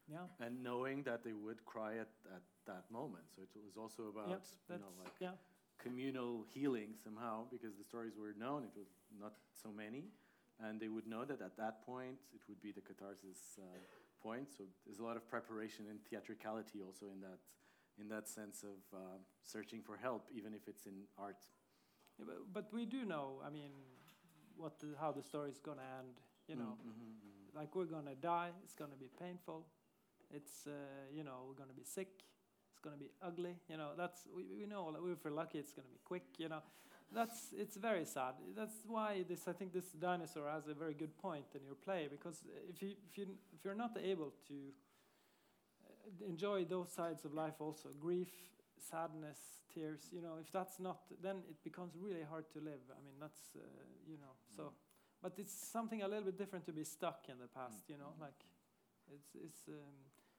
yeah, 0.09 0.27
and 0.41 0.63
knowing 0.63 1.03
that 1.03 1.25
they 1.25 1.33
would 1.33 1.65
cry 1.65 1.95
at, 1.99 2.13
at 2.35 2.43
that 2.67 2.85
moment. 2.91 3.25
So 3.35 3.43
it 3.43 3.51
was 3.55 3.77
also 3.77 4.09
about 4.09 4.29
yeah, 4.31 4.75
you 4.77 4.81
know 4.81 4.93
like 5.03 5.13
yeah, 5.21 5.35
communal 5.79 6.45
healing 6.55 6.95
somehow 7.03 7.45
because 7.51 7.77
the 7.77 7.85
stories 7.85 8.15
were 8.17 8.35
known. 8.39 8.63
It 8.65 8.75
was 8.77 8.89
not 9.21 9.35
so 9.53 9.71
many, 9.73 10.05
and 10.61 10.81
they 10.81 10.89
would 10.89 11.07
know 11.07 11.25
that 11.25 11.41
at 11.43 11.57
that 11.57 11.85
point 11.85 12.19
it 12.35 12.41
would 12.49 12.61
be 12.61 12.73
the 12.73 12.81
catharsis 12.81 13.59
uh, 13.59 13.63
point. 14.23 14.49
So 14.57 14.65
there's 14.87 14.99
a 14.99 15.05
lot 15.05 15.17
of 15.17 15.29
preparation 15.29 15.87
and 15.91 15.99
theatricality 16.09 16.81
also 16.85 17.07
in 17.13 17.21
that 17.21 17.39
in 17.99 18.09
that 18.09 18.29
sense 18.29 18.63
of 18.63 18.79
uh, 18.99 19.19
searching 19.43 19.81
for 19.83 19.97
help, 19.97 20.29
even 20.35 20.53
if 20.55 20.69
it's 20.69 20.85
in 20.87 21.05
art. 21.19 21.43
Yeah, 22.19 22.27
but, 22.29 22.37
but 22.53 22.73
we 22.73 22.85
do 22.87 23.05
know. 23.05 23.41
I 23.47 23.51
mean, 23.51 23.71
what 24.57 24.79
the, 24.81 24.89
how 25.01 25.13
the 25.13 25.23
story's 25.23 25.59
gonna 25.59 25.83
end. 25.99 26.21
You 26.49 26.57
know, 26.57 26.77
Mm, 26.85 26.91
mhm, 26.91 26.93
mhm. 26.93 27.57
like 27.57 27.75
we're 27.75 27.87
gonna 27.87 28.15
die. 28.15 28.51
It's 28.65 28.75
gonna 28.75 28.97
be 28.99 29.09
painful. 29.19 29.67
It's 30.31 30.67
uh, 30.67 30.73
you 31.13 31.25
know 31.25 31.45
we're 31.49 31.55
gonna 31.59 31.73
be 31.77 31.85
sick. 31.85 32.09
It's 32.71 32.79
gonna 32.81 32.97
be 32.97 33.11
ugly. 33.23 33.57
You 33.69 33.77
know 33.79 33.91
that's 33.97 34.27
we, 34.35 34.45
we 34.59 34.67
know 34.67 34.95
we're 35.01 35.31
lucky 35.33 35.59
it's 35.59 35.73
gonna 35.73 35.89
be 35.89 36.01
quick. 36.05 36.25
You 36.39 36.49
know, 36.49 36.63
that's 37.13 37.53
it's 37.57 37.77
very 37.77 38.05
sad. 38.05 38.35
That's 38.57 38.79
why 38.87 39.25
this 39.29 39.49
I 39.49 39.53
think 39.53 39.73
this 39.73 39.93
dinosaur 39.93 40.49
has 40.51 40.67
a 40.69 40.75
very 40.75 40.95
good 40.95 41.17
point 41.19 41.47
in 41.55 41.65
your 41.65 41.75
play 41.77 42.09
because 42.11 42.43
if 42.69 42.83
you 42.83 42.95
if 43.11 43.17
you 43.19 43.27
if 43.55 43.65
you're 43.65 43.75
not 43.75 43.97
able 44.03 44.33
to 44.49 44.55
uh, 45.85 46.27
enjoy 46.29 46.65
those 46.65 46.91
sides 46.93 47.25
of 47.25 47.33
life 47.35 47.55
also 47.61 47.89
grief 48.01 48.29
sadness 48.79 49.39
tears 49.73 50.09
you 50.13 50.21
know 50.21 50.37
if 50.41 50.53
that's 50.53 50.79
not 50.79 50.99
then 51.23 51.37
it 51.49 51.57
becomes 51.65 51.95
really 51.99 52.23
hard 52.29 52.45
to 52.53 52.59
live 52.61 52.83
i 52.91 53.01
mean 53.05 53.15
that's 53.19 53.41
uh, 53.57 53.61
you 54.07 54.19
know 54.19 54.35
so 54.55 54.73
but 55.23 55.33
it's 55.39 55.53
something 55.53 56.03
a 56.03 56.09
little 56.09 56.25
bit 56.25 56.37
different 56.39 56.65
to 56.65 56.73
be 56.73 56.85
stuck 56.85 57.25
in 57.29 57.39
the 57.39 57.49
past 57.49 57.83
you 57.89 57.97
know 57.97 58.13
like 58.21 58.45
it's 59.13 59.35
it's 59.35 59.63
um, 59.69 59.97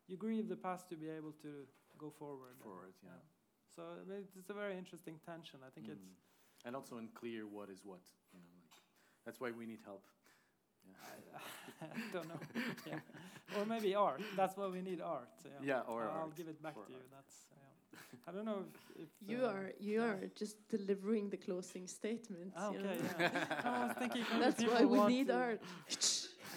you 0.07 0.15
grieve 0.17 0.47
the 0.47 0.55
past 0.55 0.87
to 0.89 0.95
be 0.95 1.09
able 1.09 1.31
to 1.41 1.65
go 1.97 2.09
forward 2.11 2.55
Forward, 2.63 2.93
yeah. 3.03 3.09
so 3.75 3.81
I 3.81 4.07
mean, 4.09 4.23
it's 4.37 4.49
a 4.49 4.53
very 4.53 4.77
interesting 4.77 5.19
tension 5.25 5.59
i 5.65 5.69
think 5.71 5.87
it's 5.89 6.05
Mm. 6.05 6.26
And 6.65 6.75
also 6.75 6.97
unclear 6.97 7.45
what 7.47 7.69
is 7.69 7.81
what. 7.83 8.01
You 8.33 8.39
know, 8.39 8.53
like 8.61 8.75
that's 9.25 9.39
why 9.39 9.51
we 9.51 9.65
need 9.65 9.79
help. 9.85 10.05
Yeah. 10.87 11.39
I 11.81 12.13
don't 12.13 12.27
know 12.29 12.39
yeah. 12.87 12.99
or 13.59 13.65
maybe 13.65 13.93
art 13.93 14.21
that's 14.37 14.55
why 14.57 14.67
we 14.67 14.81
need 14.81 15.01
art 15.01 15.29
yeah, 15.43 15.51
Yeah, 15.61 15.81
or 15.93 16.03
I'll, 16.03 16.09
I'll 16.09 16.17
art, 16.23 16.35
give 16.35 16.47
it 16.47 16.61
back 16.63 16.77
or 16.77 16.85
to 16.85 16.91
you 16.91 16.97
art. 16.97 17.11
that's 17.11 17.35
yeah. 17.51 18.19
i 18.27 18.31
don't 18.31 18.45
know 18.45 18.63
if, 18.95 19.03
if 19.03 19.09
You 19.27 19.45
uh, 19.45 19.49
are 19.53 19.71
you 19.79 19.99
yeah. 19.99 20.07
are 20.07 20.29
just 20.35 20.55
delivering 20.69 21.29
the 21.29 21.37
closing 21.37 21.87
statement. 21.87 22.53
Ah, 22.55 22.71
you 22.71 22.79
okay 22.79 22.87
know. 22.87 23.19
yeah 23.19 23.63
I 23.65 23.85
was 23.87 23.95
thinking 23.99 24.25
That's 24.39 24.63
why 24.63 24.85
we 24.85 24.99
need 25.13 25.29
art. 25.29 25.61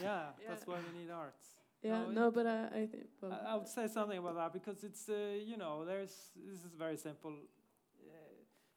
Yeah, 0.01 0.09
Yeah. 0.43 0.49
that's 0.49 0.67
why 0.67 0.79
we 0.87 1.01
need 1.01 1.11
art. 1.11 1.35
Yeah, 1.83 1.91
No, 1.91 2.11
no, 2.11 2.31
but 2.31 2.47
I, 2.47 2.59
I 2.81 2.87
think 2.87 3.07
well, 3.21 3.33
I, 3.33 3.53
I 3.53 3.55
would 3.57 3.69
say 3.69 3.87
something 3.89 4.19
about 4.19 4.37
that 4.37 4.53
because 4.53 4.85
it's 4.85 5.09
uh, 5.09 5.15
you 5.51 5.57
know 5.57 5.85
there's 5.85 6.15
this 6.49 6.61
is 6.69 6.75
very 6.79 6.97
simple. 6.97 7.33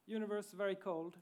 Universe 0.06 0.52
very 0.56 0.74
cold. 0.74 1.16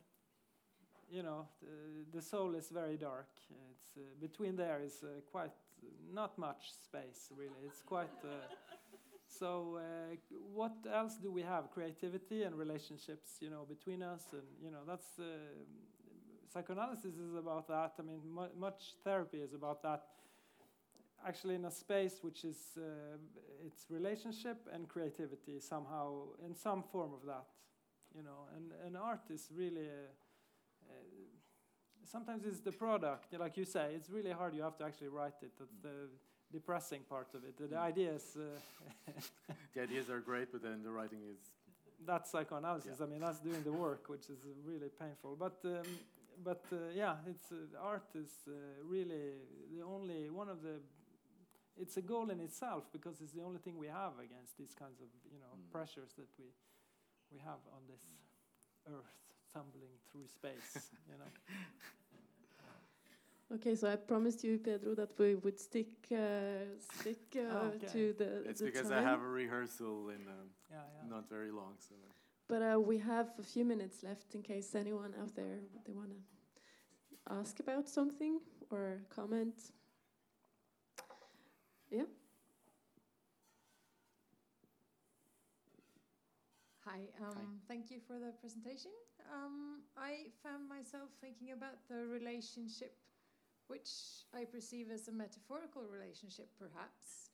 You 1.11 1.23
know 1.23 1.47
the, 1.61 2.17
the 2.19 2.23
soul 2.23 2.55
is 2.55 2.69
very 2.71 2.97
dark. 2.97 3.29
It's 3.71 3.97
uh, 3.97 4.01
between 4.21 4.57
there 4.57 4.81
is 4.83 5.03
uh, 5.03 5.21
quite 5.31 5.53
not 6.13 6.39
much 6.39 6.73
space 6.73 7.31
really. 7.37 7.63
It's 7.67 7.83
quite. 7.83 8.11
Uh, 8.25 8.29
so 9.39 9.79
uh, 9.79 10.17
what 10.55 10.73
else 10.93 11.17
do 11.17 11.31
we 11.31 11.43
have? 11.43 11.71
Creativity 11.71 12.43
and 12.43 12.57
relationships, 12.57 13.37
you 13.41 13.51
know, 13.51 13.67
between 13.69 14.03
us, 14.03 14.25
and 14.33 14.43
you 14.63 14.71
know 14.71 14.81
that's 14.87 15.19
uh, 15.19 15.25
psychoanalysis 16.53 17.17
is 17.17 17.35
about 17.35 17.69
that. 17.69 17.93
I 17.99 18.03
mean, 18.03 18.21
mu- 18.25 18.55
much 18.59 18.95
therapy 19.05 19.39
is 19.39 19.55
about 19.55 19.83
that. 19.83 20.05
Actually, 21.27 21.55
in 21.55 21.65
a 21.65 21.71
space 21.71 22.19
which 22.23 22.45
is 22.45 22.59
uh, 22.77 23.17
it's 23.65 23.87
relationship 23.91 24.69
and 24.73 24.89
creativity 24.89 25.61
somehow 25.61 26.25
in 26.45 26.55
some 26.55 26.83
form 26.83 27.13
of 27.13 27.25
that, 27.27 27.47
you 28.17 28.23
know. 28.23 28.47
And 28.57 28.73
and 28.87 28.97
art 28.97 29.31
is 29.31 29.49
really. 29.55 29.89
Uh, 29.89 30.91
uh, 30.91 30.95
Sometimes 32.05 32.45
it's 32.45 32.61
the 32.61 32.73
product, 32.73 33.33
like 33.39 33.57
you 33.57 33.65
say. 33.65 33.93
It's 33.95 34.11
really 34.11 34.33
hard. 34.33 34.55
You 34.55 34.63
have 34.63 34.77
to 34.79 34.85
actually 34.85 35.09
write 35.09 35.41
it. 35.41 35.53
That's 35.59 35.77
the 35.83 36.09
depressing 36.51 37.03
part 37.09 37.29
of 37.35 37.45
it. 37.45 37.57
The, 37.57 37.69
Mm. 37.77 37.79
idea 37.91 38.13
is 38.13 38.37
uh, 38.37 38.43
the 39.75 39.83
ideas 39.83 40.11
are 40.11 40.21
great, 40.21 40.51
but 40.53 40.63
then 40.63 40.83
the 40.83 40.91
writing 40.91 41.21
is 41.33 41.39
that's 42.05 42.31
psychoanalysis. 42.33 42.97
Yeah. 42.99 43.07
I 43.07 43.09
mean, 43.09 43.21
that's 43.21 43.39
doing 43.39 43.63
the 43.63 43.73
work, 43.73 44.09
which 44.09 44.29
is 44.29 44.41
really 44.67 44.89
painful. 44.99 45.37
But 45.39 45.59
um, 45.65 45.87
but 46.43 46.65
uh, 46.73 46.77
yeah, 46.93 47.15
it's 47.31 47.53
uh, 47.53 47.79
art 47.81 48.09
is 48.15 48.33
uh, 48.49 48.53
really 48.85 49.39
the 49.73 49.83
only 49.85 50.29
one 50.29 50.49
of 50.51 50.61
the. 50.63 50.81
It's 51.81 51.97
a 51.97 52.03
goal 52.03 52.29
in 52.31 52.41
itself 52.41 52.91
because 52.93 53.21
it's 53.23 53.33
the 53.33 53.43
only 53.43 53.59
thing 53.61 53.79
we 53.79 53.87
have 53.89 54.19
against 54.19 54.59
these 54.59 54.75
kinds 54.75 55.01
of 55.01 55.09
you 55.33 55.39
know 55.39 55.55
Mm. 55.57 55.71
pressures 55.71 56.13
that 56.19 56.29
we 56.39 56.47
we 57.33 57.39
have 57.41 57.61
on 57.73 57.83
this 57.89 58.03
earth 58.87 59.15
tumbling 59.53 59.95
through 60.11 60.27
space. 60.29 60.91
you 61.11 61.17
know. 61.19 61.31
okay. 63.55 63.75
So 63.75 63.91
I 63.91 63.97
promised 63.97 64.45
you, 64.45 64.59
Pedro, 64.59 64.95
that 64.95 65.19
we 65.19 65.35
would 65.37 65.59
stick 65.59 65.89
uh, 66.13 66.67
stick 66.99 67.23
uh, 67.37 67.41
okay. 67.77 67.87
to 67.93 68.15
the 68.19 68.49
it's 68.49 68.61
the 68.61 68.67
because 68.67 68.89
time. 68.91 68.99
I 68.99 69.03
have 69.11 69.23
a 69.23 69.29
rehearsal 69.29 70.11
in 70.11 70.23
um, 70.29 70.51
Yeah, 70.71 70.77
yeah. 70.77 71.11
not 71.15 71.29
very 71.29 71.51
long, 71.51 71.75
so 71.79 71.95
But 72.49 72.63
uh, 72.63 72.81
we 72.81 72.99
have 72.99 73.29
a 73.39 73.43
few 73.43 73.65
minutes 73.65 74.03
left 74.03 74.35
in 74.35 74.43
case 74.43 74.75
anyone 74.75 75.15
out 75.21 75.35
there 75.35 75.59
they 75.87 75.93
want 75.93 76.11
to 76.11 76.21
ask 77.31 77.61
about 77.61 77.89
something 77.89 78.41
or 78.71 79.01
comment. 79.09 79.55
Yeah. 81.91 82.09
Hi, 86.93 87.09
um, 87.25 87.57
thank 87.69 87.91
you 87.91 88.01
for 88.07 88.19
the 88.19 88.33
presentation. 88.39 88.91
Um, 89.33 89.81
I 89.97 90.27
found 90.43 90.69
myself 90.69 91.09
thinking 91.23 91.53
about 91.53 91.89
the 91.89 92.05
relationship, 92.05 92.99
which 93.67 93.89
I 94.35 94.45
perceive 94.45 94.91
as 94.93 95.09
a 95.09 95.13
metaphorical 95.13 95.85
relationship, 95.89 96.51
perhaps, 96.59 97.31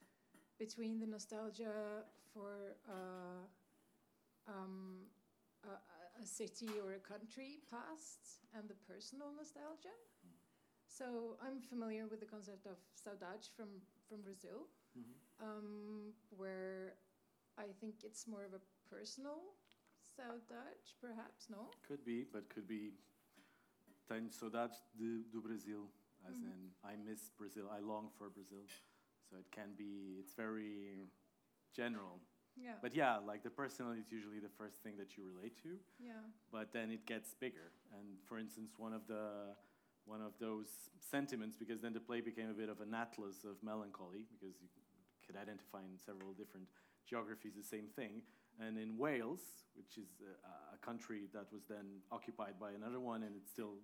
between 0.60 1.00
the 1.00 1.06
nostalgia 1.08 2.06
for 2.32 2.76
uh, 2.88 3.42
um, 4.46 5.00
a, 5.64 6.22
a- 6.22 6.26
city 6.26 6.68
or 6.84 6.94
a 6.94 6.98
country 7.00 7.58
past 7.68 8.46
and 8.54 8.68
the 8.68 8.78
personal 8.86 9.32
nostalgia. 9.36 9.96
So 10.86 11.36
I'm 11.42 11.60
familiar 11.60 12.06
with 12.06 12.20
the 12.20 12.26
concept 12.26 12.66
of 12.66 12.76
saudade 12.94 13.48
from, 13.56 13.68
from 14.08 14.22
Brazil 14.22 14.68
um, 15.42 16.12
where 16.30 16.94
I 17.58 17.66
think 17.80 18.04
it's 18.04 18.26
more 18.28 18.44
of 18.44 18.54
a 18.54 18.60
personal 18.90 19.54
saudade, 20.00 20.94
perhaps, 21.00 21.48
no? 21.50 21.70
could 21.86 22.04
be, 22.04 22.24
but 22.32 22.48
could 22.48 22.66
be. 22.66 22.92
Tenho 24.08 24.30
saudades 24.32 24.82
de, 24.96 25.24
do 25.30 25.40
Brasil. 25.40 25.88
as 26.26 26.34
Mhm. 26.34 26.50
in 26.50 26.74
I 26.82 26.96
miss 26.96 27.30
Brazil, 27.30 27.68
I 27.70 27.78
long 27.78 28.10
for 28.18 28.28
Brazil. 28.28 28.66
So 29.30 29.36
it 29.36 29.50
can 29.52 29.74
be, 29.76 30.16
it's 30.18 30.34
very 30.34 31.08
general. 31.72 32.20
Yeah. 32.56 32.74
But 32.82 32.94
yeah, 32.94 33.18
like 33.18 33.42
the 33.42 33.50
personal 33.50 33.92
is 33.92 34.10
usually 34.10 34.40
the 34.40 34.48
first 34.48 34.82
thing 34.82 34.96
that 34.96 35.16
you 35.16 35.24
relate 35.24 35.56
to, 35.62 35.78
yeah. 36.00 36.20
but 36.50 36.72
then 36.72 36.90
it 36.90 37.06
gets 37.06 37.34
bigger. 37.34 37.70
And 37.92 38.18
for 38.26 38.38
instance, 38.38 38.72
one 38.78 38.92
of 38.92 39.06
the 39.06 39.54
one 40.06 40.22
of 40.22 40.32
those 40.38 40.90
sentiments, 40.98 41.54
because 41.56 41.80
then 41.82 41.92
the 41.92 42.00
play 42.00 42.22
became 42.22 42.48
a 42.48 42.54
bit 42.54 42.70
of 42.70 42.80
an 42.80 42.94
atlas 42.94 43.44
of 43.44 43.62
melancholy, 43.62 44.24
because 44.32 44.58
you 44.60 44.68
could 45.26 45.36
identify 45.36 45.84
in 45.84 45.98
several 45.98 46.32
different 46.32 46.66
geographies 47.04 47.54
the 47.54 47.62
same 47.62 47.88
thing. 47.94 48.22
And 48.60 48.76
in 48.78 48.98
Wales, 48.98 49.40
which 49.74 49.98
is 49.98 50.08
a, 50.20 50.74
a 50.74 50.78
country 50.78 51.28
that 51.32 51.46
was 51.52 51.62
then 51.68 52.02
occupied 52.10 52.54
by 52.60 52.72
another 52.72 53.00
one, 53.00 53.22
and 53.22 53.34
it's 53.36 53.50
still 53.50 53.74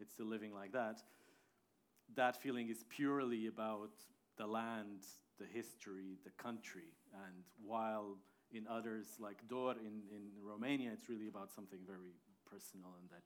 it's 0.00 0.12
still 0.12 0.26
living 0.26 0.52
like 0.52 0.72
that. 0.72 1.02
That 2.16 2.42
feeling 2.42 2.68
is 2.68 2.84
purely 2.88 3.46
about 3.46 3.92
the 4.36 4.46
land, 4.46 5.04
the 5.38 5.46
history, 5.46 6.18
the 6.24 6.30
country, 6.30 6.92
and 7.12 7.44
while 7.64 8.16
in 8.52 8.66
others 8.68 9.16
like 9.18 9.46
Dor 9.48 9.72
in, 9.72 10.02
in 10.14 10.30
Romania, 10.40 10.90
it's 10.92 11.08
really 11.08 11.28
about 11.28 11.52
something 11.52 11.80
very 11.86 12.14
personal 12.48 12.94
and 13.00 13.10
that 13.10 13.22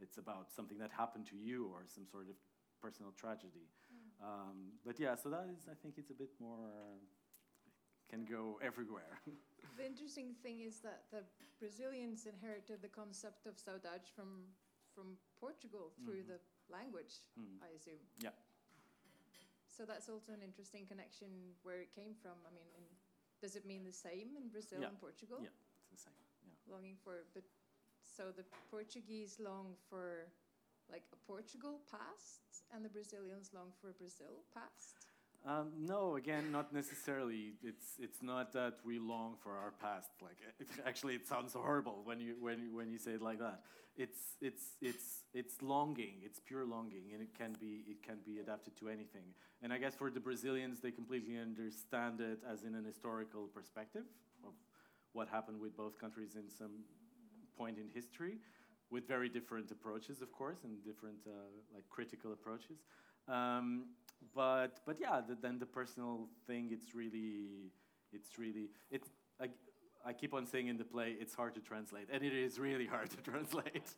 it's 0.00 0.16
about 0.16 0.50
something 0.54 0.78
that 0.78 0.90
happened 0.90 1.26
to 1.26 1.36
you 1.36 1.68
or 1.68 1.84
some 1.86 2.06
sort 2.06 2.28
of 2.28 2.36
personal 2.80 3.12
tragedy. 3.12 3.68
Um, 4.22 4.72
but 4.84 4.98
yeah, 4.98 5.14
so 5.14 5.28
that 5.28 5.46
is, 5.52 5.68
I 5.70 5.74
think 5.82 5.94
it's 5.98 6.10
a 6.10 6.14
bit 6.14 6.30
more, 6.40 6.72
can 8.10 8.24
go 8.24 8.58
everywhere. 8.62 9.20
The 9.80 9.86
interesting 9.86 10.34
thing 10.44 10.60
is 10.60 10.80
that 10.80 11.08
the 11.10 11.24
Brazilians 11.58 12.26
inherited 12.26 12.82
the 12.82 12.92
concept 12.92 13.46
of 13.46 13.56
saudade 13.56 14.04
from 14.14 14.44
from 14.92 15.16
Portugal 15.40 15.92
through 16.04 16.22
Mhm. 16.24 16.26
the 16.26 16.40
language, 16.68 17.14
Mm. 17.38 17.62
I 17.62 17.68
assume. 17.68 18.00
Yeah. 18.18 18.32
So 19.68 19.86
that's 19.86 20.08
also 20.10 20.32
an 20.32 20.42
interesting 20.42 20.84
connection 20.86 21.56
where 21.62 21.80
it 21.80 21.92
came 21.92 22.14
from. 22.14 22.44
I 22.44 22.50
mean, 22.50 22.66
in, 22.76 22.84
does 23.40 23.56
it 23.56 23.64
mean 23.64 23.84
the 23.84 23.92
same 23.92 24.36
in 24.36 24.50
Brazil 24.50 24.80
Yeah. 24.82 24.88
and 24.88 24.98
Portugal? 25.00 25.40
Yeah. 25.42 25.48
It's 25.92 26.04
the 26.04 26.10
same. 26.10 26.20
Yeah. 26.44 26.72
Longing 26.74 26.96
for, 26.98 27.24
but 27.32 27.44
so 28.02 28.32
the 28.32 28.44
Portuguese 28.68 29.38
long 29.38 29.76
for 29.88 30.30
like 30.88 31.06
a 31.12 31.16
Portugal 31.16 31.78
past, 31.86 32.64
and 32.72 32.84
the 32.84 32.90
Brazilians 32.90 33.54
long 33.54 33.72
for 33.80 33.88
a 33.88 33.94
Brazil 33.94 34.44
past. 34.52 35.09
Um, 35.46 35.72
no, 35.78 36.16
again, 36.16 36.52
not 36.52 36.72
necessarily. 36.72 37.54
It's 37.62 37.94
it's 37.98 38.22
not 38.22 38.52
that 38.52 38.74
we 38.84 38.98
long 38.98 39.36
for 39.42 39.52
our 39.52 39.72
past. 39.80 40.10
Like, 40.20 40.36
it, 40.58 40.68
actually, 40.86 41.14
it 41.14 41.26
sounds 41.26 41.54
horrible 41.54 42.02
when 42.04 42.20
you 42.20 42.34
when 42.38 42.74
when 42.74 42.90
you 42.90 42.98
say 42.98 43.12
it 43.12 43.22
like 43.22 43.38
that. 43.38 43.62
It's 43.96 44.36
it's 44.42 44.76
it's 44.82 45.24
it's 45.32 45.62
longing. 45.62 46.16
It's 46.22 46.40
pure 46.40 46.66
longing, 46.66 47.12
and 47.14 47.22
it 47.22 47.34
can 47.36 47.56
be 47.58 47.84
it 47.88 48.02
can 48.02 48.18
be 48.24 48.38
adapted 48.38 48.76
to 48.78 48.88
anything. 48.88 49.32
And 49.62 49.72
I 49.72 49.78
guess 49.78 49.94
for 49.94 50.10
the 50.10 50.20
Brazilians, 50.20 50.80
they 50.80 50.90
completely 50.90 51.38
understand 51.38 52.20
it 52.20 52.40
as 52.50 52.64
in 52.64 52.74
an 52.74 52.84
historical 52.84 53.46
perspective 53.46 54.04
of 54.44 54.52
what 55.12 55.28
happened 55.28 55.58
with 55.58 55.74
both 55.76 55.98
countries 55.98 56.36
in 56.36 56.50
some 56.50 56.84
point 57.56 57.78
in 57.78 57.88
history, 57.94 58.38
with 58.90 59.08
very 59.08 59.28
different 59.28 59.70
approaches, 59.70 60.20
of 60.20 60.32
course, 60.32 60.58
and 60.64 60.84
different 60.84 61.18
uh, 61.26 61.30
like 61.74 61.88
critical 61.88 62.32
approaches. 62.32 62.78
Um, 63.28 63.86
but 64.34 64.80
but 64.86 64.96
yeah, 65.00 65.20
the, 65.26 65.36
then 65.40 65.58
the 65.58 65.66
personal 65.66 66.28
thing, 66.46 66.68
it's 66.72 66.94
really 66.94 67.72
it's 68.12 68.38
really 68.38 68.70
it's 68.90 69.08
I, 69.40 69.48
I 70.04 70.12
keep 70.12 70.34
on 70.34 70.46
saying 70.46 70.68
in 70.68 70.76
the 70.76 70.84
play 70.84 71.16
it's 71.18 71.34
hard 71.34 71.54
to 71.54 71.60
translate, 71.60 72.08
and 72.12 72.22
it 72.22 72.32
is 72.32 72.58
really 72.58 72.86
hard 72.86 73.10
to 73.10 73.16
translate 73.30 73.94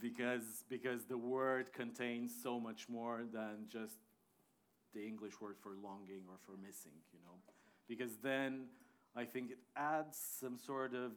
because 0.00 0.64
because 0.68 1.04
the 1.04 1.18
word 1.18 1.72
contains 1.72 2.32
so 2.42 2.58
much 2.60 2.88
more 2.88 3.22
than 3.32 3.66
just 3.68 3.96
the 4.94 5.06
English 5.06 5.40
word 5.40 5.56
for 5.62 5.72
longing 5.82 6.22
or 6.28 6.36
for 6.44 6.56
missing, 6.56 6.98
you 7.12 7.20
know, 7.20 7.36
because 7.88 8.16
then 8.22 8.66
I 9.14 9.24
think 9.24 9.50
it 9.50 9.58
adds 9.76 10.18
some 10.40 10.58
sort 10.58 10.94
of 10.94 11.12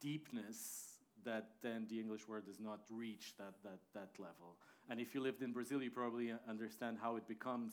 deepness 0.00 0.98
that 1.24 1.50
then 1.62 1.86
the 1.88 2.00
English 2.00 2.26
word 2.26 2.46
does 2.46 2.58
not 2.58 2.80
reach 2.90 3.34
that, 3.38 3.54
that, 3.62 3.78
that 3.94 4.10
level. 4.18 4.56
And 4.92 5.00
if 5.00 5.14
you 5.14 5.22
lived 5.22 5.40
in 5.40 5.52
Brazil, 5.54 5.82
you 5.82 5.90
probably 5.90 6.34
understand 6.46 6.98
how 7.00 7.16
it 7.16 7.26
becomes 7.26 7.72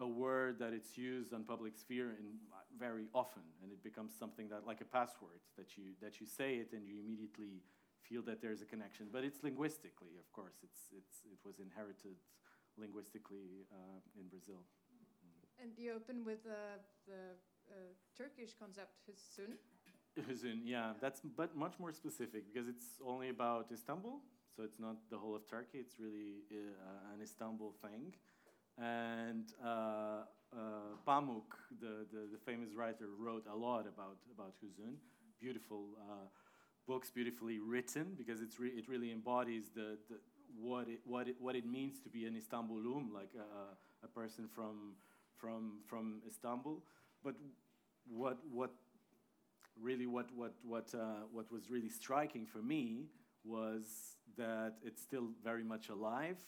a 0.00 0.08
word 0.08 0.58
that 0.60 0.72
it's 0.72 0.96
used 0.96 1.34
on 1.34 1.44
public 1.44 1.76
sphere 1.76 2.16
in 2.18 2.24
uh, 2.48 2.56
very 2.80 3.04
often, 3.12 3.42
and 3.62 3.70
it 3.70 3.84
becomes 3.84 4.14
something 4.18 4.48
that 4.48 4.66
like 4.66 4.80
a 4.80 4.86
password 4.86 5.44
that 5.58 5.76
you 5.76 5.92
that 6.00 6.20
you 6.20 6.26
say 6.26 6.54
it 6.54 6.72
and 6.72 6.88
you 6.88 6.96
immediately 7.04 7.60
feel 8.08 8.22
that 8.22 8.40
there's 8.40 8.62
a 8.62 8.64
connection. 8.64 9.08
But 9.12 9.24
it's 9.24 9.42
linguistically, 9.42 10.16
of 10.18 10.32
course, 10.32 10.56
it's 10.62 10.80
it's 10.96 11.16
it 11.30 11.40
was 11.44 11.60
inherited 11.60 12.16
linguistically 12.78 13.68
uh, 13.70 14.00
in 14.18 14.26
Brazil. 14.28 14.64
And 15.60 15.70
you 15.76 15.92
open 15.92 16.24
with 16.24 16.40
uh, 16.46 16.80
the 17.06 17.36
uh, 17.68 17.92
Turkish 18.16 18.54
concept 18.58 18.94
Hüsn. 19.04 19.52
Huzun, 20.18 20.60
yeah, 20.64 20.92
that's 20.98 21.20
but 21.36 21.54
much 21.54 21.74
more 21.78 21.92
specific 21.92 22.42
because 22.50 22.68
it's 22.68 22.86
only 23.06 23.28
about 23.28 23.66
Istanbul, 23.70 24.22
so 24.56 24.62
it's 24.62 24.78
not 24.78 24.96
the 25.10 25.18
whole 25.18 25.34
of 25.34 25.48
Turkey. 25.48 25.78
It's 25.78 25.98
really 25.98 26.44
uh, 26.52 27.14
an 27.14 27.22
Istanbul 27.22 27.74
thing, 27.82 28.14
and 28.78 29.52
uh, 29.64 29.68
uh, 29.68 30.96
Pamuk, 31.06 31.56
the, 31.80 32.06
the 32.12 32.28
the 32.32 32.38
famous 32.44 32.74
writer, 32.74 33.06
wrote 33.18 33.46
a 33.52 33.56
lot 33.56 33.86
about 33.86 34.18
about 34.34 34.54
Huzun. 34.62 34.96
Beautiful 35.40 35.86
uh, 36.08 36.28
books, 36.86 37.10
beautifully 37.10 37.58
written 37.58 38.14
because 38.16 38.40
it's 38.40 38.60
re- 38.60 38.76
it 38.76 38.88
really 38.88 39.10
embodies 39.10 39.70
the, 39.74 39.98
the 40.08 40.18
what 40.60 40.88
it 40.88 41.00
what 41.04 41.28
it 41.28 41.36
what 41.40 41.56
it 41.56 41.66
means 41.66 42.00
to 42.00 42.08
be 42.08 42.26
an 42.26 42.34
Istanbullu, 42.34 43.12
like 43.12 43.30
a, 43.36 44.04
a 44.04 44.08
person 44.08 44.48
from 44.54 44.94
from 45.36 45.80
from 45.86 46.22
Istanbul, 46.28 46.82
but 47.24 47.34
what 48.08 48.38
what 48.50 48.70
really 49.80 50.06
what 50.06 50.28
what 50.34 50.52
what 50.62 50.94
uh, 50.94 51.24
what 51.32 51.50
was 51.50 51.70
really 51.70 51.88
striking 51.88 52.46
for 52.46 52.62
me 52.62 53.06
was 53.44 54.18
that 54.36 54.74
it's 54.84 55.02
still 55.02 55.28
very 55.42 55.64
much 55.64 55.88
alive, 55.88 56.38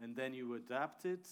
and 0.00 0.14
then 0.16 0.34
you 0.34 0.54
adapt 0.54 1.04
it 1.04 1.26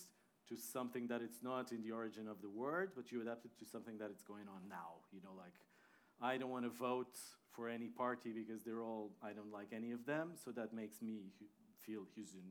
to 0.49 0.57
something 0.57 1.07
that 1.07 1.23
it's 1.23 1.43
not 1.43 1.73
in 1.73 1.83
the 1.83 1.93
origin 1.93 2.29
of 2.29 2.41
the 2.43 2.49
word, 2.49 2.93
but 2.97 3.13
you 3.13 3.23
adapt 3.23 3.45
it 3.45 3.57
to 3.59 3.65
something 3.65 3.99
that 3.99 4.11
it's 4.11 4.23
going 4.23 4.49
on 4.49 4.69
now. 4.69 5.01
You 5.13 5.21
know, 5.23 5.33
like 5.37 5.55
I 6.21 6.37
don't 6.37 6.51
want 6.51 6.65
to 6.65 6.71
vote 6.71 7.17
for 7.51 7.69
any 7.69 7.89
party 7.89 8.33
because 8.33 8.63
they're 8.63 8.83
all 8.83 9.13
I 9.23 9.33
don't 9.33 9.53
like 9.53 9.69
any 9.73 9.93
of 9.93 10.05
them, 10.07 10.31
so 10.35 10.51
that 10.53 10.73
makes 10.73 11.03
me 11.03 11.21
feel 11.81 12.03
huzun. 12.17 12.51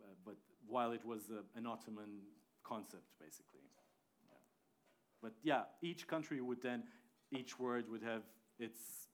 Uh, 0.00 0.14
but 0.24 0.36
while 0.66 0.92
it 0.92 1.04
was 1.04 1.30
uh, 1.30 1.42
an 1.56 1.66
Ottoman 1.66 2.20
concept, 2.62 3.08
basically. 3.20 3.66
Yeah. 4.28 4.36
But 5.22 5.32
yeah, 5.42 5.62
each 5.82 6.06
country 6.06 6.40
would 6.40 6.62
then 6.62 6.84
each 7.30 7.58
word 7.58 7.90
would 7.90 8.02
have 8.02 8.22
its 8.58 9.08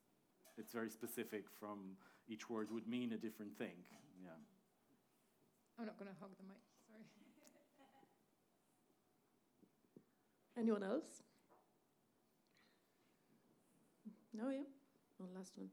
it's 0.57 0.71
very 0.71 0.89
specific 0.89 1.45
from 1.59 1.97
each 2.27 2.49
word 2.49 2.69
would 2.71 2.87
mean 2.87 3.13
a 3.13 3.17
different 3.17 3.57
thing 3.57 3.77
yeah 4.23 4.29
I'm 5.77 5.85
not 5.85 5.97
going 5.99 6.09
to 6.09 6.15
hog 6.21 6.29
the 6.37 6.43
mic. 6.47 6.61
Sorry. 6.87 7.03
Anyone 10.57 10.83
else? 10.83 11.21
No, 14.33 14.49
yeah. 14.49 14.59
One 15.17 15.31
last 15.35 15.51
one. 15.57 15.67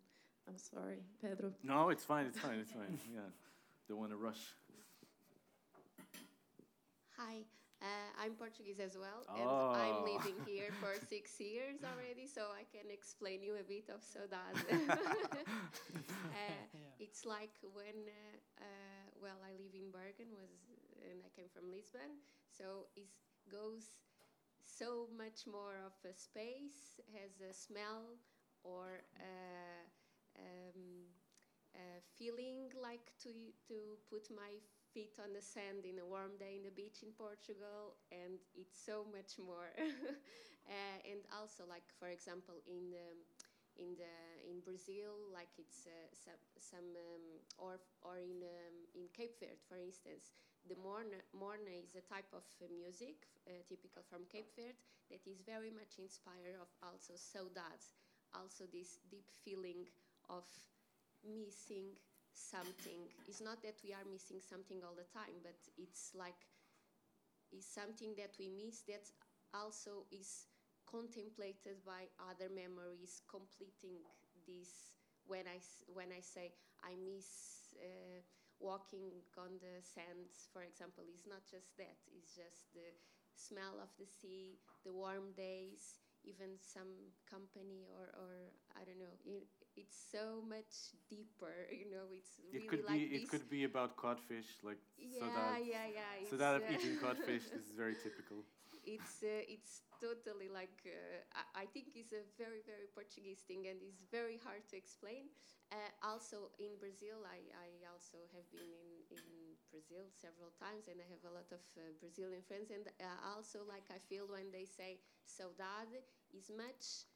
I'm 0.49 0.59
sorry, 0.59 0.99
Pedro. 1.21 1.53
no 1.63 1.91
it's 1.91 2.05
fine 2.05 2.27
it's 2.27 2.39
fine 2.41 2.59
it's 2.59 2.73
fine 2.73 2.99
yeah 3.15 3.21
don't 3.89 3.99
want 4.01 4.11
to 4.11 4.17
rush 4.17 4.43
Hi, 7.17 7.45
uh, 7.83 8.11
I'm 8.23 8.35
Portuguese 8.35 8.81
as 8.81 8.97
well, 8.97 9.27
and 9.35 9.49
Oh. 9.51 9.75
I'm 9.75 10.05
living 10.07 10.39
here 10.47 10.71
for 10.81 10.95
six 11.09 11.41
years 11.41 11.83
already, 11.85 12.27
so 12.27 12.43
I 12.55 12.65
can 12.71 12.91
explain 12.91 13.43
you 13.43 13.57
a 13.59 13.65
bit 13.65 13.91
of 13.91 14.01
saudade. 14.03 14.63
uh, 16.39 16.65
it's 16.99 17.27
like 17.27 17.55
when, 17.75 18.07
uh, 18.07 18.63
uh, 18.63 19.07
well, 19.21 19.39
I 19.45 19.53
live 19.59 19.75
in 19.75 19.91
Bergen, 19.91 20.31
was 20.33 20.53
and 21.03 21.21
I 21.27 21.31
came 21.35 21.49
from 21.53 21.71
Lisbon, 21.71 22.23
so 22.47 22.87
it 22.97 23.11
goes 23.51 23.99
so 24.63 25.09
much 25.19 25.47
more 25.47 25.77
of 25.85 25.93
a 26.09 26.15
space, 26.15 27.01
has 27.19 27.41
a 27.43 27.53
smell 27.53 28.17
or 28.63 29.03
uh, 29.19 29.83
um, 30.39 31.11
a 31.75 32.01
feeling 32.17 32.71
like 32.81 33.13
to 33.23 33.33
to 33.69 33.99
put 34.11 34.29
my 34.31 34.53
feet 34.95 35.17
on 35.19 35.33
the 35.33 35.41
sand 35.43 35.85
in 35.89 35.99
a 35.99 36.07
warm 36.07 36.37
day 36.39 36.57
in 36.61 36.65
the 36.65 36.75
beach 36.75 37.01
in 37.03 37.13
Portugal, 37.17 37.97
and 38.13 38.37
it's 38.55 38.77
so 38.77 39.05
much 39.09 39.41
more. 39.41 39.73
uh, 39.81 40.99
and 41.09 41.21
also, 41.33 41.65
like 41.69 41.85
for 41.99 42.09
example, 42.09 42.55
in 42.69 42.93
the 42.93 43.09
in 43.81 43.97
the 43.97 44.15
in 44.45 44.61
Brazil, 44.61 45.17
like 45.33 45.49
it's 45.57 45.89
uh, 45.89 46.09
some, 46.13 46.41
some 46.61 46.89
um, 46.93 47.25
or 47.57 47.81
or 48.05 48.21
in 48.21 48.45
um, 48.45 48.77
in 48.95 49.09
Cape 49.17 49.41
Verde, 49.41 49.61
for 49.69 49.81
instance, 49.81 50.33
the 50.69 50.77
morna 50.77 51.19
morna 51.33 51.73
is 51.73 51.97
a 51.97 52.05
type 52.05 52.29
of 52.37 52.45
uh, 52.61 52.69
music 52.69 53.29
uh, 53.49 53.65
typical 53.69 54.05
from 54.05 54.29
Cape 54.29 54.53
Verde 54.57 54.77
that 55.11 55.25
is 55.25 55.41
very 55.45 55.73
much 55.73 55.97
inspired 55.99 56.57
of 56.61 56.69
also 56.85 57.17
saudade, 57.17 57.85
also 58.37 58.65
this 58.69 59.01
deep 59.11 59.29
feeling 59.45 59.89
of 60.29 60.45
missing 61.25 61.97
something. 62.35 63.09
It's 63.29 63.41
not 63.41 63.63
that 63.63 63.81
we 63.85 63.93
are 63.93 64.05
missing 64.11 64.41
something 64.41 64.81
all 64.85 64.97
the 64.97 65.09
time, 65.13 65.41
but 65.43 65.57
it's 65.77 66.13
like 66.17 66.49
is 67.53 67.69
something 67.69 68.17
that 68.17 68.33
we 68.41 68.49
miss 68.49 68.81
that 68.89 69.05
also 69.53 70.09
is 70.11 70.49
contemplated 70.89 71.85
by 71.85 72.09
other 72.17 72.49
memories 72.49 73.21
completing 73.29 74.01
this 74.49 74.97
when 75.29 75.45
I, 75.47 75.61
when 75.93 76.11
I 76.11 76.21
say 76.21 76.53
I 76.83 76.97
miss 76.97 77.71
uh, 77.79 78.25
walking 78.59 79.13
on 79.37 79.61
the 79.61 79.81
sands, 79.85 80.49
for 80.53 80.65
example, 80.65 81.05
it's 81.07 81.29
not 81.29 81.45
just 81.45 81.77
that, 81.77 82.01
it's 82.17 82.33
just 82.35 82.73
the 82.75 82.89
smell 83.37 83.79
of 83.81 83.93
the 84.01 84.09
sea, 84.09 84.59
the 84.85 84.93
warm 84.93 85.37
days, 85.37 86.01
even 86.25 86.57
some 86.59 87.13
company 87.29 87.87
or, 87.95 88.11
or 88.17 88.33
I 88.75 88.83
don't 88.85 88.99
know. 88.99 89.15
It, 89.77 89.81
it's 89.83 89.97
so 90.11 90.43
much 90.49 90.93
deeper, 91.09 91.67
you 91.73 91.91
know. 91.91 92.09
It's 92.13 92.41
really 92.53 92.65
It 92.65 92.69
could 92.69 92.87
like 92.87 93.01
be. 93.01 93.17
It 93.17 93.29
could 93.29 93.49
be 93.49 93.65
about 93.65 93.97
codfish, 93.97 94.49
like 94.63 94.79
yeah, 94.99 95.19
so 95.19 95.27
that. 95.29 95.61
yeah, 95.65 95.87
yeah. 95.87 96.31
So 96.31 96.37
that 96.37 96.57
of 96.57 96.63
uh, 96.69 96.73
eating 96.73 96.97
codfish. 97.03 97.45
This 97.55 97.67
is 97.71 97.75
very 97.77 97.95
typical. 97.95 98.45
it's 98.85 99.23
uh, 99.23 99.43
it's 99.49 99.83
totally 100.01 100.49
like 100.49 100.83
uh, 100.87 101.23
I, 101.35 101.63
I 101.63 101.67
think 101.67 101.95
it's 101.95 102.13
a 102.13 102.25
very 102.39 102.61
very 102.67 102.87
Portuguese 102.93 103.43
thing 103.47 103.67
and 103.69 103.79
it's 103.83 104.03
very 104.11 104.39
hard 104.39 104.69
to 104.71 104.77
explain. 104.77 105.31
Uh, 105.73 105.91
also 106.05 106.53
in 106.59 106.77
Brazil, 106.79 107.25
I, 107.25 107.49
I 107.57 107.69
also 107.91 108.29
have 108.37 108.47
been 108.53 108.71
in, 108.71 109.17
in 109.17 109.57
Brazil 109.71 110.05
several 110.13 110.51
times 110.59 110.89
and 110.89 111.01
I 111.01 111.07
have 111.11 111.25
a 111.25 111.33
lot 111.35 111.49
of 111.53 111.63
uh, 111.79 111.93
Brazilian 112.01 112.43
friends 112.43 112.71
and 112.71 112.87
uh, 113.01 113.37
also 113.37 113.65
like 113.69 113.89
I 113.93 113.99
feel 113.99 114.29
when 114.29 114.51
they 114.53 114.65
say 114.65 115.01
saudade 115.27 116.03
is 116.33 116.51
much 116.53 117.09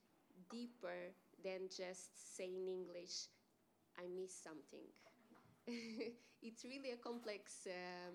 deeper 0.51 1.15
than 1.43 1.69
just 1.69 2.37
saying 2.37 2.69
English. 2.69 3.29
I 3.99 4.05
miss 4.15 4.35
something. 4.35 4.87
it's 6.43 6.65
really 6.65 6.93
a 6.93 6.97
complex 6.97 7.67
um, 7.67 8.15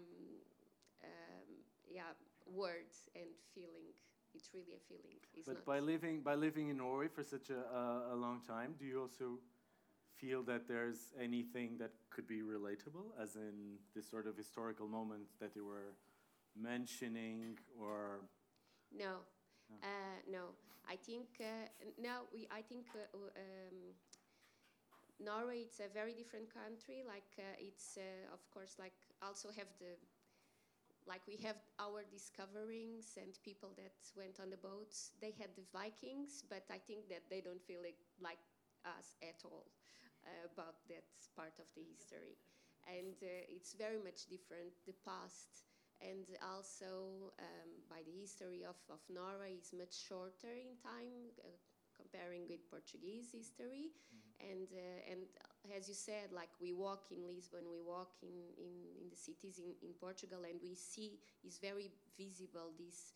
um, 1.03 1.49
yeah 1.89 2.13
word 2.45 2.91
and 3.15 3.30
feeling. 3.53 3.89
It's 4.34 4.49
really 4.53 4.74
a 4.76 4.84
feeling. 4.88 5.17
It's 5.36 5.47
But 5.47 5.65
by 5.65 5.80
living 5.80 6.22
by 6.22 6.36
living 6.36 6.69
in 6.69 6.78
Norway 6.78 7.07
for 7.07 7.24
such 7.24 7.49
a, 7.49 7.61
a, 7.76 8.13
a 8.13 8.15
long 8.15 8.41
time, 8.47 8.76
do 8.80 8.86
you 8.86 9.01
also 9.01 9.39
feel 10.15 10.43
that 10.43 10.67
there's 10.67 11.13
anything 11.19 11.78
that 11.80 11.91
could 12.11 12.28
be 12.28 12.41
relatable, 12.41 13.11
as 13.19 13.36
in 13.36 13.80
this 13.95 14.07
sort 14.09 14.28
of 14.28 14.38
historical 14.38 14.88
moment 14.88 15.24
that 15.39 15.55
you 15.55 15.65
were 15.65 15.95
mentioning, 16.55 17.57
or 17.80 18.22
No, 18.91 19.26
No. 19.69 19.76
uh, 19.84 20.17
no. 20.30 20.43
I 20.88 20.96
think 20.96 21.40
uh, 21.40 21.68
n- 21.82 21.94
no. 21.98 22.28
We 22.34 22.48
I 22.52 22.62
think 22.62 22.88
uh, 22.96 23.18
um, 23.18 23.94
Norway. 25.20 25.60
It's 25.62 25.80
a 25.80 25.88
very 25.94 26.14
different 26.14 26.54
country. 26.54 27.04
Like 27.08 27.32
uh, 27.40 27.56
it's 27.60 27.98
uh, 27.98 28.34
of 28.34 28.42
course 28.52 28.76
like 28.80 28.96
also 29.22 29.50
have 29.56 29.68
the 29.80 29.96
like 31.08 31.22
we 31.28 31.38
have 31.42 31.58
our 31.80 32.04
discoverings 32.06 33.18
and 33.18 33.34
people 33.44 33.70
that 33.78 33.96
went 34.16 34.40
on 34.40 34.50
the 34.50 34.58
boats. 34.62 35.12
They 35.22 35.34
had 35.38 35.50
the 35.58 35.66
Vikings, 35.74 36.44
but 36.48 36.64
I 36.70 36.78
think 36.78 37.10
that 37.10 37.26
they 37.30 37.42
don't 37.42 37.62
feel 37.62 37.82
it 37.84 37.98
like 38.22 38.42
us 38.86 39.18
at 39.22 39.42
all 39.44 39.66
uh, 40.26 40.46
about 40.54 40.78
that 40.90 41.06
part 41.36 41.58
of 41.60 41.66
the 41.76 41.82
history. 41.84 42.38
And 42.88 43.18
uh, 43.22 43.46
it's 43.50 43.74
very 43.74 43.98
much 43.98 44.26
different. 44.30 44.74
The 44.86 44.96
past 45.06 45.66
and 46.02 46.26
also 46.41 47.32
um, 47.39 47.70
by 47.89 48.02
the 48.06 48.12
history 48.12 48.66
of, 48.68 48.76
of 48.89 48.99
Norway 49.10 49.56
is 49.62 49.72
much 49.74 49.93
shorter 50.08 50.52
in 50.54 50.74
time 50.82 51.32
uh, 51.39 51.54
comparing 51.95 52.47
with 52.49 52.70
Portuguese 52.70 53.30
history. 53.32 53.93
And 54.41 54.68
uh, 54.74 55.12
and 55.12 55.22
as 55.78 55.88
you 55.88 55.93
said 55.93 56.34
like 56.34 56.49
we 56.60 56.74
walk 56.74 57.12
in 57.12 57.22
Lisbon 57.28 57.62
we 57.70 57.80
walk 57.80 58.18
in, 58.24 58.34
in, 58.58 58.74
in 58.97 59.06
the 59.10 59.16
cities 59.16 59.60
in, 59.60 59.78
in 59.86 59.93
Portugal 60.02 60.39
and 60.49 60.58
we 60.64 60.74
see 60.74 61.20
is 61.45 61.60
very 61.60 61.91
visible 62.18 62.74
this 62.80 63.14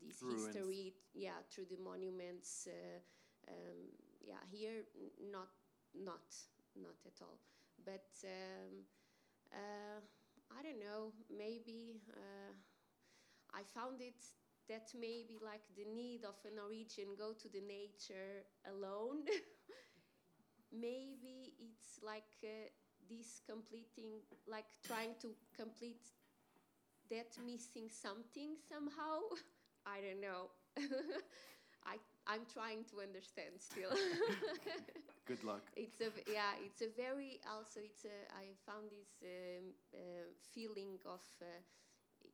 this 0.00 0.22
Ruins. 0.22 0.46
history 0.46 0.94
yeah 1.12 1.42
through 1.50 1.66
the 1.66 1.76
monuments 1.82 2.68
uh, 2.70 2.98
um, 3.50 3.80
yeah 4.22 4.38
here 4.48 4.86
not 5.32 5.50
not 5.94 6.22
not 6.76 6.98
at 7.06 7.18
all. 7.22 7.38
But 7.84 8.06
um, 8.24 8.86
uh, 9.52 10.00
I 10.50 10.62
don't 10.62 10.80
know. 10.80 11.12
Maybe 11.30 12.00
uh, 12.12 12.52
I 13.52 13.62
found 13.74 14.00
it 14.00 14.22
that 14.68 14.88
maybe 14.94 15.38
like 15.42 15.62
the 15.76 15.84
need 15.84 16.24
of 16.24 16.36
a 16.46 16.54
Norwegian 16.54 17.16
go 17.18 17.32
to 17.34 17.48
the 17.48 17.60
nature 17.60 18.46
alone. 18.68 19.24
maybe 20.72 21.54
it's 21.58 22.00
like 22.02 22.30
uh, 22.44 22.68
this 23.08 23.40
completing, 23.46 24.22
like 24.46 24.66
trying 24.86 25.14
to 25.20 25.34
complete 25.56 26.06
that 27.10 27.36
missing 27.44 27.88
something 27.90 28.56
somehow. 28.68 29.20
I 29.86 30.00
don't 30.00 30.20
know. 30.20 30.50
I'm 32.30 32.44
trying 32.52 32.84
to 32.90 33.00
understand 33.00 33.54
still. 33.58 33.90
good 35.26 35.42
luck. 35.44 35.70
it's 35.76 36.00
a 36.00 36.10
yeah 36.26 36.52
it's 36.64 36.82
a 36.82 36.88
very 36.96 37.40
also 37.46 37.80
it's 37.82 38.04
a 38.04 38.18
i 38.34 38.50
found 38.66 38.90
this 38.90 39.22
um, 39.22 39.72
uh, 39.94 40.26
feeling 40.52 40.98
of 41.06 41.22
uh, 41.42 41.46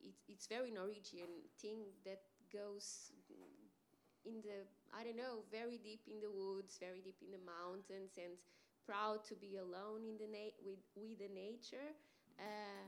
it's 0.01 0.23
it's 0.27 0.47
very 0.47 0.71
norwegian 0.71 1.31
thing 1.61 1.79
that 2.05 2.21
goes 2.51 3.11
in 4.25 4.41
the 4.41 4.65
i 4.93 5.03
don't 5.03 5.17
know 5.17 5.43
very 5.51 5.77
deep 5.77 6.01
in 6.07 6.19
the 6.19 6.29
woods 6.31 6.77
very 6.79 7.01
deep 7.01 7.17
in 7.21 7.31
the 7.31 7.43
mountains 7.45 8.17
and 8.17 8.33
proud 8.85 9.23
to 9.23 9.35
be 9.35 9.57
alone 9.57 10.03
in 10.03 10.17
the 10.17 10.27
na- 10.27 10.57
with 10.65 10.83
with 10.95 11.17
the 11.19 11.29
nature 11.33 11.93
uh, 12.39 12.85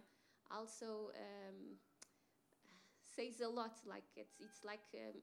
also 0.52 1.12
um, 1.16 1.78
says 3.04 3.42
a 3.42 3.50
lot 3.50 3.74
like 3.86 4.06
it's 4.16 4.36
it's 4.40 4.64
like 4.64 4.86
um, 4.96 5.22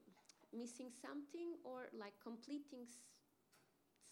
missing 0.53 0.89
something 0.91 1.55
or 1.63 1.87
like 1.93 2.13
completing 2.21 2.83
s- 2.83 2.99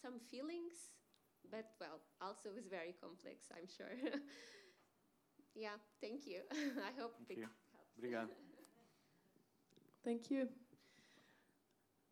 some 0.01 0.19
feelings, 0.19 0.91
but 1.49 1.71
well, 1.79 1.99
also 2.21 2.49
is 2.57 2.67
very 2.67 2.93
complex, 2.99 3.47
I'm 3.55 3.67
sure. 3.67 3.93
yeah, 5.55 5.77
thank 6.01 6.27
you. 6.27 6.41
I 6.51 6.91
hope 6.99 7.15
Thank 7.17 7.29
it 7.31 7.37
you. 7.37 7.43
helps. 7.43 7.65
Obrigado. 7.97 8.29
Thank 10.03 10.29
you. 10.29 10.47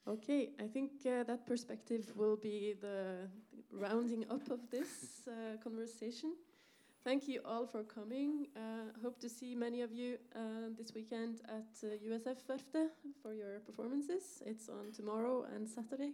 Okay, 0.07 0.49
I 0.59 0.67
think 0.67 0.91
uh, 1.05 1.23
that 1.23 1.45
perspective 1.45 2.11
will 2.15 2.35
be 2.35 2.73
the 2.79 3.29
rounding 3.71 4.25
up 4.29 4.49
of 4.51 4.69
this 4.69 5.27
uh, 5.27 5.57
conversation. 5.63 6.33
Thank 7.03 7.27
you 7.27 7.41
all 7.43 7.65
for 7.65 7.83
coming. 7.83 8.47
Uh, 8.55 8.97
hope 9.01 9.19
to 9.19 9.27
see 9.27 9.55
many 9.55 9.81
of 9.81 9.91
you 9.91 10.17
uh, 10.33 10.69
this 10.77 10.93
weekend 10.95 11.41
at 11.49 11.67
uh, 11.83 11.87
USF 12.07 12.37
Verftet 12.47 12.91
for 13.21 13.33
your 13.33 13.59
performances. 13.59 14.41
It's 14.45 14.69
on 14.69 14.93
tomorrow 14.93 15.45
and 15.53 15.67
Saturday. 15.67 16.13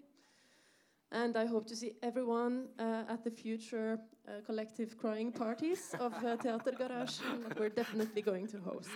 And 1.12 1.38
I 1.38 1.46
hope 1.46 1.68
to 1.68 1.76
see 1.76 1.92
everyone 2.02 2.70
uh, 2.80 3.04
at 3.08 3.24
the 3.24 3.30
future 3.30 4.00
uh, 4.28 4.42
collective 4.48 4.98
crying 4.98 5.32
parties 5.32 5.94
of 6.00 6.14
uh, 6.26 6.38
Teatergarasjen 6.38 7.44
that 7.48 7.60
we're 7.60 7.70
definitely 7.70 8.24
going 8.24 8.48
to 8.48 8.58
host. 8.60 8.90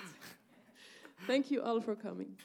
Thank 1.28 1.52
you 1.52 1.62
all 1.62 1.80
for 1.80 1.96
coming. 1.96 2.36